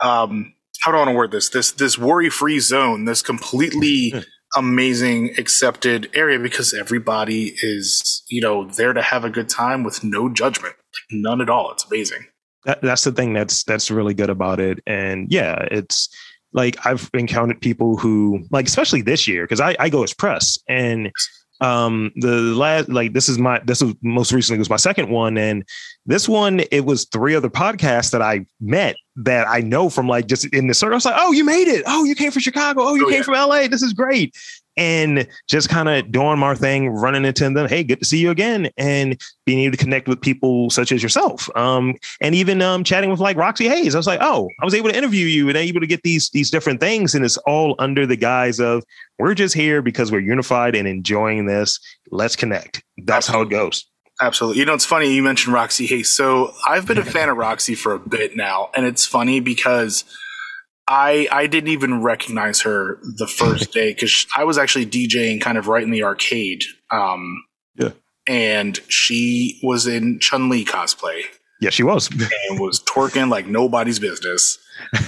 um 0.00 0.52
how 0.80 0.90
do 0.90 0.98
I 0.98 1.00
want 1.00 1.10
to 1.10 1.16
word 1.16 1.30
this? 1.30 1.48
This 1.48 1.70
this 1.70 1.96
worry 1.96 2.30
free 2.30 2.58
zone, 2.58 3.04
this 3.04 3.22
completely 3.22 4.10
hmm 4.10 4.18
amazing 4.56 5.34
accepted 5.38 6.10
area 6.14 6.38
because 6.38 6.72
everybody 6.74 7.54
is 7.62 8.22
you 8.28 8.40
know 8.40 8.64
there 8.64 8.92
to 8.92 9.02
have 9.02 9.24
a 9.24 9.30
good 9.30 9.48
time 9.48 9.84
with 9.84 10.04
no 10.04 10.28
judgment. 10.28 10.74
None 11.10 11.40
at 11.40 11.50
all. 11.50 11.72
It's 11.72 11.84
amazing. 11.84 12.26
That, 12.64 12.80
that's 12.82 13.04
the 13.04 13.12
thing 13.12 13.32
that's 13.32 13.64
that's 13.64 13.90
really 13.90 14.14
good 14.14 14.30
about 14.30 14.60
it. 14.60 14.80
And 14.86 15.30
yeah 15.30 15.66
it's 15.70 16.08
like 16.52 16.76
i've 16.86 17.10
encountered 17.14 17.60
people 17.60 17.96
who 17.96 18.44
like 18.50 18.66
especially 18.66 19.02
this 19.02 19.26
year 19.26 19.44
because 19.44 19.60
I, 19.60 19.76
I 19.78 19.88
go 19.88 20.02
as 20.02 20.14
press. 20.14 20.58
And 20.68 21.10
um 21.60 22.12
the 22.16 22.36
last 22.36 22.88
like 22.88 23.12
this 23.12 23.28
is 23.28 23.38
my 23.38 23.60
this 23.64 23.82
was 23.82 23.94
most 24.02 24.32
recently 24.32 24.58
was 24.58 24.70
my 24.70 24.76
second 24.76 25.10
one. 25.10 25.36
And 25.36 25.64
this 26.06 26.28
one 26.28 26.60
it 26.70 26.84
was 26.84 27.06
three 27.06 27.34
other 27.34 27.50
podcasts 27.50 28.10
that 28.10 28.22
i 28.22 28.44
met 28.60 28.96
that 29.16 29.46
i 29.48 29.60
know 29.60 29.88
from 29.88 30.08
like 30.08 30.26
just 30.26 30.44
in 30.54 30.66
the 30.66 30.74
circle 30.74 30.94
i 30.94 30.96
was 30.96 31.04
like 31.04 31.14
oh 31.18 31.32
you 31.32 31.44
made 31.44 31.68
it 31.68 31.82
oh 31.86 32.04
you 32.04 32.14
came 32.14 32.30
from 32.30 32.42
chicago 32.42 32.82
oh 32.82 32.94
you 32.94 33.06
oh, 33.06 33.10
came 33.10 33.18
yeah. 33.18 33.22
from 33.22 33.34
la 33.34 33.66
this 33.68 33.82
is 33.82 33.92
great 33.92 34.34
and 34.76 35.26
just 35.48 35.68
kind 35.68 35.88
of 35.88 36.10
doing 36.10 36.38
my 36.38 36.54
thing, 36.54 36.90
running 36.90 37.24
into 37.24 37.48
them. 37.48 37.68
Hey, 37.68 37.84
good 37.84 38.00
to 38.00 38.04
see 38.04 38.18
you 38.18 38.30
again, 38.30 38.70
and 38.76 39.20
being 39.46 39.60
able 39.60 39.76
to 39.76 39.82
connect 39.82 40.08
with 40.08 40.20
people 40.20 40.70
such 40.70 40.92
as 40.92 41.02
yourself, 41.02 41.48
um, 41.56 41.94
and 42.20 42.34
even 42.34 42.60
um, 42.62 42.84
chatting 42.84 43.10
with 43.10 43.20
like 43.20 43.36
Roxy 43.36 43.68
Hayes. 43.68 43.94
I 43.94 43.98
was 43.98 44.06
like, 44.06 44.20
oh, 44.22 44.48
I 44.60 44.64
was 44.64 44.74
able 44.74 44.90
to 44.90 44.96
interview 44.96 45.26
you 45.26 45.48
and 45.48 45.56
able 45.56 45.80
to 45.80 45.86
get 45.86 46.02
these 46.02 46.30
these 46.30 46.50
different 46.50 46.80
things, 46.80 47.14
and 47.14 47.24
it's 47.24 47.36
all 47.38 47.74
under 47.78 48.06
the 48.06 48.16
guise 48.16 48.60
of 48.60 48.82
we're 49.18 49.34
just 49.34 49.54
here 49.54 49.82
because 49.82 50.10
we're 50.10 50.20
unified 50.20 50.74
and 50.74 50.88
enjoying 50.88 51.46
this. 51.46 51.78
Let's 52.10 52.36
connect. 52.36 52.82
That's 52.98 53.28
Absolutely. 53.28 53.56
how 53.56 53.62
it 53.62 53.64
goes. 53.66 53.86
Absolutely. 54.20 54.60
You 54.60 54.66
know, 54.66 54.74
it's 54.74 54.84
funny 54.84 55.12
you 55.12 55.22
mentioned 55.22 55.54
Roxy 55.54 55.86
Hayes. 55.86 56.10
So 56.10 56.52
I've 56.66 56.86
been 56.86 56.98
a 56.98 57.04
fan 57.04 57.28
of 57.28 57.36
Roxy 57.36 57.74
for 57.74 57.94
a 57.94 57.98
bit 57.98 58.36
now, 58.36 58.70
and 58.74 58.86
it's 58.86 59.04
funny 59.04 59.40
because 59.40 60.04
I 60.86 61.26
I 61.32 61.46
didn't 61.46 61.70
even 61.70 62.02
recognize 62.02 62.60
her 62.62 63.00
the 63.16 63.26
first 63.26 63.72
day 63.72 63.92
because 63.92 64.26
I 64.36 64.44
was 64.44 64.56
actually 64.56 64.86
DJing 64.86 65.40
kind 65.40 65.58
of 65.58 65.66
right 65.66 65.82
in 65.82 65.90
the 65.90 66.04
arcade. 66.04 66.62
Um, 66.90 67.44
yeah, 67.74 67.90
and 68.28 68.78
she 68.88 69.58
was 69.62 69.86
in 69.86 70.20
Chun 70.20 70.48
Li 70.48 70.64
cosplay. 70.64 71.22
Yeah, 71.60 71.70
she 71.70 71.82
was, 71.82 72.08
and 72.10 72.60
was 72.60 72.80
twerking 72.80 73.30
like 73.30 73.46
nobody's 73.46 73.98
business. 73.98 74.58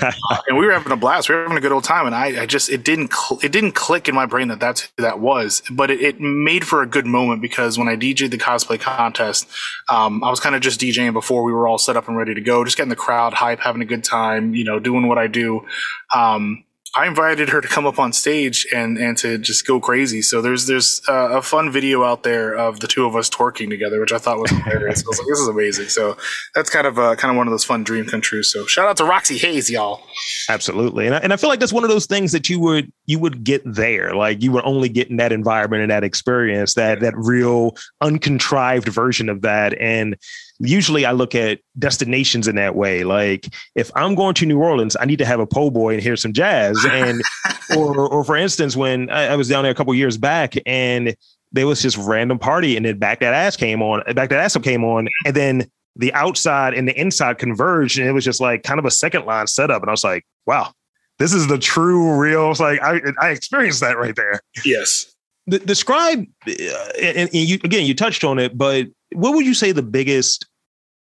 Uh, 0.03 0.13
and 0.49 0.59
we 0.59 0.67
were 0.67 0.73
having 0.73 0.93
a 0.93 0.97
blast. 0.97 1.29
We 1.29 1.35
were 1.35 1.43
having 1.43 1.57
a 1.57 1.61
good 1.61 1.73
old 1.73 1.85
time, 1.85 2.07
and 2.07 2.15
I, 2.15 2.43
I 2.43 2.47
just 2.47 2.69
it 2.69 2.85
didn't 2.85 3.13
cl- 3.13 3.41
it 3.43 3.53
didn't 3.53 3.73
click 3.73 4.09
in 4.09 4.15
my 4.15 4.27
brain 4.27 4.49
that 4.49 4.61
that's 4.61 4.83
who 4.83 5.03
that 5.03 5.21
was. 5.21 5.63
But 5.71 5.91
it, 5.91 6.01
it 6.01 6.21
made 6.21 6.67
for 6.67 6.83
a 6.83 6.87
good 6.87 7.07
moment 7.07 7.43
because 7.43 7.79
when 7.79 7.89
I 7.89 7.97
DJed 7.97 8.31
the 8.31 8.39
cosplay 8.39 8.81
contest, 8.81 9.49
um, 9.89 10.23
I 10.23 10.31
was 10.31 10.41
kind 10.41 10.55
of 10.55 10.61
just 10.61 10.81
DJing 10.81 11.13
before 11.13 11.43
we 11.43 11.53
were 11.53 11.67
all 11.69 11.79
set 11.79 11.97
up 11.97 12.09
and 12.09 12.17
ready 12.17 12.35
to 12.35 12.41
go, 12.41 12.65
just 12.65 12.77
getting 12.77 12.91
the 12.91 12.97
crowd 12.97 13.35
hype, 13.35 13.61
having 13.61 13.83
a 13.83 13.87
good 13.87 14.05
time, 14.05 14.55
you 14.55 14.65
know, 14.65 14.79
doing 14.79 15.09
what 15.09 15.19
I 15.19 15.27
do. 15.27 15.67
Um, 16.15 16.65
I 16.97 17.07
invited 17.07 17.51
her 17.51 17.61
to 17.61 17.69
come 17.69 17.87
up 17.87 17.99
on 17.99 18.15
stage 18.15 18.67
and 18.75 18.97
and 18.97 19.19
to 19.19 19.37
just 19.37 19.67
go 19.67 19.79
crazy. 19.79 20.23
So 20.23 20.41
there's 20.41 20.67
there's 20.67 21.03
uh, 21.07 21.39
a 21.39 21.43
fun 21.43 21.71
video 21.71 22.05
out 22.05 22.23
there 22.23 22.55
of 22.55 22.81
the 22.81 22.87
two 22.87 23.05
of 23.05 23.15
us 23.15 23.29
twerking 23.29 23.69
together, 23.69 24.01
which 24.01 24.13
I 24.13 24.19
thought 24.19 24.39
was 24.39 24.51
hilarious. 24.51 25.05
I 25.05 25.09
was 25.09 25.19
like, 25.19 25.29
this 25.29 25.39
is 25.39 25.49
amazing. 25.49 25.89
So 25.89 26.17
that's 26.55 26.71
kind 26.71 26.87
of 26.87 26.99
uh, 26.99 27.15
kind 27.17 27.31
of 27.31 27.37
one 27.37 27.47
of 27.47 27.51
those 27.51 27.65
fun 27.65 27.85
dream 27.85 28.07
come 28.07 28.23
true. 28.23 28.43
So 28.43 28.65
shout 28.65 28.89
out 28.89 28.97
to 28.97 29.05
Roxy 29.05 29.37
Hayes, 29.37 29.71
y'all. 29.71 30.03
Absolutely, 30.49 31.07
and 31.07 31.15
I, 31.15 31.19
and 31.19 31.33
I 31.35 31.37
feel 31.37 31.51
like 31.51 31.61
that's 31.61 31.73
one 31.73 31.85
of 31.85 31.91
those 31.91 32.07
things 32.07 32.33
that 32.33 32.49
you 32.49 32.59
would 32.61 32.91
you 33.05 33.19
would 33.19 33.45
get 33.45 33.63
there. 33.67 34.15
Like 34.15 34.43
you 34.43 34.51
would 34.53 34.65
only 34.65 34.89
get 34.89 35.11
in 35.11 35.19
that 35.19 35.33
environment 35.33 35.83
and 35.83 35.91
that 35.91 36.03
experience, 36.03 36.75
that 36.75 37.01
that 37.01 37.15
real 37.17 37.77
uncontrived 38.01 38.89
version 38.89 39.29
of 39.29 39.43
that, 39.43 39.79
and 39.79 40.17
usually 40.59 41.05
I 41.05 41.13
look 41.13 41.35
at 41.35 41.61
destinations 41.79 42.49
in 42.49 42.57
that 42.57 42.75
way. 42.75 43.05
Like 43.05 43.49
if 43.75 43.91
I'm 43.95 44.15
going 44.15 44.35
to 44.35 44.47
New 44.47 44.59
Orleans, 44.59 44.97
I 44.99 45.05
need 45.05 45.19
to 45.19 45.27
have 45.27 45.41
a 45.41 45.47
po' 45.47 45.71
boy 45.71 45.95
and 45.95 46.03
hear 46.03 46.17
some 46.17 46.33
jazz. 46.33 46.85
And 46.89 47.21
or 47.77 48.09
or 48.09 48.25
for 48.25 48.37
instance, 48.37 48.77
when 48.77 49.11
I, 49.11 49.29
I 49.29 49.37
was 49.37 49.49
down 49.49 49.63
there 49.63 49.73
a 49.73 49.75
couple 49.75 49.95
years 49.95 50.17
back 50.17 50.55
and 50.67 51.17
there 51.53 51.67
was 51.67 51.83
just 51.83 51.97
random 51.97 52.39
party 52.39 52.77
and 52.77 52.85
then 52.85 52.99
back 52.99 53.21
that 53.21 53.33
ass 53.33 53.57
came 53.57 53.83
on, 53.83 54.03
back 54.15 54.31
that 54.31 54.41
ass 54.41 54.57
up 54.57 54.63
came 54.63 54.85
on, 54.85 55.09
and 55.25 55.35
then 55.35 55.71
the 55.97 56.13
outside 56.13 56.75
and 56.75 56.87
the 56.87 56.99
inside 56.99 57.39
converged, 57.39 57.99
and 57.99 58.07
it 58.07 58.13
was 58.13 58.25
just 58.25 58.41
like 58.41 58.63
kind 58.63 58.79
of 58.79 58.85
a 58.85 58.91
second 58.91 59.25
line 59.25 59.47
setup. 59.47 59.83
And 59.83 59.89
I 59.89 59.93
was 59.93 60.05
like, 60.05 60.25
wow, 60.45 60.73
this 61.19 61.33
is 61.33 61.49
the 61.49 61.59
true 61.59 62.17
real. 62.19 62.51
It's 62.51 62.61
like 62.61 62.81
I 62.83 63.01
I 63.21 63.31
experienced 63.31 63.81
that 63.81 63.97
right 63.97 64.15
there. 64.15 64.41
Yes. 64.65 65.13
The, 65.49 65.61
describe 65.61 66.27
uh, 66.47 66.53
and, 67.01 67.19
and 67.19 67.35
you 67.35 67.59
again 67.65 67.87
you 67.87 67.95
touched 67.95 68.25
on 68.25 68.39
it, 68.39 68.59
but 68.59 68.87
what 69.13 69.35
would 69.35 69.47
you 69.47 69.55
say 69.55 69.73
the 69.73 69.83
biggest 69.83 70.47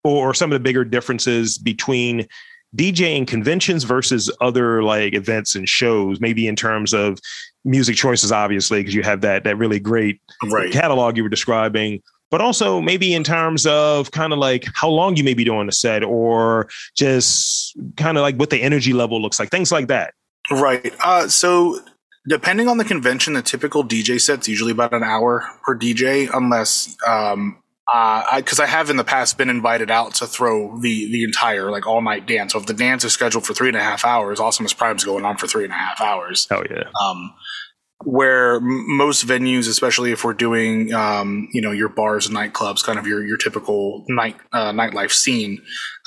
or 0.04 0.34
some 0.34 0.52
of 0.52 0.56
the 0.56 0.64
bigger 0.64 0.84
differences 0.84 1.58
between 1.58 2.28
DJing 2.76 3.28
conventions 3.28 3.84
versus 3.84 4.32
other 4.42 4.84
like 4.84 5.14
events 5.14 5.56
and 5.56 5.70
shows, 5.70 6.20
maybe 6.20 6.48
in 6.48 6.56
terms 6.56 6.94
of 6.94 7.20
music 7.64 7.96
choices, 7.96 8.32
obviously, 8.32 8.80
because 8.82 8.96
you 8.96 9.04
have 9.04 9.22
that 9.22 9.44
that 9.44 9.58
really 9.58 9.80
great 9.80 10.20
Right. 10.44 10.72
catalog 10.72 11.16
you 11.16 11.24
were 11.24 11.30
describing, 11.30 12.02
but 12.32 12.42
also 12.42 12.82
maybe 12.82 13.14
in 13.14 13.24
terms 13.24 13.66
of 13.68 14.12
kind 14.12 14.34
of 14.34 14.40
like 14.40 14.66
how 14.74 14.90
long 14.90 15.16
you 15.16 15.24
may 15.24 15.36
be 15.36 15.44
doing 15.44 15.68
the 15.68 15.72
set 15.72 16.04
or 16.04 16.68
just 16.96 17.78
kind 17.96 18.18
of 18.18 18.24
like 18.24 18.36
what 18.38 18.50
the 18.50 18.62
energy 18.62 18.92
level 18.92 19.22
looks 19.22 19.40
like, 19.40 19.50
things 19.50 19.72
like 19.72 19.88
that. 19.88 20.14
Right. 20.52 20.94
Uh, 21.00 21.28
so 21.28 21.80
depending 22.28 22.68
on 22.68 22.78
the 22.78 22.86
convention, 22.86 23.34
the 23.34 23.42
typical 23.42 23.84
DJ 23.84 24.20
set's 24.20 24.48
usually 24.48 24.72
about 24.72 24.94
an 24.94 25.04
hour 25.04 25.48
per 25.64 25.78
DJ, 25.78 26.30
unless 26.34 26.96
um, 27.08 27.58
uh, 27.92 28.24
I 28.32 28.42
because 28.42 28.60
I 28.60 28.66
have 28.66 28.90
in 28.90 28.98
the 28.98 29.04
past 29.04 29.38
been 29.38 29.50
invited 29.50 29.92
out 29.92 30.16
to 30.16 30.28
throw 30.28 30.80
the 30.80 31.12
the 31.12 31.24
entire 31.24 31.70
like 31.72 31.86
all 31.86 32.02
night 32.02 32.26
dance. 32.28 32.54
So 32.54 32.60
if 32.60 32.66
the 32.66 32.74
dance 32.74 33.04
is 33.04 33.14
scheduled 33.14 33.46
for 33.46 33.54
three 33.54 33.68
and 33.68 33.78
a 33.78 33.84
half 33.84 34.06
hours, 34.06 34.40
Awesomus 34.40 34.76
Prime's 34.78 35.04
going 35.04 35.26
on 35.26 35.38
for 35.38 35.48
three 35.48 35.64
and 35.66 35.74
a 35.74 35.76
half 35.76 36.00
hours. 36.02 36.48
Oh 36.52 36.64
yeah. 36.70 36.84
Um, 37.02 37.34
where 38.06 38.56
m- 38.56 38.98
most 38.98 39.26
venues, 39.26 39.70
especially 39.70 40.12
if 40.12 40.26
we're 40.26 40.34
doing, 40.34 40.94
um, 40.94 41.48
you 41.54 41.62
know, 41.62 41.72
your 41.72 41.88
bars 41.90 42.28
and 42.28 42.36
nightclubs, 42.36 42.84
kind 42.84 43.00
of 43.00 43.08
your 43.08 43.26
your 43.26 43.38
typical 43.38 44.04
night 44.10 44.36
uh, 44.52 44.72
nightlife 44.72 45.12
scene, 45.12 45.62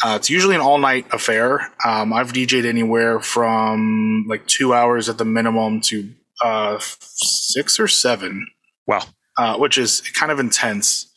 uh, 0.04 0.14
it's 0.16 0.28
usually 0.30 0.54
an 0.54 0.60
all 0.60 0.78
night 0.78 1.06
affair. 1.12 1.72
Um, 1.86 2.12
I've 2.12 2.32
DJed 2.32 2.66
anywhere 2.66 3.20
from 3.20 4.24
like 4.28 4.46
two 4.46 4.74
hours 4.74 5.08
at 5.08 5.18
the 5.18 5.24
minimum 5.24 5.80
to 5.82 6.10
uh, 6.42 6.78
six 6.80 7.78
or 7.80 7.88
seven, 7.88 8.46
Wow. 8.86 9.02
uh, 9.38 9.56
which 9.58 9.78
is 9.78 10.00
kind 10.02 10.30
of 10.32 10.38
intense. 10.38 11.12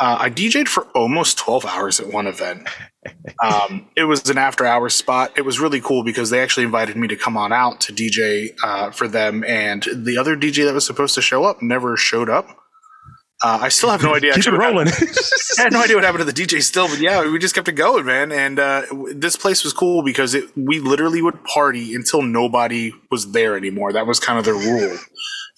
Uh, 0.00 0.16
I 0.18 0.30
DJed 0.30 0.66
for 0.66 0.84
almost 0.94 1.36
12 1.38 1.66
hours 1.66 2.00
at 2.00 2.06
one 2.12 2.26
event. 2.26 2.66
Um, 3.42 3.86
it 3.96 4.04
was 4.04 4.28
an 4.30 4.38
after 4.38 4.64
hours 4.66 4.94
spot. 4.94 5.32
It 5.36 5.42
was 5.42 5.60
really 5.60 5.80
cool 5.80 6.02
because 6.04 6.30
they 6.30 6.40
actually 6.40 6.64
invited 6.64 6.96
me 6.96 7.06
to 7.08 7.16
come 7.16 7.36
on 7.36 7.52
out 7.52 7.80
to 7.82 7.92
DJ 7.92 8.50
uh, 8.64 8.90
for 8.92 9.06
them. 9.08 9.44
And 9.44 9.86
the 9.94 10.16
other 10.16 10.36
DJ 10.36 10.64
that 10.64 10.72
was 10.74 10.86
supposed 10.86 11.14
to 11.16 11.22
show 11.22 11.44
up 11.44 11.60
never 11.60 11.96
showed 11.98 12.30
up. 12.30 12.48
Uh, 13.42 13.58
I 13.62 13.68
still 13.70 13.90
have 13.90 14.02
no 14.02 14.14
idea. 14.14 14.34
Keep 14.34 14.48
it 14.48 14.52
what 14.52 14.60
rolling. 14.60 14.88
I 15.58 15.62
had 15.62 15.72
no 15.72 15.82
idea 15.82 15.96
what 15.96 16.04
happened 16.04 16.26
to 16.26 16.30
the 16.30 16.46
DJ 16.46 16.62
still, 16.62 16.88
but 16.88 16.98
yeah, 16.98 17.30
we 17.30 17.38
just 17.38 17.54
kept 17.54 17.68
it 17.68 17.72
going, 17.72 18.04
man. 18.04 18.32
And 18.32 18.58
uh, 18.58 18.82
this 19.14 19.36
place 19.36 19.64
was 19.64 19.72
cool 19.72 20.02
because 20.02 20.34
it, 20.34 20.44
we 20.56 20.78
literally 20.78 21.22
would 21.22 21.42
party 21.44 21.94
until 21.94 22.20
nobody 22.22 22.92
was 23.10 23.32
there 23.32 23.56
anymore. 23.56 23.92
That 23.94 24.06
was 24.06 24.20
kind 24.20 24.38
of 24.38 24.44
their 24.44 24.54
rule. 24.54 24.98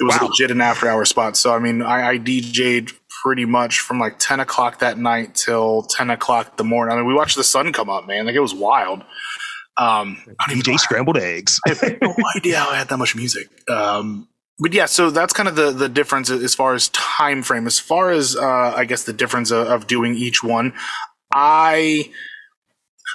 It 0.01 0.05
was 0.05 0.17
Wow. 0.21 0.29
legit 0.29 0.51
an 0.53 0.61
after 0.61 0.89
hour 0.89 1.05
spot. 1.05 1.37
So 1.37 1.55
I 1.55 1.59
mean, 1.59 1.83
I, 1.83 2.11
I 2.11 2.19
DJ'd 2.19 2.93
pretty 3.23 3.45
much 3.45 3.81
from 3.81 4.01
like 4.01 4.19
ten 4.19 4.41
o'clock 4.41 4.81
that 4.81 4.99
night 4.99 5.35
till 5.35 5.83
ten 5.83 6.11
o'clock 6.11 6.57
the 6.57 6.65
morning. 6.65 6.93
I 6.93 6.97
mean, 6.97 7.07
we 7.07 7.15
watched 7.15 7.37
the 7.37 7.45
sun 7.45 7.73
come 7.73 7.89
up, 7.89 8.07
man. 8.07 8.27
Like 8.27 8.35
it 8.35 8.41
was 8.41 8.55
wild. 8.55 9.01
Um, 9.77 10.23
I 10.39 10.49
don't 10.49 10.59
even 10.59 10.73
know 10.73 10.77
DJ 10.77 10.81
scrambled 10.81 11.17
eggs. 11.17 11.61
I 11.67 11.71
have 11.71 12.01
no 12.03 12.15
idea 12.37 12.59
how 12.59 12.71
I 12.71 12.77
had 12.77 12.89
that 12.89 12.99
much 12.99 13.17
music. 13.17 13.49
Um, 13.71 14.29
but 14.59 14.73
yeah, 14.73 14.87
so 14.87 15.11
that's 15.11 15.33
kind 15.33 15.49
of 15.49 15.57
the 15.57 15.71
the 15.71 15.89
difference 15.89 16.31
as 16.31 16.55
far 16.55 16.75
as 16.75 16.89
time 16.91 17.43
frame. 17.43 17.67
As 17.67 17.79
far 17.79 18.11
as 18.11 18.37
uh, 18.37 18.75
I 18.77 18.85
guess 18.85 19.05
the 19.05 19.13
difference 19.13 19.51
of, 19.51 19.67
of 19.67 19.87
doing 19.87 20.15
each 20.15 20.43
one, 20.43 20.73
I 21.33 22.11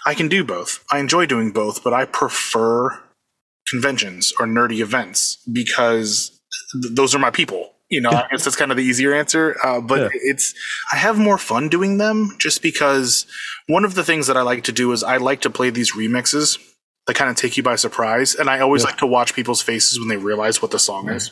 I 0.05 0.13
can 0.13 0.29
do 0.29 0.43
both. 0.43 0.83
I 0.91 0.99
enjoy 0.99 1.25
doing 1.25 1.51
both, 1.51 1.83
but 1.83 1.93
I 1.93 2.05
prefer 2.05 2.97
conventions 3.67 4.33
or 4.39 4.45
nerdy 4.45 4.79
events 4.79 5.37
because 5.51 6.39
th- 6.81 6.93
those 6.95 7.13
are 7.13 7.19
my 7.19 7.29
people. 7.29 7.73
You 7.89 8.01
know, 8.01 8.09
I 8.09 8.27
guess 8.29 8.43
that's 8.43 8.55
kind 8.57 8.69
of 8.71 8.77
the 8.77 8.83
easier 8.83 9.13
answer. 9.13 9.55
Uh, 9.63 9.79
but 9.79 9.99
Yeah. 10.01 10.09
it's 10.13 10.53
I 10.91 10.97
have 10.97 11.17
more 11.17 11.37
fun 11.37 11.69
doing 11.69 11.97
them 11.97 12.35
just 12.37 12.61
because 12.61 13.25
one 13.67 13.85
of 13.85 13.95
the 13.95 14.03
things 14.03 14.27
that 14.27 14.35
I 14.37 14.41
like 14.41 14.63
to 14.65 14.71
do 14.73 14.91
is 14.91 15.03
I 15.03 15.17
like 15.17 15.41
to 15.41 15.49
play 15.49 15.69
these 15.69 15.93
remixes 15.93 16.57
that 17.05 17.15
kind 17.15 17.29
of 17.29 17.37
take 17.37 17.55
you 17.55 17.63
by 17.63 17.75
surprise, 17.77 18.35
and 18.35 18.49
I 18.49 18.59
always 18.59 18.81
Yeah. 18.83 18.87
like 18.89 18.97
to 18.97 19.07
watch 19.07 19.33
people's 19.33 19.61
faces 19.61 19.97
when 19.99 20.09
they 20.09 20.17
realize 20.17 20.61
what 20.61 20.71
the 20.71 20.79
song 20.79 21.07
is. 21.09 21.31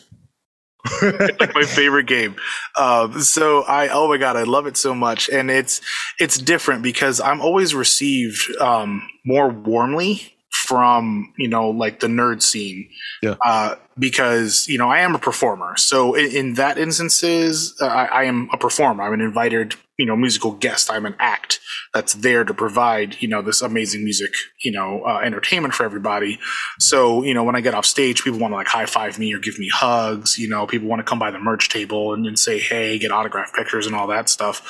it's 1.01 1.39
like 1.39 1.53
my 1.55 1.63
favorite 1.63 2.05
game. 2.05 2.35
Um, 2.77 3.19
so 3.21 3.63
I, 3.63 3.87
oh 3.89 4.07
my 4.07 4.17
god, 4.17 4.37
I 4.37 4.43
love 4.43 4.67
it 4.67 4.77
so 4.77 4.93
much, 4.95 5.29
and 5.29 5.49
it's 5.51 5.81
it's 6.19 6.37
different 6.37 6.83
because 6.83 7.19
I'm 7.19 7.41
always 7.41 7.73
received 7.75 8.55
um, 8.61 9.01
more 9.25 9.49
warmly 9.49 10.33
from 10.51 11.33
you 11.37 11.47
know 11.47 11.71
like 11.71 11.99
the 11.99 12.07
nerd 12.07 12.41
scene. 12.41 12.87
Yeah. 13.23 13.35
Uh, 13.43 13.75
because 13.97 14.67
you 14.67 14.77
know 14.77 14.89
I 14.89 14.99
am 14.99 15.15
a 15.15 15.19
performer, 15.19 15.77
so 15.77 16.13
in, 16.13 16.31
in 16.31 16.53
that 16.55 16.77
instances, 16.77 17.75
uh, 17.81 17.85
I, 17.85 18.05
I 18.05 18.23
am 18.23 18.49
a 18.51 18.57
performer. 18.57 19.03
I'm 19.03 19.13
an 19.13 19.21
invited 19.21 19.75
you 19.97 20.05
know 20.05 20.15
musical 20.15 20.51
guest. 20.51 20.91
I'm 20.91 21.05
an 21.05 21.15
act 21.19 21.59
that's 21.93 22.13
there 22.15 22.43
to 22.43 22.53
provide 22.53 23.21
you 23.21 23.27
know 23.27 23.41
this 23.41 23.61
amazing 23.61 24.03
music 24.03 24.31
you 24.61 24.71
know 24.71 25.03
uh, 25.05 25.19
entertainment 25.19 25.73
for 25.73 25.85
everybody. 25.85 26.39
So 26.79 27.23
you 27.23 27.33
know 27.33 27.43
when 27.43 27.55
I 27.55 27.61
get 27.61 27.73
off 27.73 27.85
stage, 27.85 28.23
people 28.23 28.39
want 28.39 28.51
to 28.51 28.55
like 28.55 28.67
high 28.67 28.85
five 28.85 29.17
me 29.17 29.33
or 29.33 29.39
give 29.39 29.57
me 29.57 29.69
hugs. 29.69 30.37
You 30.37 30.49
know 30.49 30.67
people 30.67 30.89
want 30.89 30.99
to 30.99 31.03
come 31.03 31.19
by 31.19 31.31
the 31.31 31.39
merch 31.39 31.69
table 31.69 32.13
and, 32.13 32.25
and 32.25 32.37
say 32.37 32.59
hey, 32.59 32.99
get 32.99 33.11
autograph 33.11 33.53
pictures 33.53 33.87
and 33.87 33.95
all 33.95 34.07
that 34.07 34.29
stuff. 34.29 34.61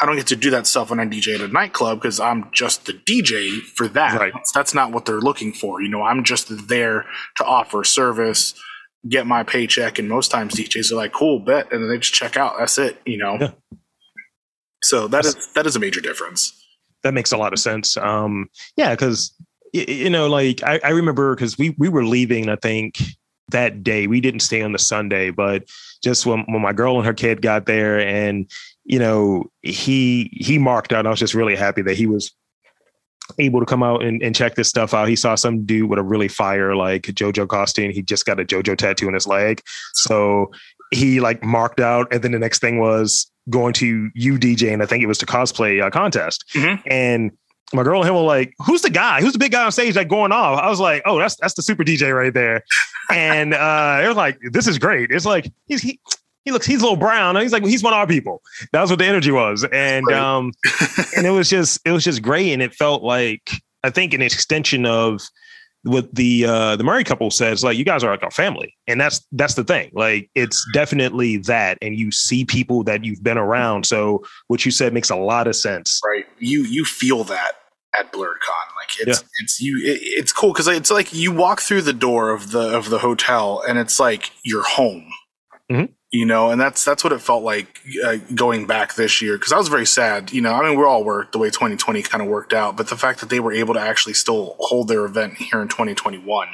I 0.00 0.06
don't 0.06 0.16
get 0.16 0.26
to 0.28 0.36
do 0.36 0.50
that 0.50 0.66
stuff 0.66 0.90
when 0.90 1.00
I 1.00 1.06
DJ 1.06 1.36
at 1.36 1.40
a 1.40 1.48
nightclub 1.48 2.00
because 2.00 2.20
I'm 2.20 2.50
just 2.52 2.84
the 2.86 2.92
DJ 2.92 3.60
for 3.60 3.88
that. 3.88 4.20
Right. 4.20 4.32
That's, 4.34 4.52
that's 4.52 4.74
not 4.74 4.92
what 4.92 5.06
they're 5.06 5.20
looking 5.20 5.52
for. 5.52 5.80
You 5.80 5.88
know 5.88 6.02
I'm 6.02 6.24
just 6.24 6.68
there 6.68 7.06
to 7.36 7.44
offer 7.44 7.82
service. 7.84 8.54
Get 9.08 9.26
my 9.26 9.42
paycheck, 9.42 9.98
and 9.98 10.08
most 10.08 10.30
times 10.30 10.54
DJs 10.54 10.92
are 10.92 10.96
like, 10.96 11.12
"Cool, 11.12 11.38
bet," 11.40 11.70
and 11.72 11.82
then 11.82 11.90
they 11.90 11.98
just 11.98 12.14
check 12.14 12.36
out. 12.36 12.54
That's 12.58 12.78
it, 12.78 13.00
you 13.04 13.18
know. 13.18 13.36
Yeah. 13.40 13.50
So 14.82 15.08
that 15.08 15.24
is 15.24 15.52
that 15.54 15.66
is 15.66 15.76
a 15.76 15.80
major 15.80 16.00
difference. 16.00 16.52
that 17.02 17.14
makes 17.14 17.32
a 17.32 17.36
lot 17.36 17.52
of 17.52 17.58
sense. 17.58 17.96
Um, 17.96 18.48
yeah, 18.76 18.94
because 18.94 19.32
you 19.72 20.10
know, 20.10 20.28
like 20.28 20.62
I, 20.62 20.80
I 20.84 20.90
remember 20.90 21.34
because 21.34 21.58
we 21.58 21.74
we 21.78 21.88
were 21.88 22.04
leaving. 22.04 22.48
I 22.48 22.56
think 22.56 22.98
that 23.50 23.82
day 23.82 24.06
we 24.06 24.20
didn't 24.20 24.40
stay 24.40 24.62
on 24.62 24.72
the 24.72 24.78
Sunday, 24.78 25.30
but 25.30 25.64
just 26.02 26.26
when 26.26 26.40
when 26.48 26.62
my 26.62 26.72
girl 26.72 26.96
and 26.96 27.06
her 27.06 27.14
kid 27.14 27.42
got 27.42 27.66
there, 27.66 28.00
and 28.00 28.50
you 28.84 28.98
know, 28.98 29.50
he 29.62 30.30
he 30.32 30.58
marked 30.58 30.92
out. 30.92 31.06
I 31.06 31.10
was 31.10 31.18
just 31.18 31.34
really 31.34 31.56
happy 31.56 31.82
that 31.82 31.96
he 31.96 32.06
was 32.06 32.32
able 33.38 33.60
to 33.60 33.66
come 33.66 33.82
out 33.82 34.02
and, 34.02 34.22
and 34.22 34.34
check 34.34 34.54
this 34.54 34.68
stuff 34.68 34.92
out. 34.94 35.08
He 35.08 35.16
saw 35.16 35.34
some 35.34 35.64
dude 35.64 35.88
with 35.88 35.98
a 35.98 36.02
really 36.02 36.28
fire 36.28 36.76
like 36.76 37.02
JoJo 37.02 37.48
costume. 37.48 37.90
He 37.90 38.02
just 38.02 38.26
got 38.26 38.38
a 38.40 38.44
JoJo 38.44 38.76
tattoo 38.76 39.06
on 39.08 39.14
his 39.14 39.26
leg, 39.26 39.60
so 39.94 40.50
he 40.90 41.20
like 41.20 41.42
marked 41.42 41.80
out. 41.80 42.12
And 42.12 42.22
then 42.22 42.32
the 42.32 42.38
next 42.38 42.60
thing 42.60 42.78
was 42.78 43.30
going 43.50 43.72
to 43.74 44.10
you 44.14 44.38
DJ, 44.38 44.72
and 44.72 44.82
I 44.82 44.86
think 44.86 45.02
it 45.02 45.06
was 45.06 45.18
the 45.18 45.26
cosplay 45.26 45.82
uh, 45.82 45.90
contest. 45.90 46.44
Mhm. 46.54 46.82
And 46.86 47.30
my 47.72 47.82
girl 47.82 48.00
and 48.00 48.08
him 48.08 48.14
were 48.14 48.20
like, 48.22 48.52
"Who's 48.66 48.82
the 48.82 48.90
guy? 48.90 49.20
Who's 49.20 49.32
the 49.32 49.38
big 49.38 49.52
guy 49.52 49.64
on 49.64 49.72
stage 49.72 49.96
like 49.96 50.08
going 50.08 50.32
off?" 50.32 50.60
I 50.60 50.68
was 50.68 50.80
like, 50.80 51.02
"Oh, 51.06 51.18
that's 51.18 51.36
that's 51.36 51.54
the 51.54 51.62
super 51.62 51.82
DJ 51.82 52.14
right 52.14 52.32
there." 52.32 52.62
And 53.10 53.54
uh, 53.54 54.02
was 54.06 54.16
like, 54.16 54.38
"This 54.52 54.66
is 54.66 54.78
great." 54.78 55.10
It's 55.10 55.26
like 55.26 55.50
he's 55.66 55.82
he. 55.82 55.98
He 56.44 56.52
looks, 56.52 56.66
he's 56.66 56.80
a 56.80 56.82
little 56.82 56.96
brown. 56.96 57.36
He's 57.36 57.52
like, 57.52 57.64
he's 57.64 57.82
one 57.82 57.92
of 57.92 57.98
our 57.98 58.06
people. 58.06 58.42
That 58.72 58.80
was 58.82 58.90
what 58.90 58.98
the 58.98 59.06
energy 59.06 59.30
was. 59.32 59.64
And, 59.72 60.04
Right. 60.06 60.16
um, 60.16 60.52
and 61.16 61.26
it 61.26 61.30
was 61.30 61.48
just, 61.48 61.80
it 61.84 61.90
was 61.92 62.04
just 62.04 62.22
great. 62.22 62.52
And 62.52 62.60
it 62.62 62.74
felt 62.74 63.02
like, 63.02 63.50
I 63.82 63.90
think 63.90 64.12
an 64.14 64.22
extension 64.22 64.84
of 64.86 65.20
what 65.84 66.14
the, 66.14 66.46
uh, 66.46 66.76
the 66.76 66.84
Murray 66.84 67.04
couple 67.04 67.30
says, 67.30 67.62
like, 67.62 67.76
you 67.76 67.84
guys 67.84 68.02
are 68.04 68.10
like 68.10 68.22
a 68.22 68.30
family. 68.30 68.74
And 68.86 69.00
that's, 69.00 69.26
that's 69.32 69.54
the 69.54 69.64
thing. 69.64 69.90
Like, 69.94 70.30
it's 70.34 70.64
definitely 70.72 71.36
that. 71.38 71.76
And 71.82 71.94
you 71.98 72.10
see 72.10 72.44
people 72.46 72.84
that 72.84 73.04
you've 73.04 73.22
been 73.22 73.36
around. 73.38 73.84
So 73.84 74.24
what 74.48 74.64
you 74.64 74.70
said 74.70 74.92
makes 74.94 75.10
a 75.10 75.16
lot 75.16 75.46
of 75.46 75.56
sense. 75.56 76.00
right 76.06 76.24
you 76.38 76.62
you 76.64 76.84
feel 76.84 77.24
that 77.24 77.52
at 77.98 78.12
BlerdCon 78.12 78.66
like 78.76 79.06
it's 79.08 79.22
it's 79.40 79.60
you 79.60 79.78
it, 79.84 80.00
it's 80.02 80.32
cool 80.32 80.52
because 80.52 80.66
it's 80.68 80.90
like 80.90 81.12
you 81.14 81.30
walk 81.32 81.60
through 81.60 81.82
the 81.82 81.92
door 81.92 82.30
of 82.30 82.50
the 82.50 82.76
of 82.76 82.90
the 82.90 82.98
hotel 82.98 83.62
and 83.68 83.78
it's 83.78 84.00
like 84.00 84.30
you're 84.42 84.64
home 84.64 85.08
Mhm. 85.70 85.90
You 86.14 86.24
know 86.24 86.50
and 86.50 86.60
that's 86.60 86.84
that's 86.84 87.02
what 87.02 87.12
it 87.12 87.20
felt 87.20 87.42
like 87.42 87.80
uh, 88.04 88.16
going 88.36 88.66
back 88.66 88.94
this 88.94 89.20
year 89.20 89.36
because 89.36 89.52
i 89.52 89.58
was 89.58 89.66
very 89.66 89.84
sad 89.84 90.32
you 90.32 90.40
know 90.40 90.52
i 90.52 90.66
mean 90.66 90.78
we're 90.78 90.86
all 90.86 91.02
worked 91.02 91.32
the 91.32 91.38
way 91.38 91.48
2020 91.48 92.02
kind 92.02 92.22
of 92.22 92.28
worked 92.28 92.52
out 92.52 92.76
but 92.76 92.88
the 92.88 92.96
fact 92.96 93.18
that 93.18 93.30
they 93.30 93.40
were 93.40 93.52
able 93.52 93.74
to 93.74 93.80
actually 93.80 94.14
still 94.14 94.54
hold 94.60 94.86
their 94.86 95.04
event 95.04 95.34
here 95.34 95.60
in 95.60 95.66
2021 95.66 96.48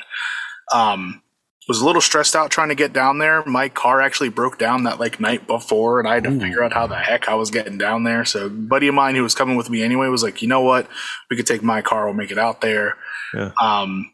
um 0.72 1.22
was 1.68 1.80
a 1.80 1.86
little 1.86 2.00
stressed 2.00 2.34
out 2.34 2.50
trying 2.50 2.70
to 2.70 2.74
get 2.74 2.92
down 2.92 3.18
there. 3.18 3.44
My 3.44 3.68
car 3.68 4.00
actually 4.00 4.30
broke 4.30 4.58
down 4.58 4.82
that 4.84 4.98
like 4.98 5.20
night 5.20 5.46
before, 5.46 6.00
and 6.00 6.08
I 6.08 6.14
had 6.14 6.24
to 6.24 6.30
Ooh. 6.30 6.40
figure 6.40 6.64
out 6.64 6.72
how 6.72 6.88
the 6.88 6.96
heck 6.96 7.28
I 7.28 7.34
was 7.34 7.52
getting 7.52 7.78
down 7.78 8.02
there. 8.02 8.24
So, 8.24 8.46
a 8.46 8.50
buddy 8.50 8.88
of 8.88 8.94
mine 8.94 9.14
who 9.14 9.22
was 9.22 9.36
coming 9.36 9.54
with 9.54 9.70
me 9.70 9.80
anyway 9.80 10.08
was 10.08 10.24
like, 10.24 10.42
you 10.42 10.48
know 10.48 10.62
what, 10.62 10.88
we 11.30 11.36
could 11.36 11.46
take 11.46 11.62
my 11.62 11.80
car, 11.80 12.06
we'll 12.06 12.14
make 12.14 12.32
it 12.32 12.38
out 12.38 12.60
there. 12.60 12.96
Yeah. 13.32 13.52
Um, 13.62 14.10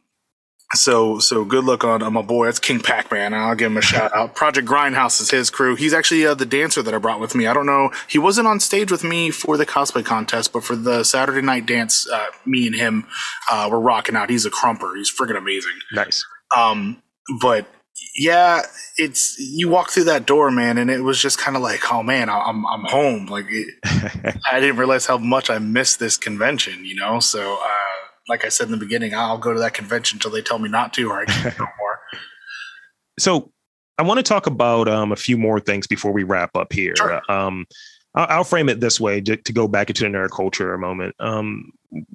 so 0.74 1.18
so 1.18 1.44
good 1.44 1.64
luck 1.64 1.84
on, 1.84 2.02
on 2.02 2.12
my 2.12 2.22
boy. 2.22 2.46
That's 2.46 2.58
King 2.58 2.80
Pac 2.80 3.10
Man. 3.12 3.32
I'll 3.32 3.54
give 3.54 3.70
him 3.70 3.76
a 3.76 3.82
shout 3.82 4.14
out. 4.14 4.34
Project 4.34 4.66
Grindhouse 4.66 5.20
is 5.20 5.30
his 5.30 5.50
crew. 5.50 5.76
He's 5.76 5.94
actually 5.94 6.26
uh, 6.26 6.34
the 6.34 6.46
dancer 6.46 6.82
that 6.82 6.92
I 6.92 6.98
brought 6.98 7.20
with 7.20 7.34
me. 7.34 7.46
I 7.46 7.54
don't 7.54 7.66
know. 7.66 7.90
He 8.08 8.18
wasn't 8.18 8.48
on 8.48 8.58
stage 8.58 8.90
with 8.90 9.04
me 9.04 9.30
for 9.30 9.56
the 9.56 9.66
cosplay 9.66 10.04
contest, 10.04 10.52
but 10.52 10.64
for 10.64 10.74
the 10.74 11.04
Saturday 11.04 11.42
night 11.42 11.66
dance, 11.66 12.08
uh, 12.10 12.26
me 12.44 12.66
and 12.66 12.74
him 12.74 13.06
uh, 13.50 13.68
were 13.70 13.80
rocking 13.80 14.16
out. 14.16 14.28
He's 14.28 14.44
a 14.44 14.50
krumper. 14.50 14.96
He's 14.96 15.10
freaking 15.10 15.38
amazing. 15.38 15.78
Nice. 15.92 16.24
Um, 16.56 17.02
but 17.40 17.66
yeah, 18.16 18.62
it's 18.96 19.38
you 19.38 19.68
walk 19.68 19.90
through 19.90 20.04
that 20.04 20.26
door, 20.26 20.50
man, 20.50 20.78
and 20.78 20.90
it 20.90 21.00
was 21.00 21.20
just 21.20 21.38
kind 21.38 21.56
of 21.56 21.62
like, 21.62 21.92
oh 21.92 22.02
man, 22.02 22.28
I'm 22.28 22.66
I'm 22.66 22.84
home. 22.84 23.26
Like 23.26 23.46
it, 23.48 23.74
I 24.50 24.60
didn't 24.60 24.76
realize 24.76 25.06
how 25.06 25.18
much 25.18 25.50
I 25.50 25.58
missed 25.58 25.98
this 25.98 26.16
convention, 26.16 26.84
you 26.84 26.94
know. 26.94 27.20
So 27.20 27.58
uh, 27.62 28.05
like 28.28 28.44
I 28.44 28.48
said 28.48 28.66
in 28.66 28.72
the 28.72 28.76
beginning, 28.76 29.14
I'll 29.14 29.38
go 29.38 29.52
to 29.52 29.60
that 29.60 29.74
convention 29.74 30.16
until 30.16 30.30
they 30.30 30.42
tell 30.42 30.58
me 30.58 30.68
not 30.68 30.92
to, 30.94 31.10
or 31.10 31.20
I 31.20 31.24
can't 31.26 31.58
no 31.58 31.66
more. 31.78 32.00
So 33.18 33.52
I 33.98 34.02
want 34.02 34.18
to 34.18 34.22
talk 34.22 34.46
about 34.46 34.88
um, 34.88 35.12
a 35.12 35.16
few 35.16 35.38
more 35.38 35.60
things 35.60 35.86
before 35.86 36.12
we 36.12 36.22
wrap 36.22 36.54
up 36.56 36.72
here. 36.72 36.94
Sure. 36.96 37.22
Um, 37.30 37.66
I'll, 38.14 38.26
I'll, 38.28 38.44
frame 38.44 38.68
it 38.68 38.80
this 38.80 39.00
way 39.00 39.20
to, 39.22 39.36
to, 39.36 39.52
go 39.52 39.68
back 39.68 39.88
into 39.88 40.04
the 40.04 40.10
nerd 40.10 40.30
culture 40.30 40.74
a 40.74 40.78
moment. 40.78 41.14
Um, 41.20 41.72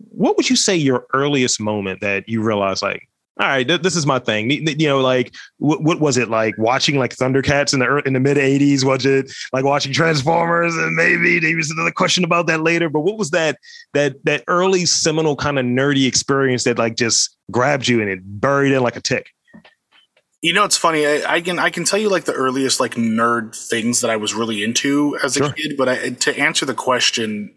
what 0.09 0.37
would 0.37 0.49
you 0.49 0.55
say 0.55 0.75
your 0.75 1.07
earliest 1.13 1.59
moment 1.59 2.01
that 2.01 2.27
you 2.27 2.41
realized, 2.41 2.81
like, 2.81 3.07
all 3.39 3.47
right, 3.47 3.67
th- 3.67 3.81
this 3.81 3.95
is 3.95 4.05
my 4.05 4.19
thing. 4.19 4.51
You 4.51 4.87
know, 4.87 4.99
like 4.99 5.33
what, 5.57 5.81
what 5.81 5.99
was 6.01 6.17
it 6.17 6.29
like 6.29 6.57
watching 6.57 6.99
like 6.99 7.15
Thundercats 7.15 7.73
in 7.73 7.79
the 7.79 8.01
in 8.05 8.13
the 8.13 8.19
mid 8.19 8.37
'80s? 8.37 8.83
Was 8.83 9.05
it 9.05 9.31
like 9.53 9.63
watching 9.63 9.93
Transformers? 9.93 10.75
And 10.75 10.95
maybe 10.95 11.39
there's 11.39 11.71
another 11.71 11.91
question 11.91 12.25
about 12.25 12.47
that 12.47 12.61
later. 12.61 12.89
But 12.89 13.01
what 13.01 13.17
was 13.17 13.29
that 13.31 13.57
that 13.93 14.23
that 14.25 14.43
early 14.47 14.85
seminal 14.85 15.37
kind 15.37 15.57
of 15.57 15.65
nerdy 15.65 16.07
experience 16.07 16.65
that 16.65 16.77
like 16.77 16.97
just 16.97 17.35
grabbed 17.49 17.87
you 17.87 18.01
and 18.01 18.09
it 18.09 18.19
buried 18.23 18.73
in 18.73 18.83
like 18.83 18.97
a 18.97 19.01
tick? 19.01 19.29
You 20.41 20.53
know, 20.53 20.65
it's 20.65 20.77
funny. 20.77 21.05
I, 21.05 21.35
I, 21.35 21.41
can 21.41 21.57
I 21.57 21.69
can 21.69 21.85
tell 21.85 21.99
you 21.99 22.09
like 22.09 22.25
the 22.25 22.33
earliest 22.33 22.79
like 22.79 22.95
nerd 22.95 23.55
things 23.55 24.01
that 24.01 24.09
I 24.11 24.17
was 24.17 24.33
really 24.33 24.63
into 24.63 25.17
as 25.23 25.37
a 25.37 25.39
sure. 25.39 25.53
kid. 25.53 25.77
But 25.77 25.87
I, 25.87 26.09
to 26.09 26.37
answer 26.37 26.65
the 26.65 26.73
question, 26.73 27.53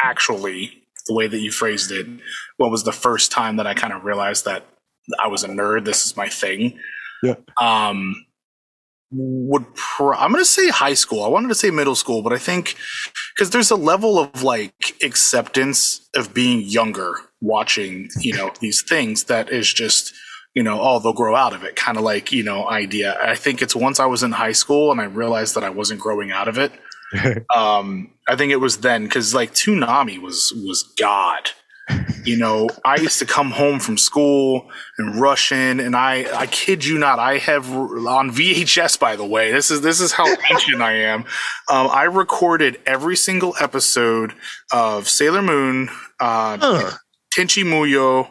actually, 0.00 0.84
the 1.06 1.14
way 1.14 1.26
that 1.26 1.40
you 1.40 1.50
phrased 1.50 1.90
it, 1.90 2.06
what 2.56 2.70
was 2.70 2.84
the 2.84 2.92
first 2.92 3.32
time 3.32 3.56
that 3.56 3.66
I 3.66 3.74
kind 3.74 3.92
of 3.92 4.04
realized 4.04 4.44
that 4.44 4.64
I 5.18 5.28
was 5.28 5.44
a 5.44 5.48
nerd. 5.48 5.84
This 5.84 6.06
is 6.06 6.16
my 6.16 6.28
thing. 6.28 6.78
Yeah. 7.22 7.34
Um, 7.60 8.26
would 9.12 9.74
pro- 9.74 10.16
I'm 10.16 10.30
going 10.30 10.42
to 10.42 10.48
say 10.48 10.68
high 10.68 10.94
school. 10.94 11.24
I 11.24 11.28
wanted 11.28 11.48
to 11.48 11.54
say 11.54 11.70
middle 11.70 11.94
school, 11.94 12.22
but 12.22 12.32
I 12.32 12.38
think 12.38 12.76
because 13.34 13.50
there's 13.50 13.70
a 13.70 13.76
level 13.76 14.18
of 14.18 14.42
like 14.42 14.94
acceptance 15.02 16.08
of 16.14 16.32
being 16.32 16.60
younger, 16.60 17.14
watching 17.40 18.08
you 18.20 18.34
know 18.34 18.52
these 18.60 18.82
things 18.82 19.24
that 19.24 19.50
is 19.50 19.72
just 19.72 20.12
you 20.54 20.62
know 20.62 20.78
oh 20.80 20.98
they'll 20.98 21.12
grow 21.12 21.34
out 21.34 21.54
of 21.54 21.64
it 21.64 21.74
kind 21.74 21.96
of 21.98 22.04
like 22.04 22.30
you 22.30 22.42
know 22.42 22.68
idea. 22.68 23.18
I 23.20 23.34
think 23.34 23.62
it's 23.62 23.74
once 23.74 23.98
I 23.98 24.06
was 24.06 24.22
in 24.22 24.32
high 24.32 24.52
school 24.52 24.92
and 24.92 25.00
I 25.00 25.04
realized 25.04 25.54
that 25.56 25.64
I 25.64 25.70
wasn't 25.70 26.00
growing 26.00 26.30
out 26.30 26.48
of 26.48 26.58
it. 26.58 26.72
um, 27.54 28.12
I 28.28 28.36
think 28.36 28.52
it 28.52 28.60
was 28.60 28.78
then 28.78 29.04
because 29.04 29.34
like 29.34 29.54
Toonami 29.54 30.20
was 30.20 30.52
was 30.64 30.84
God 30.96 31.50
you 32.24 32.36
know, 32.36 32.68
I 32.84 32.96
used 32.96 33.18
to 33.20 33.26
come 33.26 33.50
home 33.50 33.80
from 33.80 33.98
school 33.98 34.70
and 34.98 35.20
rush 35.20 35.52
in, 35.52 35.80
and 35.80 35.96
I, 35.96 36.26
I 36.34 36.46
kid 36.46 36.84
you 36.84 36.98
not, 36.98 37.18
I 37.18 37.38
have 37.38 37.70
on 37.70 38.30
VHS. 38.30 38.98
By 38.98 39.16
the 39.16 39.24
way, 39.24 39.52
this 39.52 39.70
is 39.70 39.80
this 39.80 40.00
is 40.00 40.12
how 40.12 40.26
ancient 40.50 40.82
I 40.82 40.92
am. 40.92 41.20
Um, 41.68 41.88
I 41.88 42.04
recorded 42.04 42.80
every 42.86 43.16
single 43.16 43.54
episode 43.60 44.34
of 44.72 45.08
Sailor 45.08 45.42
Moon, 45.42 45.88
uh, 46.18 46.58
huh. 46.60 46.96
Tenchi 47.34 47.64
Muyo, 47.64 48.28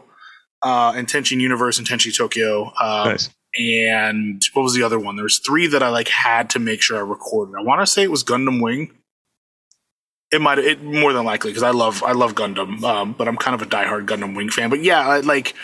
uh, 0.61 0.93
and 0.95 1.07
Tenchi 1.07 1.39
Universe 1.39 1.77
and 1.77 1.87
Tenchi 1.87 2.15
Tokyo. 2.15 2.71
Uh, 2.79 3.11
nice. 3.11 3.29
And 3.57 4.43
what 4.53 4.61
was 4.61 4.75
the 4.75 4.83
other 4.83 4.99
one? 4.99 5.15
There 5.15 5.23
was 5.23 5.39
three 5.39 5.67
that 5.67 5.81
I 5.81 5.89
like 5.89 6.07
had 6.07 6.51
to 6.51 6.59
make 6.59 6.81
sure 6.81 6.97
I 6.97 7.01
recorded. 7.01 7.55
I 7.59 7.63
want 7.63 7.81
to 7.81 7.87
say 7.87 8.03
it 8.03 8.11
was 8.11 8.23
Gundam 8.23 8.61
Wing. 8.61 8.91
It 10.31 10.41
might 10.41 10.59
it 10.59 10.83
more 10.83 11.11
than 11.11 11.25
likely 11.25 11.51
because 11.51 11.63
I 11.63 11.71
love 11.71 12.03
I 12.03 12.11
love 12.11 12.35
Gundam, 12.35 12.83
um, 12.83 13.13
but 13.13 13.27
I'm 13.27 13.37
kind 13.37 13.55
of 13.55 13.61
a 13.61 13.69
diehard 13.69 14.05
Gundam 14.05 14.35
Wing 14.35 14.49
fan. 14.49 14.69
But 14.69 14.83
yeah, 14.83 14.99
I, 14.99 15.19
like 15.21 15.55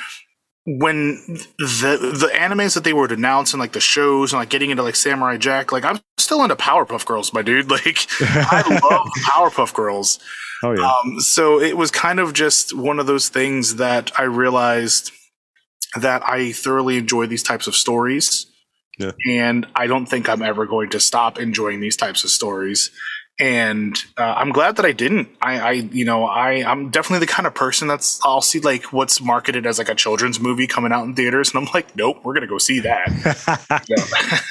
when 0.66 1.22
the 1.60 2.16
the 2.18 2.32
animes 2.34 2.74
that 2.74 2.84
they 2.84 2.94
were 2.94 3.06
announcing, 3.06 3.60
like 3.60 3.74
the 3.74 3.80
shows 3.80 4.34
and 4.34 4.40
like 4.40 4.50
getting 4.50 4.72
into 4.72 4.82
like 4.82 4.96
Samurai 4.96 5.38
Jack, 5.38 5.72
like 5.72 5.86
I'm 5.86 6.00
still 6.18 6.42
into 6.42 6.56
Powerpuff 6.56 7.06
Girls, 7.06 7.34
my 7.34 7.42
dude. 7.42 7.70
Like 7.76 8.08
I 8.20 8.80
love 8.92 9.08
Powerpuff 9.30 9.74
Girls. 9.74 10.20
Oh 10.64 10.72
yeah. 10.72 10.92
Um, 10.92 11.20
so 11.20 11.62
it 11.62 11.78
was 11.78 11.92
kind 11.92 12.20
of 12.20 12.34
just 12.34 12.76
one 12.76 13.00
of 13.00 13.06
those 13.06 13.30
things 13.30 13.76
that 13.76 14.12
I 14.18 14.24
realized 14.24 15.12
that 15.96 16.28
I 16.28 16.52
thoroughly 16.52 16.98
enjoy 16.98 17.28
these 17.28 17.44
types 17.44 17.68
of 17.68 17.76
stories. 17.76 18.48
Yeah. 18.98 19.12
And 19.28 19.68
I 19.76 19.88
don't 19.88 20.06
think 20.06 20.28
I'm 20.28 20.42
ever 20.42 20.66
going 20.66 20.90
to 20.92 21.00
stop 21.00 21.38
enjoying 21.38 21.82
these 21.82 21.98
types 21.98 22.24
of 22.24 22.30
stories 22.30 22.92
and 23.40 23.98
uh, 24.18 24.34
I'm 24.38 24.52
glad 24.52 24.78
that 24.78 24.86
I 24.86 24.94
didn't. 24.94 25.28
I, 25.42 25.60
I, 25.60 25.72
you 25.72 26.06
know, 26.06 26.26
I, 26.26 26.64
I'm 26.70 26.90
definitely 26.90 27.26
the 27.26 27.32
kind 27.32 27.46
of 27.46 27.54
person 27.54 27.88
that's 27.88 28.20
I'll 28.24 28.42
see 28.42 28.60
like 28.60 28.94
what's 28.94 29.20
marketed 29.22 29.66
as 29.66 29.78
like 29.78 29.90
a 29.90 29.96
children's 29.96 30.40
movie 30.40 30.68
coming 30.68 30.92
out 30.94 31.04
in 31.04 31.16
theaters, 31.16 31.54
and 31.54 31.66
I'm 31.66 31.74
like, 31.74 31.96
nope, 31.96 32.18
we're 32.24 32.34
gonna 32.34 32.48
go 32.48 32.58
see 32.58 32.80
that. 32.82 33.08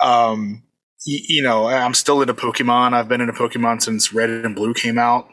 um, 0.00 0.62
y- 1.06 1.20
you 1.28 1.42
know, 1.42 1.66
I'm 1.66 1.94
still 1.94 2.20
into 2.20 2.34
Pokemon. 2.34 2.92
I've 2.92 3.08
been 3.08 3.20
into 3.20 3.32
Pokemon 3.32 3.82
since 3.82 4.12
Red 4.12 4.28
and 4.28 4.54
Blue 4.54 4.74
came 4.74 4.98
out. 4.98 5.28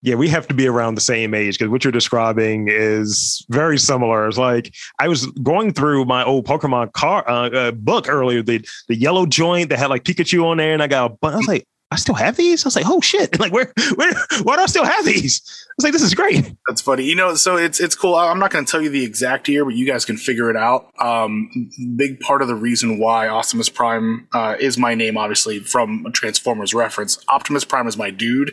Yeah, 0.00 0.14
we 0.14 0.28
have 0.28 0.46
to 0.46 0.54
be 0.54 0.68
around 0.68 0.94
the 0.94 1.00
same 1.00 1.34
age 1.34 1.58
because 1.58 1.72
what 1.72 1.82
you're 1.82 1.90
describing 1.90 2.68
is 2.68 3.44
very 3.48 3.78
similar. 3.78 4.28
It's 4.28 4.38
like 4.38 4.72
I 5.00 5.08
was 5.08 5.26
going 5.42 5.72
through 5.72 6.04
my 6.04 6.22
old 6.22 6.46
Pokemon 6.46 6.92
car 6.92 7.28
uh, 7.28 7.50
uh, 7.50 7.70
book 7.72 8.08
earlier, 8.08 8.42
the 8.42 8.64
the 8.86 8.94
yellow 8.94 9.26
joint 9.26 9.70
that 9.70 9.80
had 9.80 9.90
like 9.90 10.04
Pikachu 10.04 10.44
on 10.44 10.58
there, 10.58 10.72
and 10.72 10.84
I 10.84 10.86
got, 10.86 11.18
but 11.20 11.34
I 11.34 11.38
was 11.38 11.48
like, 11.48 11.66
I 11.90 11.96
still 11.96 12.14
have 12.16 12.36
these. 12.36 12.64
I 12.64 12.68
was 12.68 12.76
like, 12.76 12.84
oh 12.86 13.00
shit! 13.00 13.38
Like, 13.40 13.52
where, 13.52 13.72
where, 13.94 14.12
why 14.42 14.56
do 14.56 14.62
I 14.62 14.66
still 14.66 14.84
have 14.84 15.04
these? 15.04 15.40
I 15.70 15.72
was 15.76 15.84
like, 15.84 15.92
this 15.92 16.02
is 16.02 16.14
great. 16.14 16.54
That's 16.66 16.82
funny. 16.82 17.04
You 17.04 17.14
know, 17.14 17.34
so 17.34 17.56
it's 17.56 17.80
it's 17.80 17.94
cool. 17.94 18.16
I'm 18.16 18.38
not 18.38 18.50
going 18.50 18.64
to 18.64 18.70
tell 18.70 18.82
you 18.82 18.90
the 18.90 19.04
exact 19.04 19.48
year, 19.48 19.64
but 19.64 19.74
you 19.74 19.86
guys 19.86 20.04
can 20.04 20.16
figure 20.16 20.50
it 20.50 20.56
out. 20.56 20.92
Um, 20.98 21.70
big 21.96 22.20
part 22.20 22.42
of 22.42 22.48
the 22.48 22.54
reason 22.54 22.98
why 22.98 23.28
Optimus 23.28 23.68
Prime 23.68 24.28
uh, 24.34 24.56
is 24.58 24.76
my 24.76 24.94
name, 24.94 25.16
obviously 25.16 25.60
from 25.60 26.04
a 26.04 26.10
Transformers 26.10 26.74
reference. 26.74 27.24
Optimus 27.28 27.64
Prime 27.64 27.86
is 27.86 27.96
my 27.96 28.10
dude. 28.10 28.52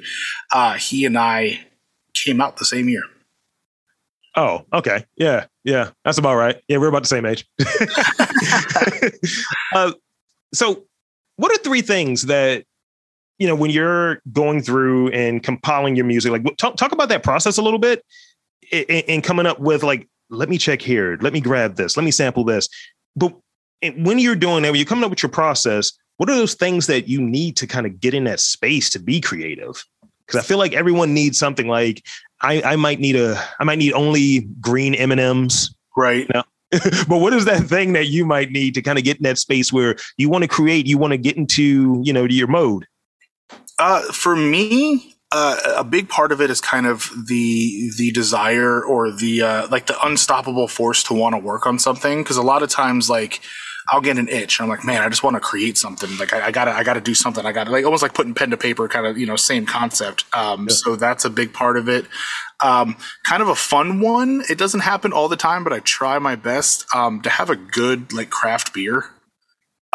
Uh, 0.51 0.73
he 0.73 1.05
and 1.05 1.17
I 1.17 1.61
came 2.13 2.39
out 2.39 2.57
the 2.57 2.65
same 2.65 2.87
year. 2.87 3.03
Oh, 4.37 4.65
okay. 4.71 5.05
Yeah, 5.17 5.45
yeah, 5.63 5.91
that's 6.03 6.17
about 6.17 6.35
right. 6.35 6.61
Yeah, 6.67 6.77
we're 6.77 6.89
about 6.89 7.03
the 7.03 7.07
same 7.07 7.25
age. 7.25 7.45
uh, 9.75 9.93
so, 10.53 10.85
what 11.37 11.51
are 11.51 11.61
three 11.63 11.81
things 11.81 12.23
that 12.23 12.65
you 13.37 13.47
know 13.47 13.55
when 13.55 13.69
you're 13.69 14.21
going 14.31 14.61
through 14.61 15.09
and 15.09 15.43
compiling 15.43 15.95
your 15.95 16.05
music 16.05 16.31
like 16.31 16.57
talk, 16.57 16.75
talk 16.77 16.91
about 16.91 17.09
that 17.09 17.23
process 17.23 17.57
a 17.57 17.61
little 17.61 17.79
bit 17.79 18.03
and, 18.71 18.89
and 18.89 19.23
coming 19.23 19.45
up 19.45 19.59
with 19.59 19.83
like 19.83 20.07
let 20.31 20.49
me 20.49 20.57
check 20.57 20.81
here. 20.81 21.19
Let 21.21 21.33
me 21.33 21.39
grab 21.39 21.75
this. 21.75 21.95
Let 21.95 22.03
me 22.03 22.09
sample 22.09 22.43
this. 22.43 22.67
But 23.15 23.35
when 23.95 24.17
you're 24.17 24.35
doing 24.35 24.63
that 24.63 24.71
when 24.71 24.79
you're 24.79 24.87
coming 24.87 25.03
up 25.03 25.11
with 25.11 25.21
your 25.21 25.29
process 25.29 25.91
what 26.17 26.29
are 26.29 26.35
those 26.35 26.53
things 26.53 26.87
that 26.87 27.07
you 27.07 27.21
need 27.21 27.57
to 27.57 27.67
kind 27.67 27.85
of 27.85 27.99
get 27.99 28.13
in 28.13 28.23
that 28.23 28.39
space 28.39 28.89
to 28.91 28.99
be 28.99 29.19
creative? 29.19 29.83
Because 30.25 30.39
i 30.39 30.43
feel 30.43 30.57
like 30.57 30.73
everyone 30.73 31.13
needs 31.13 31.37
something 31.37 31.67
like 31.67 32.03
i 32.41 32.61
i 32.63 32.75
might 32.75 32.99
need 32.99 33.15
a 33.15 33.39
i 33.59 33.63
might 33.63 33.77
need 33.77 33.93
only 33.93 34.47
green 34.59 34.95
m&ms 34.95 35.75
right. 35.95 36.27
now 36.33 36.43
but 37.07 37.19
what 37.19 37.31
is 37.31 37.45
that 37.45 37.63
thing 37.63 37.93
that 37.93 38.07
you 38.07 38.25
might 38.25 38.49
need 38.49 38.73
to 38.73 38.81
kind 38.81 38.97
of 38.97 39.03
get 39.03 39.17
in 39.17 39.23
that 39.23 39.37
space 39.37 39.71
where 39.71 39.95
you 40.17 40.27
want 40.27 40.41
to 40.41 40.47
create 40.47 40.87
you 40.87 40.97
want 40.97 41.11
to 41.11 41.17
get 41.17 41.37
into 41.37 42.01
you 42.03 42.11
know 42.11 42.23
your 42.23 42.47
mode 42.47 42.87
uh, 43.79 44.01
for 44.11 44.35
me, 44.35 45.15
uh, 45.31 45.57
a 45.77 45.83
big 45.83 46.07
part 46.07 46.31
of 46.31 46.39
it 46.39 46.49
is 46.49 46.61
kind 46.61 46.85
of 46.85 47.11
the 47.27 47.91
the 47.97 48.11
desire 48.11 48.83
or 48.83 49.11
the 49.11 49.41
uh, 49.41 49.67
like 49.69 49.87
the 49.87 49.97
unstoppable 50.05 50.67
force 50.67 51.03
to 51.03 51.13
want 51.13 51.33
to 51.33 51.39
work 51.39 51.65
on 51.65 51.79
something. 51.79 52.23
Because 52.23 52.37
a 52.37 52.43
lot 52.43 52.63
of 52.63 52.69
times, 52.69 53.09
like 53.09 53.41
I'll 53.89 54.01
get 54.01 54.17
an 54.17 54.27
itch. 54.29 54.59
I'm 54.59 54.67
like, 54.67 54.83
man, 54.83 55.01
I 55.01 55.09
just 55.09 55.23
want 55.23 55.35
to 55.35 55.39
create 55.39 55.77
something. 55.77 56.17
Like 56.17 56.33
I, 56.33 56.47
I, 56.47 56.51
gotta, 56.51 56.71
I 56.71 56.83
gotta 56.83 57.01
do 57.01 57.13
something. 57.13 57.45
I 57.45 57.51
gotta 57.51 57.69
like 57.69 57.85
almost 57.85 58.01
like 58.01 58.13
putting 58.13 58.33
pen 58.33 58.49
to 58.51 58.57
paper, 58.57 58.87
kind 58.87 59.05
of, 59.05 59.17
you 59.17 59.25
know, 59.25 59.35
same 59.35 59.65
concept. 59.65 60.25
Um, 60.33 60.67
yeah. 60.67 60.73
so 60.73 60.95
that's 60.95 61.23
a 61.25 61.29
big 61.29 61.53
part 61.53 61.77
of 61.77 61.87
it. 61.87 62.05
Um, 62.61 62.97
kind 63.23 63.43
of 63.43 63.49
a 63.49 63.55
fun 63.55 63.99
one. 63.99 64.43
It 64.49 64.57
doesn't 64.57 64.79
happen 64.79 65.13
all 65.13 65.27
the 65.27 65.35
time, 65.35 65.63
but 65.63 65.71
I 65.71 65.79
try 65.79 66.17
my 66.17 66.35
best, 66.35 66.85
um, 66.95 67.21
to 67.21 67.29
have 67.29 67.49
a 67.49 67.55
good 67.55 68.11
like 68.11 68.29
craft 68.29 68.73
beer. 68.73 69.05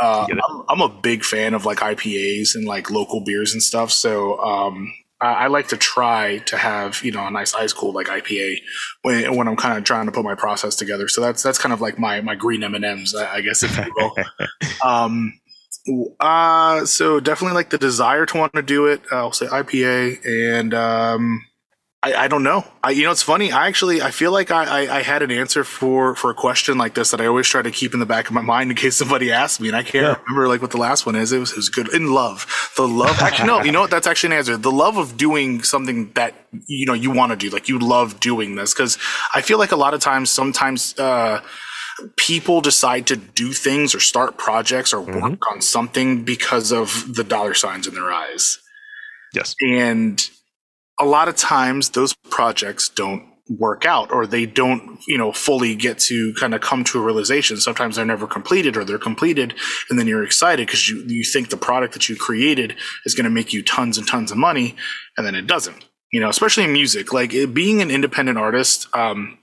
Uh, 0.00 0.26
I'm, 0.30 0.62
I'm, 0.68 0.80
a 0.80 0.88
big 0.88 1.24
fan 1.24 1.52
of 1.52 1.66
like 1.66 1.78
IPAs 1.78 2.54
and 2.54 2.64
like 2.64 2.90
local 2.90 3.22
beers 3.22 3.52
and 3.52 3.62
stuff. 3.62 3.90
So 3.90 4.38
um, 4.40 4.92
I 5.20 5.48
like 5.48 5.68
to 5.68 5.76
try 5.76 6.38
to 6.38 6.56
have 6.56 7.02
you 7.04 7.12
know 7.12 7.26
a 7.26 7.30
nice 7.30 7.54
ice 7.54 7.74
cold 7.74 7.94
like 7.94 8.06
IPA 8.06 8.56
when 9.02 9.36
when 9.36 9.48
I'm 9.48 9.56
kind 9.56 9.76
of 9.76 9.84
trying 9.84 10.06
to 10.06 10.12
put 10.12 10.24
my 10.24 10.34
process 10.34 10.76
together. 10.76 11.08
So 11.08 11.20
that's 11.20 11.42
that's 11.42 11.58
kind 11.58 11.74
of 11.74 11.80
like 11.82 11.98
my 11.98 12.22
my 12.22 12.34
green 12.34 12.64
M 12.64 12.74
and 12.74 12.84
M's, 12.84 13.14
I 13.14 13.42
guess 13.42 13.62
if 13.62 13.76
you 13.76 13.92
will. 13.94 14.16
um, 14.84 15.34
uh, 16.20 16.86
so 16.86 17.20
definitely 17.20 17.54
like 17.54 17.68
the 17.68 17.78
desire 17.78 18.24
to 18.26 18.38
want 18.38 18.54
to 18.54 18.62
do 18.62 18.86
it. 18.86 19.02
I'll 19.10 19.32
say 19.32 19.46
IPA 19.46 20.24
and 20.56 20.72
um, 20.72 21.44
I, 22.02 22.14
I 22.14 22.28
don't 22.28 22.42
know. 22.42 22.64
I, 22.82 22.92
you 22.92 23.04
know, 23.04 23.10
it's 23.10 23.22
funny. 23.22 23.52
I 23.52 23.66
actually, 23.66 24.00
I 24.00 24.10
feel 24.10 24.32
like 24.32 24.50
I, 24.50 24.84
I, 24.84 24.96
I, 24.96 25.02
had 25.02 25.20
an 25.20 25.30
answer 25.30 25.64
for, 25.64 26.14
for 26.14 26.30
a 26.30 26.34
question 26.34 26.78
like 26.78 26.94
this 26.94 27.10
that 27.10 27.20
I 27.20 27.26
always 27.26 27.46
try 27.46 27.60
to 27.60 27.70
keep 27.70 27.92
in 27.92 28.00
the 28.00 28.06
back 28.06 28.28
of 28.28 28.32
my 28.32 28.40
mind 28.40 28.70
in 28.70 28.76
case 28.76 28.96
somebody 28.96 29.30
asks 29.30 29.60
me. 29.60 29.68
And 29.68 29.76
I 29.76 29.82
can't 29.82 30.06
yeah. 30.06 30.16
remember 30.26 30.48
like 30.48 30.62
what 30.62 30.70
the 30.70 30.78
last 30.78 31.04
one 31.04 31.14
is. 31.14 31.30
It 31.30 31.38
was, 31.38 31.50
it 31.50 31.56
was 31.56 31.68
good 31.68 31.92
in 31.92 32.12
love. 32.12 32.72
The 32.78 32.88
love. 32.88 33.20
Actually, 33.20 33.48
no, 33.48 33.62
you 33.62 33.70
know 33.70 33.82
what? 33.82 33.90
That's 33.90 34.06
actually 34.06 34.34
an 34.34 34.38
answer. 34.38 34.56
The 34.56 34.72
love 34.72 34.96
of 34.96 35.18
doing 35.18 35.62
something 35.62 36.10
that, 36.12 36.34
you 36.66 36.86
know, 36.86 36.94
you 36.94 37.10
want 37.10 37.32
to 37.32 37.36
do. 37.36 37.50
Like 37.50 37.68
you 37.68 37.78
love 37.78 38.18
doing 38.18 38.54
this. 38.54 38.72
Cause 38.72 38.96
I 39.34 39.42
feel 39.42 39.58
like 39.58 39.72
a 39.72 39.76
lot 39.76 39.92
of 39.92 40.00
times, 40.00 40.30
sometimes, 40.30 40.98
uh, 40.98 41.42
people 42.16 42.62
decide 42.62 43.06
to 43.08 43.16
do 43.16 43.52
things 43.52 43.94
or 43.94 44.00
start 44.00 44.38
projects 44.38 44.94
or 44.94 45.04
mm-hmm. 45.04 45.20
work 45.20 45.50
on 45.50 45.60
something 45.60 46.24
because 46.24 46.72
of 46.72 47.14
the 47.14 47.24
dollar 47.24 47.52
signs 47.52 47.86
in 47.86 47.92
their 47.92 48.10
eyes. 48.10 48.58
Yes. 49.34 49.54
And, 49.60 50.26
a 51.00 51.04
lot 51.04 51.28
of 51.28 51.36
times 51.36 51.90
those 51.90 52.14
projects 52.30 52.88
don't 52.88 53.26
work 53.58 53.84
out 53.84 54.12
or 54.12 54.26
they 54.26 54.46
don't 54.46 55.00
you 55.08 55.18
know 55.18 55.32
fully 55.32 55.74
get 55.74 55.98
to 55.98 56.32
kind 56.34 56.54
of 56.54 56.60
come 56.60 56.84
to 56.84 57.00
a 57.00 57.02
realization. 57.02 57.56
Sometimes 57.56 57.96
they're 57.96 58.04
never 58.04 58.26
completed 58.26 58.76
or 58.76 58.84
they're 58.84 58.98
completed 58.98 59.54
and 59.88 59.98
then 59.98 60.06
you're 60.06 60.22
excited 60.22 60.66
because 60.66 60.88
you 60.88 61.02
you 61.06 61.24
think 61.24 61.50
the 61.50 61.56
product 61.56 61.94
that 61.94 62.08
you 62.08 62.14
created 62.14 62.76
is 63.04 63.14
going 63.14 63.24
to 63.24 63.30
make 63.30 63.52
you 63.52 63.62
tons 63.62 63.98
and 63.98 64.06
tons 64.06 64.30
of 64.30 64.38
money 64.38 64.76
and 65.16 65.26
then 65.26 65.34
it 65.34 65.46
doesn't 65.48 65.84
you 66.12 66.20
know 66.20 66.28
especially 66.28 66.64
in 66.64 66.72
music. 66.72 67.12
Like 67.12 67.34
it, 67.34 67.52
being 67.52 67.82
an 67.82 67.90
independent 67.90 68.38
artist 68.38 68.86
um 68.94 69.38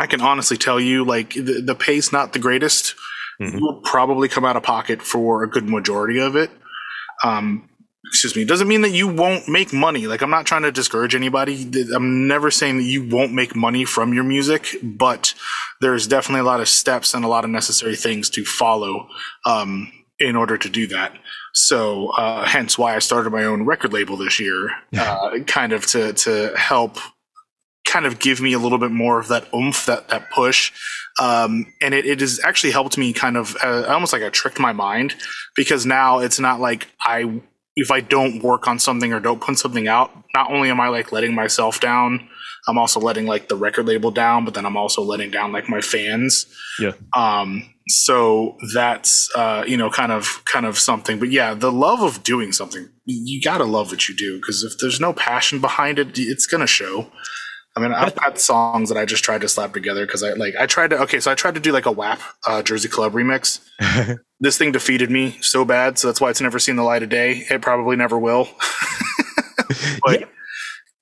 i 0.00 0.06
can 0.06 0.20
honestly 0.20 0.56
tell 0.56 0.80
you 0.80 1.04
like 1.04 1.34
the, 1.34 1.62
the 1.64 1.74
pay's 1.74 2.12
not 2.12 2.32
the 2.32 2.38
greatest 2.40 2.96
mm-hmm. 3.40 3.56
you'll 3.58 3.80
probably 3.82 4.28
come 4.28 4.44
out 4.44 4.56
of 4.56 4.64
pocket 4.64 5.00
for 5.00 5.44
a 5.44 5.48
good 5.48 5.68
majority 5.68 6.18
of 6.18 6.34
it. 6.34 6.50
Um 7.22 7.68
excuse 8.08 8.34
me, 8.34 8.44
doesn't 8.44 8.68
mean 8.68 8.80
that 8.80 8.90
you 8.90 9.06
won't 9.06 9.48
make 9.48 9.72
money. 9.72 10.06
Like 10.06 10.22
I'm 10.22 10.30
not 10.30 10.46
trying 10.46 10.62
to 10.62 10.72
discourage 10.72 11.14
anybody. 11.14 11.70
I'm 11.94 12.26
never 12.26 12.50
saying 12.50 12.78
that 12.78 12.84
you 12.84 13.06
won't 13.06 13.32
make 13.32 13.54
money 13.54 13.84
from 13.84 14.12
your 14.12 14.24
music, 14.24 14.76
but 14.82 15.34
there's 15.80 16.06
definitely 16.06 16.40
a 16.40 16.44
lot 16.44 16.60
of 16.60 16.68
steps 16.68 17.14
and 17.14 17.24
a 17.24 17.28
lot 17.28 17.44
of 17.44 17.50
necessary 17.50 17.96
things 17.96 18.30
to 18.30 18.44
follow 18.44 19.08
um, 19.44 19.92
in 20.18 20.36
order 20.36 20.58
to 20.58 20.68
do 20.68 20.86
that. 20.88 21.12
So, 21.52 22.08
uh, 22.10 22.44
hence 22.44 22.78
why 22.78 22.96
I 22.96 22.98
started 22.98 23.30
my 23.30 23.44
own 23.44 23.64
record 23.64 23.92
label 23.92 24.16
this 24.16 24.40
year, 24.40 24.70
uh, 24.98 25.38
kind 25.46 25.72
of 25.72 25.86
to 25.88 26.12
to 26.12 26.52
help, 26.56 26.98
kind 27.86 28.06
of 28.06 28.18
give 28.18 28.40
me 28.40 28.52
a 28.52 28.58
little 28.58 28.78
bit 28.78 28.90
more 28.90 29.18
of 29.18 29.28
that 29.28 29.52
oomph, 29.54 29.86
that 29.86 30.08
that 30.08 30.30
push. 30.30 30.72
Um, 31.20 31.72
and 31.82 31.94
it, 31.94 32.06
it 32.06 32.20
has 32.20 32.40
actually 32.44 32.70
helped 32.70 32.96
me 32.96 33.12
kind 33.12 33.36
of 33.36 33.56
uh, 33.62 33.84
almost 33.88 34.12
like 34.12 34.22
I 34.22 34.28
tricked 34.28 34.60
my 34.60 34.72
mind 34.72 35.16
because 35.56 35.84
now 35.84 36.20
it's 36.20 36.38
not 36.38 36.60
like 36.60 36.86
I 37.00 37.40
if 37.78 37.90
I 37.90 38.00
don't 38.00 38.42
work 38.42 38.66
on 38.66 38.78
something 38.78 39.12
or 39.12 39.20
don't 39.20 39.40
put 39.40 39.58
something 39.58 39.86
out, 39.88 40.10
not 40.34 40.50
only 40.50 40.70
am 40.70 40.80
I 40.80 40.88
like 40.88 41.12
letting 41.12 41.34
myself 41.34 41.80
down, 41.80 42.28
I'm 42.66 42.76
also 42.76 43.00
letting 43.00 43.26
like 43.26 43.48
the 43.48 43.56
record 43.56 43.86
label 43.86 44.10
down, 44.10 44.44
but 44.44 44.54
then 44.54 44.66
I'm 44.66 44.76
also 44.76 45.02
letting 45.02 45.30
down 45.30 45.52
like 45.52 45.68
my 45.68 45.80
fans. 45.80 46.46
Yeah. 46.78 46.92
Um, 47.16 47.74
so 47.88 48.56
that's 48.74 49.30
uh, 49.34 49.64
you 49.66 49.76
know, 49.76 49.90
kind 49.90 50.12
of 50.12 50.42
kind 50.44 50.66
of 50.66 50.78
something. 50.78 51.18
But 51.18 51.30
yeah, 51.30 51.54
the 51.54 51.72
love 51.72 52.02
of 52.02 52.22
doing 52.22 52.52
something, 52.52 52.88
you 53.06 53.40
gotta 53.40 53.64
love 53.64 53.90
what 53.90 54.08
you 54.08 54.14
do 54.14 54.36
because 54.36 54.64
if 54.64 54.78
there's 54.78 55.00
no 55.00 55.12
passion 55.12 55.60
behind 55.60 55.98
it, 55.98 56.18
it's 56.18 56.46
gonna 56.46 56.66
show. 56.66 57.10
I 57.78 57.80
mean, 57.80 57.92
I've 57.92 58.14
got 58.16 58.40
songs 58.40 58.88
that 58.88 58.98
I 58.98 59.04
just 59.04 59.22
tried 59.22 59.40
to 59.42 59.48
slap 59.48 59.72
together 59.72 60.04
because 60.04 60.24
I 60.24 60.32
like 60.32 60.54
I 60.58 60.66
tried 60.66 60.90
to 60.90 61.00
okay, 61.02 61.20
so 61.20 61.30
I 61.30 61.36
tried 61.36 61.54
to 61.54 61.60
do 61.60 61.70
like 61.70 61.86
a 61.86 61.92
WAP 61.92 62.20
uh, 62.44 62.60
Jersey 62.60 62.88
Club 62.88 63.12
remix. 63.12 63.60
this 64.40 64.58
thing 64.58 64.72
defeated 64.72 65.10
me 65.12 65.38
so 65.40 65.64
bad, 65.64 65.96
so 65.96 66.08
that's 66.08 66.20
why 66.20 66.28
it's 66.28 66.40
never 66.40 66.58
seen 66.58 66.74
the 66.74 66.82
light 66.82 67.04
of 67.04 67.08
day. 67.08 67.44
It 67.48 67.62
probably 67.62 67.94
never 67.94 68.18
will. 68.18 68.48
but, 70.02 70.20
yeah. 70.20 70.26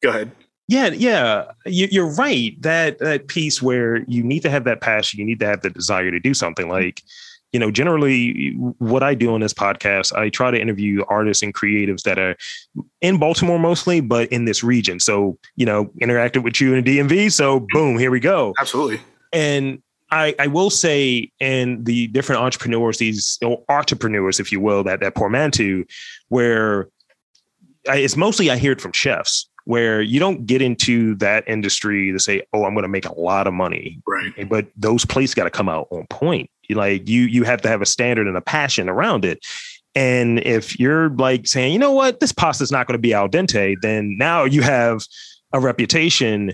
Go 0.02 0.10
ahead. 0.10 0.30
Yeah, 0.68 0.88
yeah, 0.88 1.46
you're 1.64 2.12
right. 2.14 2.60
That 2.60 2.98
that 2.98 3.28
piece 3.28 3.62
where 3.62 3.98
you 4.04 4.22
need 4.22 4.40
to 4.40 4.50
have 4.50 4.64
that 4.64 4.82
passion, 4.82 5.18
you 5.18 5.24
need 5.24 5.40
to 5.40 5.46
have 5.46 5.62
the 5.62 5.70
desire 5.70 6.10
to 6.10 6.20
do 6.20 6.34
something. 6.34 6.68
Like 6.68 7.02
you 7.52 7.60
know, 7.60 7.70
generally 7.70 8.54
what 8.78 9.02
I 9.02 9.14
do 9.14 9.32
on 9.32 9.40
this 9.40 9.54
podcast, 9.54 10.14
I 10.16 10.28
try 10.28 10.50
to 10.50 10.60
interview 10.60 11.04
artists 11.08 11.42
and 11.42 11.54
creatives 11.54 12.02
that 12.02 12.18
are 12.18 12.36
in 13.00 13.18
Baltimore 13.18 13.58
mostly, 13.58 14.00
but 14.00 14.30
in 14.30 14.44
this 14.44 14.62
region. 14.62 15.00
So, 15.00 15.38
you 15.56 15.64
know, 15.64 15.86
interacted 16.02 16.42
with 16.42 16.60
you 16.60 16.74
in 16.74 16.84
DMV. 16.84 17.32
So 17.32 17.60
mm-hmm. 17.60 17.66
boom, 17.72 17.98
here 17.98 18.10
we 18.10 18.20
go. 18.20 18.54
Absolutely. 18.58 19.00
And 19.32 19.82
I, 20.10 20.34
I 20.38 20.46
will 20.46 20.70
say, 20.70 21.30
in 21.40 21.82
the 21.82 22.06
different 22.08 22.40
entrepreneurs, 22.40 22.98
these 22.98 23.38
entrepreneurs, 23.68 24.38
if 24.38 24.52
you 24.52 24.60
will, 24.60 24.84
that 24.84 25.00
that 25.00 25.14
portmanteau, 25.16 25.84
where 26.28 26.88
I, 27.88 27.96
it's 27.98 28.16
mostly 28.16 28.50
I 28.50 28.56
hear 28.56 28.72
it 28.72 28.80
from 28.80 28.92
chefs 28.92 29.48
where 29.66 30.00
you 30.00 30.18
don't 30.18 30.46
get 30.46 30.62
into 30.62 31.16
that 31.16 31.46
industry 31.46 32.10
to 32.12 32.18
say, 32.18 32.42
"Oh, 32.52 32.64
I'm 32.64 32.72
going 32.72 32.84
to 32.84 32.88
make 32.88 33.06
a 33.06 33.20
lot 33.20 33.46
of 33.46 33.52
money," 33.52 34.00
right? 34.06 34.48
But 34.48 34.68
those 34.76 35.04
plates 35.04 35.34
got 35.34 35.44
to 35.44 35.50
come 35.50 35.68
out 35.68 35.88
on 35.90 36.06
point. 36.06 36.48
Like 36.70 37.08
you, 37.08 37.22
you 37.22 37.44
have 37.44 37.60
to 37.62 37.68
have 37.68 37.82
a 37.82 37.86
standard 37.86 38.26
and 38.26 38.36
a 38.36 38.40
passion 38.40 38.88
around 38.88 39.24
it. 39.24 39.44
And 39.94 40.40
if 40.40 40.78
you're 40.78 41.10
like 41.10 41.46
saying, 41.46 41.72
you 41.72 41.78
know 41.78 41.92
what, 41.92 42.20
this 42.20 42.32
pasta 42.32 42.62
is 42.62 42.70
not 42.70 42.86
going 42.86 42.98
to 42.98 43.02
be 43.02 43.14
al 43.14 43.28
dente, 43.28 43.76
then 43.82 44.16
now 44.18 44.44
you 44.44 44.62
have 44.62 45.04
a 45.52 45.60
reputation 45.60 46.52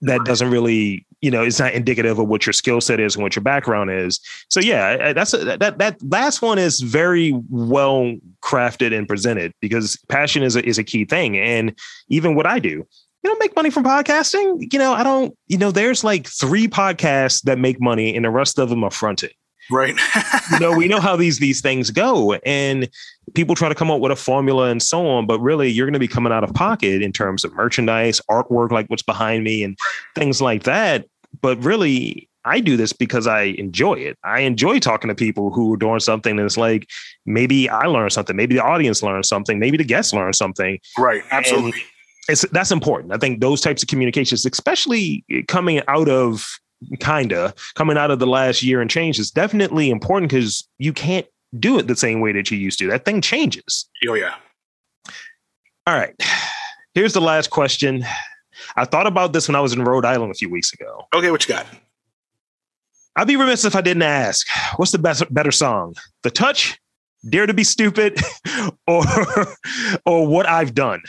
that 0.00 0.24
doesn't 0.24 0.50
really, 0.50 1.06
you 1.20 1.30
know, 1.30 1.42
it's 1.42 1.58
not 1.58 1.72
indicative 1.74 2.18
of 2.18 2.28
what 2.28 2.46
your 2.46 2.52
skill 2.52 2.80
set 2.80 2.98
is 2.98 3.14
and 3.14 3.22
what 3.22 3.36
your 3.36 3.42
background 3.42 3.90
is. 3.90 4.20
So 4.48 4.60
yeah, 4.60 5.12
that's 5.12 5.34
a, 5.34 5.56
that 5.58 5.78
that 5.78 5.98
last 6.02 6.40
one 6.40 6.58
is 6.58 6.80
very 6.80 7.32
well 7.50 8.14
crafted 8.42 8.96
and 8.96 9.06
presented 9.06 9.52
because 9.60 9.98
passion 10.08 10.42
is 10.42 10.56
a, 10.56 10.66
is 10.66 10.78
a 10.78 10.84
key 10.84 11.04
thing. 11.04 11.36
And 11.36 11.78
even 12.08 12.34
what 12.34 12.46
I 12.46 12.58
do, 12.58 12.86
you 13.22 13.28
don't 13.28 13.38
make 13.38 13.54
money 13.54 13.70
from 13.70 13.84
podcasting. 13.84 14.72
You 14.72 14.78
know, 14.78 14.92
I 14.92 15.02
don't. 15.02 15.36
You 15.48 15.58
know, 15.58 15.70
there's 15.70 16.02
like 16.02 16.26
three 16.26 16.66
podcasts 16.66 17.42
that 17.42 17.58
make 17.58 17.80
money, 17.80 18.16
and 18.16 18.24
the 18.24 18.30
rest 18.30 18.58
of 18.58 18.70
them 18.70 18.82
are 18.82 18.90
fronted. 18.90 19.32
Right. 19.70 19.94
you 20.52 20.58
know, 20.58 20.76
we 20.76 20.88
know 20.88 21.00
how 21.00 21.16
these 21.16 21.38
these 21.38 21.60
things 21.60 21.90
go, 21.90 22.34
and 22.46 22.88
people 23.34 23.54
try 23.54 23.68
to 23.68 23.74
come 23.74 23.90
up 23.90 24.00
with 24.00 24.10
a 24.10 24.16
formula 24.16 24.70
and 24.70 24.82
so 24.82 25.06
on. 25.06 25.26
But 25.26 25.38
really, 25.40 25.68
you're 25.68 25.86
going 25.86 25.92
to 25.92 26.00
be 26.00 26.08
coming 26.08 26.32
out 26.32 26.44
of 26.44 26.54
pocket 26.54 27.02
in 27.02 27.12
terms 27.12 27.44
of 27.44 27.54
merchandise, 27.54 28.20
artwork, 28.30 28.70
like 28.70 28.86
what's 28.88 29.02
behind 29.02 29.44
me, 29.44 29.62
and 29.62 29.78
things 30.14 30.40
like 30.40 30.62
that. 30.64 31.06
But 31.40 31.62
really, 31.62 32.28
I 32.44 32.60
do 32.60 32.76
this 32.76 32.92
because 32.92 33.26
I 33.26 33.42
enjoy 33.42 33.94
it. 33.94 34.18
I 34.24 34.40
enjoy 34.40 34.78
talking 34.78 35.08
to 35.08 35.14
people 35.14 35.50
who 35.50 35.74
are 35.74 35.76
doing 35.76 36.00
something 36.00 36.38
and 36.38 36.46
it's 36.46 36.56
like 36.56 36.88
maybe 37.26 37.68
I 37.68 37.86
learn 37.86 38.10
something, 38.10 38.34
maybe 38.34 38.54
the 38.54 38.64
audience 38.64 39.02
learns 39.02 39.28
something, 39.28 39.58
maybe 39.58 39.76
the 39.76 39.84
guests 39.84 40.12
learn 40.12 40.32
something. 40.32 40.78
Right. 40.98 41.22
Absolutely. 41.30 41.72
And 41.72 41.80
it's 42.28 42.42
that's 42.52 42.70
important. 42.70 43.12
I 43.12 43.18
think 43.18 43.40
those 43.40 43.60
types 43.60 43.82
of 43.82 43.88
communications, 43.88 44.46
especially 44.46 45.24
coming 45.48 45.82
out 45.88 46.08
of 46.08 46.46
kinda 47.00 47.52
coming 47.74 47.98
out 47.98 48.10
of 48.10 48.20
the 48.20 48.26
last 48.26 48.62
year 48.62 48.80
and 48.80 48.90
change 48.90 49.18
is 49.18 49.30
definitely 49.30 49.90
important 49.90 50.30
because 50.30 50.66
you 50.78 50.94
can't 50.94 51.26
do 51.58 51.78
it 51.78 51.88
the 51.88 51.96
same 51.96 52.20
way 52.20 52.32
that 52.32 52.50
you 52.50 52.56
used 52.56 52.78
to. 52.78 52.86
That 52.86 53.04
thing 53.04 53.20
changes. 53.20 53.88
Oh 54.08 54.14
yeah. 54.14 54.34
All 55.86 55.94
right. 55.94 56.14
Here's 56.94 57.12
the 57.12 57.20
last 57.20 57.50
question. 57.50 58.04
I 58.76 58.84
thought 58.84 59.06
about 59.06 59.32
this 59.32 59.48
when 59.48 59.56
I 59.56 59.60
was 59.60 59.72
in 59.72 59.82
Rhode 59.82 60.04
Island 60.04 60.30
a 60.30 60.34
few 60.34 60.48
weeks 60.48 60.72
ago. 60.72 61.06
Okay, 61.14 61.30
what 61.30 61.46
you 61.46 61.54
got? 61.54 61.66
I'd 63.16 63.26
be 63.26 63.36
remiss 63.36 63.64
if 63.64 63.74
I 63.74 63.80
didn't 63.80 64.02
ask. 64.02 64.46
What's 64.76 64.92
the 64.92 64.98
best 64.98 65.32
better 65.32 65.50
song? 65.50 65.94
The 66.22 66.30
Touch, 66.30 66.78
Dare 67.28 67.46
to 67.46 67.54
be 67.54 67.64
Stupid, 67.64 68.20
or 68.86 69.04
or 70.06 70.26
What 70.26 70.48
I've 70.48 70.74
Done? 70.74 71.02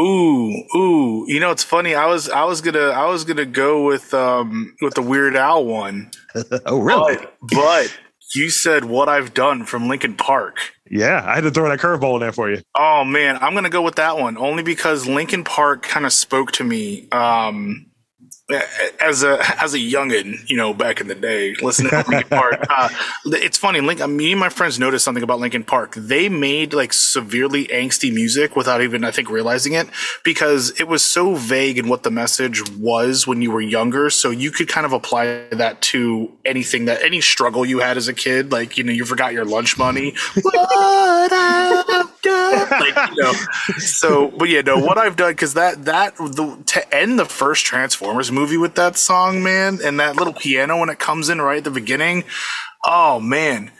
Ooh, 0.00 0.64
ooh. 0.74 1.24
You 1.28 1.38
know, 1.38 1.52
it's 1.52 1.62
funny. 1.62 1.94
I 1.94 2.06
was, 2.06 2.28
I 2.28 2.44
was 2.44 2.60
gonna, 2.60 2.88
I 2.88 3.06
was 3.06 3.24
gonna 3.24 3.46
go 3.46 3.84
with, 3.84 4.12
um, 4.12 4.74
with 4.80 4.94
the 4.94 5.02
Weird 5.02 5.36
Al 5.36 5.64
one. 5.64 6.10
oh, 6.66 6.80
really? 6.80 7.16
But, 7.16 7.36
but, 7.40 7.98
you 8.34 8.50
said 8.50 8.84
what 8.84 9.08
I've 9.08 9.34
done 9.34 9.64
from 9.64 9.88
Linkin 9.88 10.14
Park. 10.14 10.58
Yeah, 10.90 11.22
I 11.24 11.36
had 11.36 11.44
to 11.44 11.50
throw 11.50 11.68
that 11.68 11.78
curveball 11.78 12.14
in 12.14 12.20
there 12.20 12.32
for 12.32 12.50
you. 12.50 12.62
Oh 12.76 13.04
man, 13.04 13.38
I'm 13.40 13.54
gonna 13.54 13.70
go 13.70 13.82
with 13.82 13.96
that 13.96 14.18
one 14.18 14.36
only 14.36 14.62
because 14.62 15.06
Linkin 15.06 15.44
Park 15.44 15.82
kind 15.82 16.06
of 16.06 16.12
spoke 16.12 16.52
to 16.52 16.64
me. 16.64 17.08
Um, 17.10 17.86
as 19.00 19.22
a 19.22 19.38
as 19.62 19.72
a 19.72 19.78
youngin, 19.78 20.38
you 20.48 20.56
know, 20.56 20.74
back 20.74 21.00
in 21.00 21.08
the 21.08 21.14
day, 21.14 21.54
listening 21.62 21.90
to 21.90 22.04
Linkin 22.08 22.28
Park. 22.28 22.64
Uh, 22.74 22.88
it's 23.26 23.56
funny. 23.56 23.80
Link, 23.80 24.04
me 24.08 24.32
and 24.32 24.40
my 24.40 24.48
friends 24.48 24.78
noticed 24.80 25.04
something 25.04 25.22
about 25.22 25.38
Linkin 25.38 25.62
Park. 25.62 25.94
They 25.94 26.28
made 26.28 26.74
like 26.74 26.92
severely 26.92 27.66
angsty 27.66 28.12
music 28.12 28.56
without 28.56 28.82
even, 28.82 29.04
I 29.04 29.12
think, 29.12 29.30
realizing 29.30 29.74
it 29.74 29.88
because 30.24 30.78
it 30.80 30.88
was 30.88 31.04
so 31.04 31.34
vague 31.34 31.78
in 31.78 31.88
what 31.88 32.02
the 32.02 32.10
message 32.10 32.68
was 32.70 33.26
when 33.26 33.42
you 33.42 33.52
were 33.52 33.60
younger. 33.60 34.10
So 34.10 34.30
you 34.30 34.50
could 34.50 34.66
kind 34.66 34.84
of 34.86 34.92
apply 34.92 35.46
that 35.52 35.80
to 35.82 36.32
anything 36.44 36.86
that 36.86 37.02
any 37.02 37.20
struggle 37.20 37.64
you 37.64 37.78
had 37.78 37.96
as 37.96 38.08
a 38.08 38.14
kid. 38.14 38.50
Like 38.50 38.76
you 38.76 38.82
know, 38.82 38.92
you 38.92 39.04
forgot 39.04 39.32
your 39.34 39.44
lunch 39.44 39.78
money. 39.78 40.14
what 40.42 41.32
like 42.24 43.10
you 43.10 43.22
know. 43.22 43.32
So, 43.78 44.28
but 44.28 44.48
yeah, 44.48 44.62
no. 44.62 44.78
What 44.78 44.98
I've 44.98 45.16
done 45.16 45.32
because 45.32 45.54
that 45.54 45.84
that 45.84 46.16
the, 46.16 46.60
to 46.66 46.94
end 46.94 47.18
the 47.18 47.26
first 47.26 47.64
Transformers 47.64 48.23
movie 48.30 48.56
with 48.56 48.74
that 48.76 48.96
song, 48.96 49.42
man, 49.42 49.78
and 49.84 49.98
that 50.00 50.16
little 50.16 50.32
piano 50.32 50.78
when 50.78 50.88
it 50.88 50.98
comes 50.98 51.28
in 51.28 51.40
right 51.40 51.58
at 51.58 51.64
the 51.64 51.70
beginning. 51.70 52.24
Oh 52.84 53.20
man, 53.20 53.70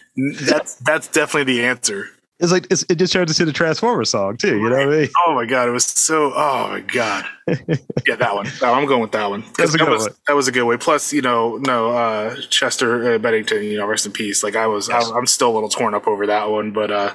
that's 0.40 0.76
that's 0.76 1.09
definitely 1.09 1.55
the 1.55 1.64
answer. 1.64 2.09
It's 2.40 2.51
like 2.51 2.66
it's, 2.68 2.84
it 2.88 2.97
just 2.97 3.12
turns 3.12 3.30
into 3.30 3.45
the 3.45 3.53
Transformers 3.53 4.11
song 4.11 4.36
too. 4.36 4.59
You 4.59 4.68
know 4.68 4.76
what 4.76 4.88
I 4.88 4.99
mean? 5.03 5.09
Oh 5.26 5.34
my 5.34 5.47
god, 5.47 5.68
it 5.68 5.72
was 5.72 5.84
so. 5.84 6.32
Oh 6.34 6.68
my 6.68 6.80
god. 6.80 7.24
yeah, 7.49 8.16
that 8.16 8.34
one. 8.34 8.49
Oh, 8.61 8.72
I'm 8.72 8.86
going 8.86 9.01
with 9.01 9.12
that 9.12 9.30
one. 9.30 9.45
That's 9.57 9.76
that 9.76 9.88
was 9.88 10.03
one. 10.03 10.16
that 10.26 10.34
was 10.34 10.49
a 10.49 10.53
good 10.53 10.64
way. 10.64 10.76
Plus, 10.76 11.12
you 11.12 11.22
know, 11.22 11.59
no 11.59 11.90
uh, 11.90 12.36
Chester 12.51 13.14
uh, 13.14 13.18
Bennington. 13.18 13.62
You 13.62 13.78
know, 13.78 13.86
rest 13.86 14.05
in 14.05 14.12
peace. 14.12 14.42
Like 14.42 14.57
I 14.57 14.66
was, 14.66 14.88
Yes. 14.88 15.11
I, 15.11 15.16
I'm 15.16 15.26
still 15.26 15.53
a 15.53 15.55
little 15.55 15.68
torn 15.68 15.95
up 15.95 16.09
over 16.09 16.26
that 16.26 16.51
one, 16.51 16.72
but 16.72 16.90
uh, 16.90 17.14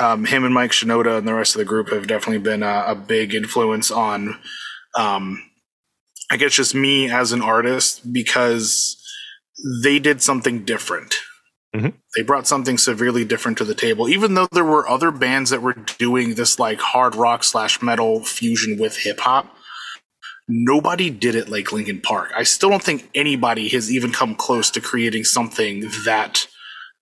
um, 0.00 0.24
him 0.24 0.44
and 0.44 0.52
Mike 0.52 0.72
Shinoda 0.72 1.16
and 1.18 1.28
the 1.28 1.34
rest 1.34 1.54
of 1.54 1.60
the 1.60 1.64
group 1.64 1.90
have 1.90 2.08
definitely 2.08 2.38
been 2.38 2.64
a, 2.64 2.84
a 2.88 2.94
big 2.96 3.34
influence 3.34 3.90
on. 3.92 4.36
Um, 4.96 5.42
I 6.30 6.36
guess 6.36 6.52
just 6.54 6.74
me 6.74 7.10
as 7.10 7.32
an 7.32 7.42
artist 7.42 8.12
because 8.12 8.96
they 9.82 9.98
did 9.98 10.22
something 10.22 10.64
different. 10.64 11.14
Mhm. 11.74 11.94
They 12.16 12.22
brought 12.22 12.46
something 12.46 12.78
severely 12.78 13.24
different 13.24 13.58
to 13.58 13.64
the 13.64 13.74
table, 13.74 14.08
even 14.08 14.34
though 14.34 14.48
there 14.52 14.64
were 14.64 14.88
other 14.88 15.10
bands 15.10 15.50
that 15.50 15.62
were 15.62 15.74
doing 15.98 16.34
this 16.34 16.58
like 16.58 16.80
hard 16.80 17.14
rock 17.14 17.42
slash 17.42 17.82
metal 17.82 18.24
fusion 18.24 18.78
with 18.78 18.96
hip 18.98 19.20
hop. 19.20 19.56
Nobody 20.46 21.10
did 21.10 21.34
it 21.34 21.48
like 21.48 21.72
Linkin 21.72 22.00
Park. 22.00 22.30
I 22.36 22.42
still 22.42 22.68
don't 22.68 22.82
think 22.82 23.10
anybody 23.14 23.68
has 23.70 23.90
even 23.90 24.12
come 24.12 24.34
close 24.34 24.70
to 24.70 24.80
creating 24.80 25.24
something 25.24 25.90
that 26.04 26.46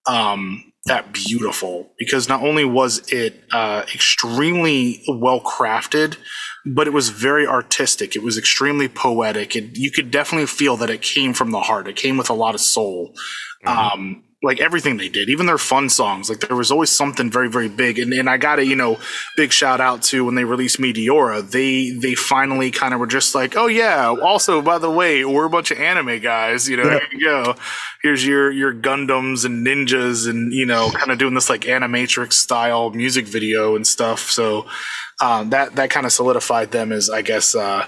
um, 0.07 0.73
that 0.87 1.13
beautiful. 1.13 1.93
Because 1.99 2.29
not 2.29 2.43
only 2.43 2.65
was 2.65 3.03
it 3.13 3.45
uh, 3.53 3.83
extremely 3.95 5.03
well 5.09 5.41
crafted, 5.41 6.17
but 6.65 6.87
it 6.87 6.93
was 6.93 7.09
very 7.09 7.47
artistic. 7.47 8.15
It 8.15 8.23
was 8.23 8.39
extremely 8.39 8.89
poetic. 8.89 9.57
It, 9.57 9.77
you 9.77 9.91
could 9.91 10.11
definitely 10.11 10.47
feel 10.47 10.77
that 10.79 10.91
it 10.91 11.03
came 11.03 11.35
from 11.35 11.51
the 11.51 11.61
heart. 11.61 11.89
It 11.89 11.97
came 11.97 12.17
with 12.17 12.31
a 12.31 12.35
lot 12.35 12.55
of 12.55 12.61
soul. 12.61 13.15
Um, 13.65 14.25
like 14.45 14.61
everything 14.61 14.97
they 14.97 15.09
did, 15.09 15.29
even 15.29 15.47
their 15.47 15.57
fun 15.57 15.89
songs, 15.89 16.29
like 16.29 16.41
there 16.41 16.57
was 16.57 16.73
always 16.73 16.91
something 16.91 17.31
very, 17.31 17.49
very 17.49 17.69
big. 17.69 17.99
And, 18.01 18.13
and 18.13 18.29
I 18.29 18.39
got 18.39 18.59
a 18.59 18.67
you 18.67 18.75
know, 18.75 18.99
big 19.37 19.53
shout 19.53 19.81
out 19.81 20.03
to 20.05 20.25
when 20.25 20.35
they 20.35 20.43
released 20.45 20.79
Meteora, 20.79 21.49
they, 21.49 21.91
they 21.91 22.17
finally 22.17 22.73
kind 22.73 22.93
of 22.93 22.99
were 22.99 23.07
just 23.07 23.37
like, 23.37 23.57
oh 23.57 23.69
yeah, 23.69 24.09
also, 24.09 24.61
by 24.61 24.79
the 24.79 24.91
way, 24.91 25.25
we're 25.25 25.45
a 25.45 25.51
bunch 25.51 25.71
of 25.71 25.79
anime 25.79 26.19
guys, 26.21 26.69
you 26.69 26.77
know, 26.77 26.83
Yeah. 26.83 26.99
here 26.99 27.09
you 27.13 27.21
go. 27.25 27.55
Here's 28.03 28.27
your, 28.27 28.51
your 28.51 28.75
Gundams 28.75 29.45
and 29.45 29.65
ninjas 29.65 30.29
and, 30.29 30.53
you 30.53 30.67
know, 30.67 30.91
kind 30.91 31.13
of 31.13 31.19
doing 31.19 31.35
this 31.35 31.49
like 31.49 31.61
animatrix 31.61 32.33
style 32.33 32.91
music 32.91 33.27
video 33.27 33.77
and 33.77 33.87
stuff. 33.87 34.29
So, 34.29 34.67
um, 35.21 35.51
that, 35.51 35.77
that 35.77 35.91
kind 35.91 36.05
of 36.05 36.11
solidified 36.11 36.73
them 36.73 36.91
as, 36.91 37.09
I 37.09 37.23
guess, 37.23 37.55
uh, 37.55 37.87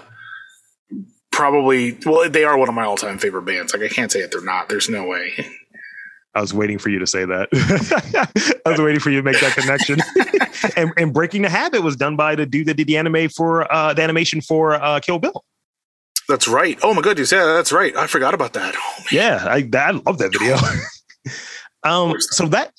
probably, 1.33 1.99
well, 2.07 2.31
they 2.31 2.45
are 2.45 2.57
one 2.57 2.69
of 2.69 2.77
my 2.77 2.85
all 2.85 2.97
time 2.97 3.19
favorite 3.19 3.43
bands. 3.43 3.75
Like 3.75 3.83
I 3.83 3.89
can't 3.89 4.13
say 4.13 4.21
that 4.21 4.31
they're 4.31 4.41
not, 4.41 4.69
there's 4.69 4.89
no 4.89 5.05
way. 5.05 5.33
I 6.35 6.41
was 6.41 6.53
waiting 6.53 6.79
for 6.79 6.89
you 6.89 6.99
to 6.99 7.07
say 7.07 7.25
that. 7.25 7.49
I 8.67 8.71
was 8.71 8.81
waiting 8.81 9.01
for 9.01 9.11
you 9.11 9.19
to 9.19 9.23
make 9.23 9.41
that 9.41 9.55
connection. 9.55 10.01
and, 10.77 10.93
and 10.97 11.13
Breaking 11.13 11.43
the 11.43 11.49
Habit 11.49 11.83
was 11.83 11.97
done 11.97 12.17
by 12.17 12.35
the 12.35 12.45
dude 12.47 12.67
that 12.67 12.75
did 12.75 12.87
the 12.87 12.97
anime 12.97 13.29
for 13.29 13.73
uh, 13.73 13.95
the 13.95 14.03
animation 14.03 14.41
for 14.41 14.75
uh, 14.75 15.01
Kill 15.01 15.19
Bill. 15.19 15.45
That's 16.29 16.49
right. 16.49 16.79
Oh 16.83 16.95
my 16.95 17.03
goodness, 17.03 17.31
yeah, 17.33 17.45
that's 17.45 17.71
right. 17.71 17.95
I 17.97 18.07
forgot 18.07 18.35
about 18.35 18.55
that. 18.55 18.75
Oh. 18.77 19.05
Yeah, 19.13 19.45
I, 19.47 19.69
I 19.75 19.91
love 19.91 20.19
that 20.19 20.33
video. 20.33 20.57
um, 21.83 22.19
so 22.19 22.47
that 22.49 22.73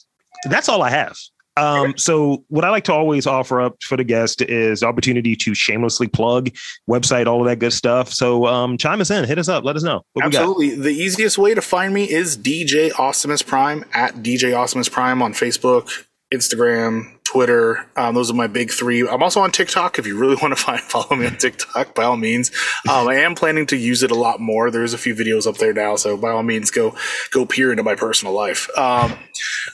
that's 0.49 0.67
all 0.67 0.81
I 0.81 0.89
have. 0.89 1.17
Um, 1.57 1.97
so 1.97 2.43
what 2.49 2.65
I 2.65 2.69
like 2.69 2.83
to 2.85 2.93
always 2.93 3.25
offer 3.25 3.61
up 3.61 3.81
for 3.83 3.95
the 3.95 4.03
guest 4.03 4.41
is 4.41 4.83
opportunity 4.83 5.35
to 5.37 5.53
shamelessly 5.53 6.07
plug 6.07 6.49
website, 6.89 7.27
all 7.27 7.39
of 7.41 7.47
that 7.47 7.59
good 7.59 7.73
stuff. 7.73 8.11
So 8.11 8.45
um, 8.45 8.77
chime 8.77 8.99
us 9.01 9.09
in, 9.09 9.23
hit 9.25 9.39
us 9.39 9.47
up, 9.47 9.63
let 9.63 9.75
us 9.75 9.83
know. 9.83 10.01
Absolutely. 10.21 10.75
The 10.75 10.91
easiest 10.91 11.37
way 11.37 11.53
to 11.53 11.61
find 11.61 11.93
me 11.93 12.09
is 12.09 12.37
DJ 12.37 12.91
Awesomus 12.91 13.45
Prime 13.45 13.85
at 13.93 14.15
DJ 14.15 14.51
Awesomus 14.51 14.91
Prime 14.91 15.21
on 15.21 15.33
Facebook, 15.33 16.05
Instagram, 16.35 17.11
Twitter. 17.23 17.85
Um, 17.97 18.15
those 18.15 18.31
are 18.31 18.33
my 18.35 18.47
big 18.47 18.71
three. 18.71 19.07
I'm 19.07 19.21
also 19.21 19.41
on 19.41 19.51
TikTok. 19.51 19.99
If 19.99 20.07
you 20.07 20.17
really 20.17 20.35
want 20.41 20.55
to 20.55 20.63
find 20.63 20.79
follow 20.81 21.15
me 21.15 21.25
on 21.25 21.37
TikTok, 21.37 21.95
by 21.95 22.03
all 22.03 22.17
means. 22.17 22.51
Um, 22.89 23.07
I 23.07 23.15
am 23.15 23.35
planning 23.35 23.65
to 23.67 23.77
use 23.77 24.03
it 24.03 24.11
a 24.11 24.15
lot 24.15 24.39
more. 24.39 24.71
There's 24.71 24.93
a 24.93 24.97
few 24.97 25.15
videos 25.15 25.47
up 25.47 25.57
there 25.57 25.73
now, 25.73 25.95
so 25.95 26.15
by 26.15 26.29
all 26.29 26.43
means, 26.43 26.71
go 26.71 26.95
go 27.31 27.45
peer 27.45 27.71
into 27.71 27.83
my 27.83 27.95
personal 27.95 28.33
life. 28.33 28.69
Um, 28.77 29.17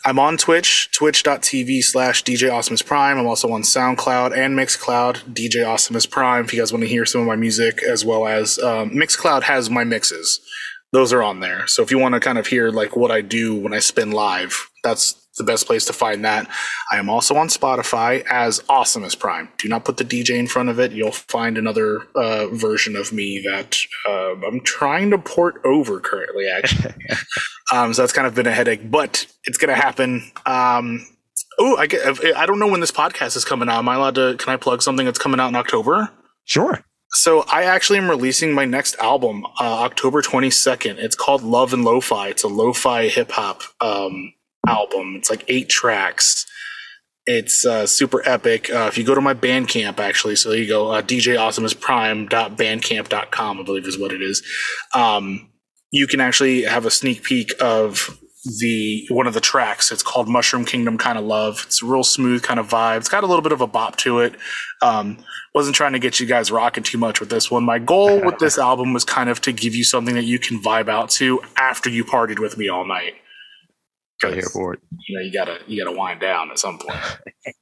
I'm 0.06 0.18
on 0.18 0.38
Twitch, 0.38 0.90
twitch.tv 0.92 1.84
slash 1.84 2.24
DJ 2.24 2.50
Awesomus 2.50 2.86
Prime. 2.86 3.18
I'm 3.18 3.28
also 3.28 3.52
on 3.52 3.62
SoundCloud 3.62 4.36
and 4.36 4.58
Mixcloud, 4.58 5.34
DJ 5.34 5.64
Awesomus 5.64 6.10
Prime, 6.10 6.46
if 6.46 6.54
you 6.54 6.60
guys 6.60 6.72
want 6.72 6.84
to 6.84 6.90
hear 6.90 7.06
some 7.06 7.22
of 7.22 7.28
my 7.28 7.36
music, 7.36 7.84
as 7.84 8.04
well 8.04 8.28
as 8.28 8.58
um, 8.60 8.92
Mixcloud 8.92 9.44
has 9.44 9.70
my 9.70 9.84
mixes. 9.84 10.40
Those 10.94 11.14
are 11.14 11.24
on 11.24 11.40
there. 11.40 11.68
So 11.68 11.84
if 11.84 11.92
you 11.92 12.00
want 12.00 12.16
to 12.16 12.20
kind 12.20 12.38
of 12.38 12.48
hear 12.48 12.70
like 12.70 12.96
what 12.96 13.12
I 13.12 13.22
do 13.22 13.56
when 13.56 13.74
I 13.74 13.80
spin 13.80 14.12
live, 14.12 14.70
that's 14.84 15.21
the 15.38 15.44
best 15.44 15.66
place 15.66 15.86
to 15.86 15.94
find 15.94 16.26
that. 16.26 16.48
I 16.92 16.98
am 16.98 17.10
also 17.10 17.36
on 17.36 17.48
Spotify 17.48 18.24
as 18.30 18.60
Awesomus 18.62 19.18
Prime. 19.18 19.50
Do 19.58 19.68
not 19.70 19.86
put 19.86 19.98
the 19.98 20.04
DJ 20.04 20.38
in 20.38 20.48
front 20.48 20.70
of 20.70 20.80
it. 20.80 20.92
You'll 20.92 21.12
find 21.12 21.58
another 21.58 22.02
uh, 22.16 22.48
version 22.48 22.96
of 22.96 23.14
me 23.14 23.42
that 23.46 23.78
uh, 24.08 24.36
I'm 24.46 24.60
trying 24.62 25.12
to 25.12 25.18
port 25.18 25.62
over 25.64 26.00
currently, 26.00 26.48
actually. 26.50 26.94
um, 27.74 27.94
so 27.94 28.02
that's 28.02 28.14
kind 28.14 28.28
of 28.28 28.36
been 28.36 28.48
a 28.48 28.52
headache, 28.52 28.90
but 28.90 29.26
it's 29.46 29.58
going 29.58 29.74
to 29.74 29.82
happen. 29.82 30.32
Um, 30.46 31.06
oh, 31.60 31.78
I, 31.78 31.88
get, 31.88 32.06
I 32.36 32.46
don't 32.46 32.60
know 32.60 32.68
when 32.68 32.82
this 32.82 32.92
podcast 32.92 33.38
is 33.38 33.46
coming 33.46 33.70
out. 33.70 33.80
Am 33.80 33.90
I 33.90 33.96
allowed 33.96 34.16
to? 34.16 34.36
Can 34.38 34.54
I 34.54 34.58
plug 34.58 34.82
something 34.82 35.06
that's 35.06 35.20
coming 35.20 35.40
out 35.40 35.50
in 35.50 35.56
October? 35.56 36.10
Sure. 36.46 36.84
So 37.14 37.44
I 37.52 37.64
actually 37.64 38.00
am 38.00 38.10
releasing 38.10 38.54
my 38.54 38.66
next 38.66 38.96
album 39.00 39.46
uh, 39.60 39.82
October 39.82 40.22
22nd. 40.22 40.96
It's 40.98 41.16
called 41.16 41.44
Love 41.44 41.74
and 41.74 41.84
Lo-Fi. 41.84 42.30
It's 42.30 42.44
a 42.44 42.48
lo-fi 42.48 43.10
hip 43.10 43.32
hop 43.32 43.64
um, 43.82 44.34
album. 44.68 45.16
It's 45.16 45.30
like 45.30 45.46
eight 45.48 45.70
tracks. 45.70 46.46
It's 47.26 47.66
uh, 47.66 47.86
super 47.86 48.28
epic. 48.28 48.72
Uh, 48.72 48.88
if 48.88 48.98
you 48.98 49.04
go 49.04 49.14
to 49.14 49.22
my 49.22 49.34
Bandcamp, 49.34 50.00
actually, 50.00 50.36
so 50.36 50.50
there 50.50 50.58
you 50.58 50.68
go, 50.68 50.92
uh, 50.92 51.02
djawesomusprime.bandcamp.com, 51.02 53.60
I 53.60 53.64
believe 53.64 53.86
is 53.86 54.00
what 54.00 54.12
it 54.12 54.22
is. 54.22 54.42
Um, 54.94 55.50
you 55.92 56.08
can 56.08 56.20
actually 56.20 56.64
have 56.64 56.86
a 56.86 56.92
sneak 56.92 57.24
peek 57.24 57.54
of 57.60 58.18
the 58.60 59.06
one 59.10 59.28
of 59.28 59.34
the 59.34 59.42
tracks. 59.42 59.92
It's 59.92 60.02
called 60.02 60.28
Mushroom 60.28 60.66
Kingdom 60.66 60.98
Kind 60.98 61.18
of 61.18 61.26
Love. 61.26 61.64
It's 61.68 61.84
a 61.84 61.86
real 61.86 62.04
smooth 62.04 62.42
kind 62.42 62.60
of 62.60 62.68
vibe. 62.68 62.98
It's 62.98 63.10
got 63.10 63.24
a 63.24 63.28
little 63.28 63.44
bit 63.44 63.52
of 63.52 63.62
a 63.62 63.68
bop 63.68 63.98
to 63.98 64.20
it. 64.20 64.34
Um, 64.82 65.24
wasn't 65.54 65.76
trying 65.76 65.94
to 65.94 66.00
get 66.00 66.20
you 66.20 66.26
guys 66.26 66.52
rocking 66.52 66.84
too 66.84 66.98
much 66.98 67.20
with 67.20 67.30
this 67.30 67.52
one. 67.52 67.64
My 67.64 67.78
goal 67.78 68.24
with 68.24 68.40
this 68.40 68.58
album 68.58 68.94
was 68.94 69.04
kind 69.04 69.30
of 69.30 69.42
to 69.42 69.52
give 69.52 69.76
you 69.76 69.84
something 69.84 70.16
that 70.16 70.24
you 70.24 70.40
can 70.40 70.62
vibe 70.62 70.90
out 70.90 71.10
to 71.12 71.42
after 71.56 71.90
you 71.90 72.04
partied 72.04 72.40
with 72.40 72.58
me 72.58 72.68
all 72.68 72.86
night. 72.86 73.14
Got 74.22 74.34
here 74.34 74.44
for 74.44 74.74
it. 74.74 74.80
You 75.08 75.18
know, 75.18 75.22
you 75.24 75.32
gotta 75.34 75.60
you 75.68 75.84
gotta 75.84 75.98
wind 75.98 76.20
down 76.20 76.52
at 76.52 76.60
some 76.60 76.78
point. 76.78 77.00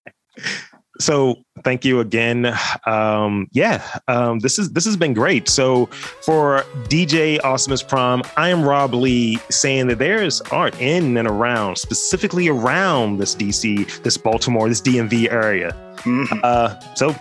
So 1.01 1.36
thank 1.64 1.86
you 1.86 2.01
again. 2.01 2.53
Um, 2.86 3.47
yeah, 3.53 3.82
um, 4.10 4.39
this 4.39 4.60
is 4.60 4.74
this 4.74 4.84
has 4.84 4.97
been 4.97 5.14
great. 5.14 5.47
So 5.47 5.86
for 5.86 6.66
DJ 6.89 7.39
Awesomus 7.39 7.88
Prime, 7.88 8.22
I 8.36 8.49
am 8.49 8.64
Rob 8.64 8.93
Lee 8.93 9.38
saying 9.49 9.88
that 9.88 9.99
there's 9.99 10.41
art 10.51 10.80
in 10.82 11.16
and 11.16 11.26
around, 11.26 11.78
specifically 11.78 12.49
around 12.49 13.18
this 13.18 13.34
DC, 13.34 14.03
this 14.03 14.18
Baltimore, 14.18 14.68
this 14.68 14.82
DMV 14.82 15.32
area. 15.32 15.72
Mhm. 15.99 16.41
Uh, 16.43 16.78
so 16.95 17.16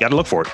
got 0.00 0.10
to 0.10 0.16
look 0.16 0.26
for 0.26 0.42
it. 0.42 0.48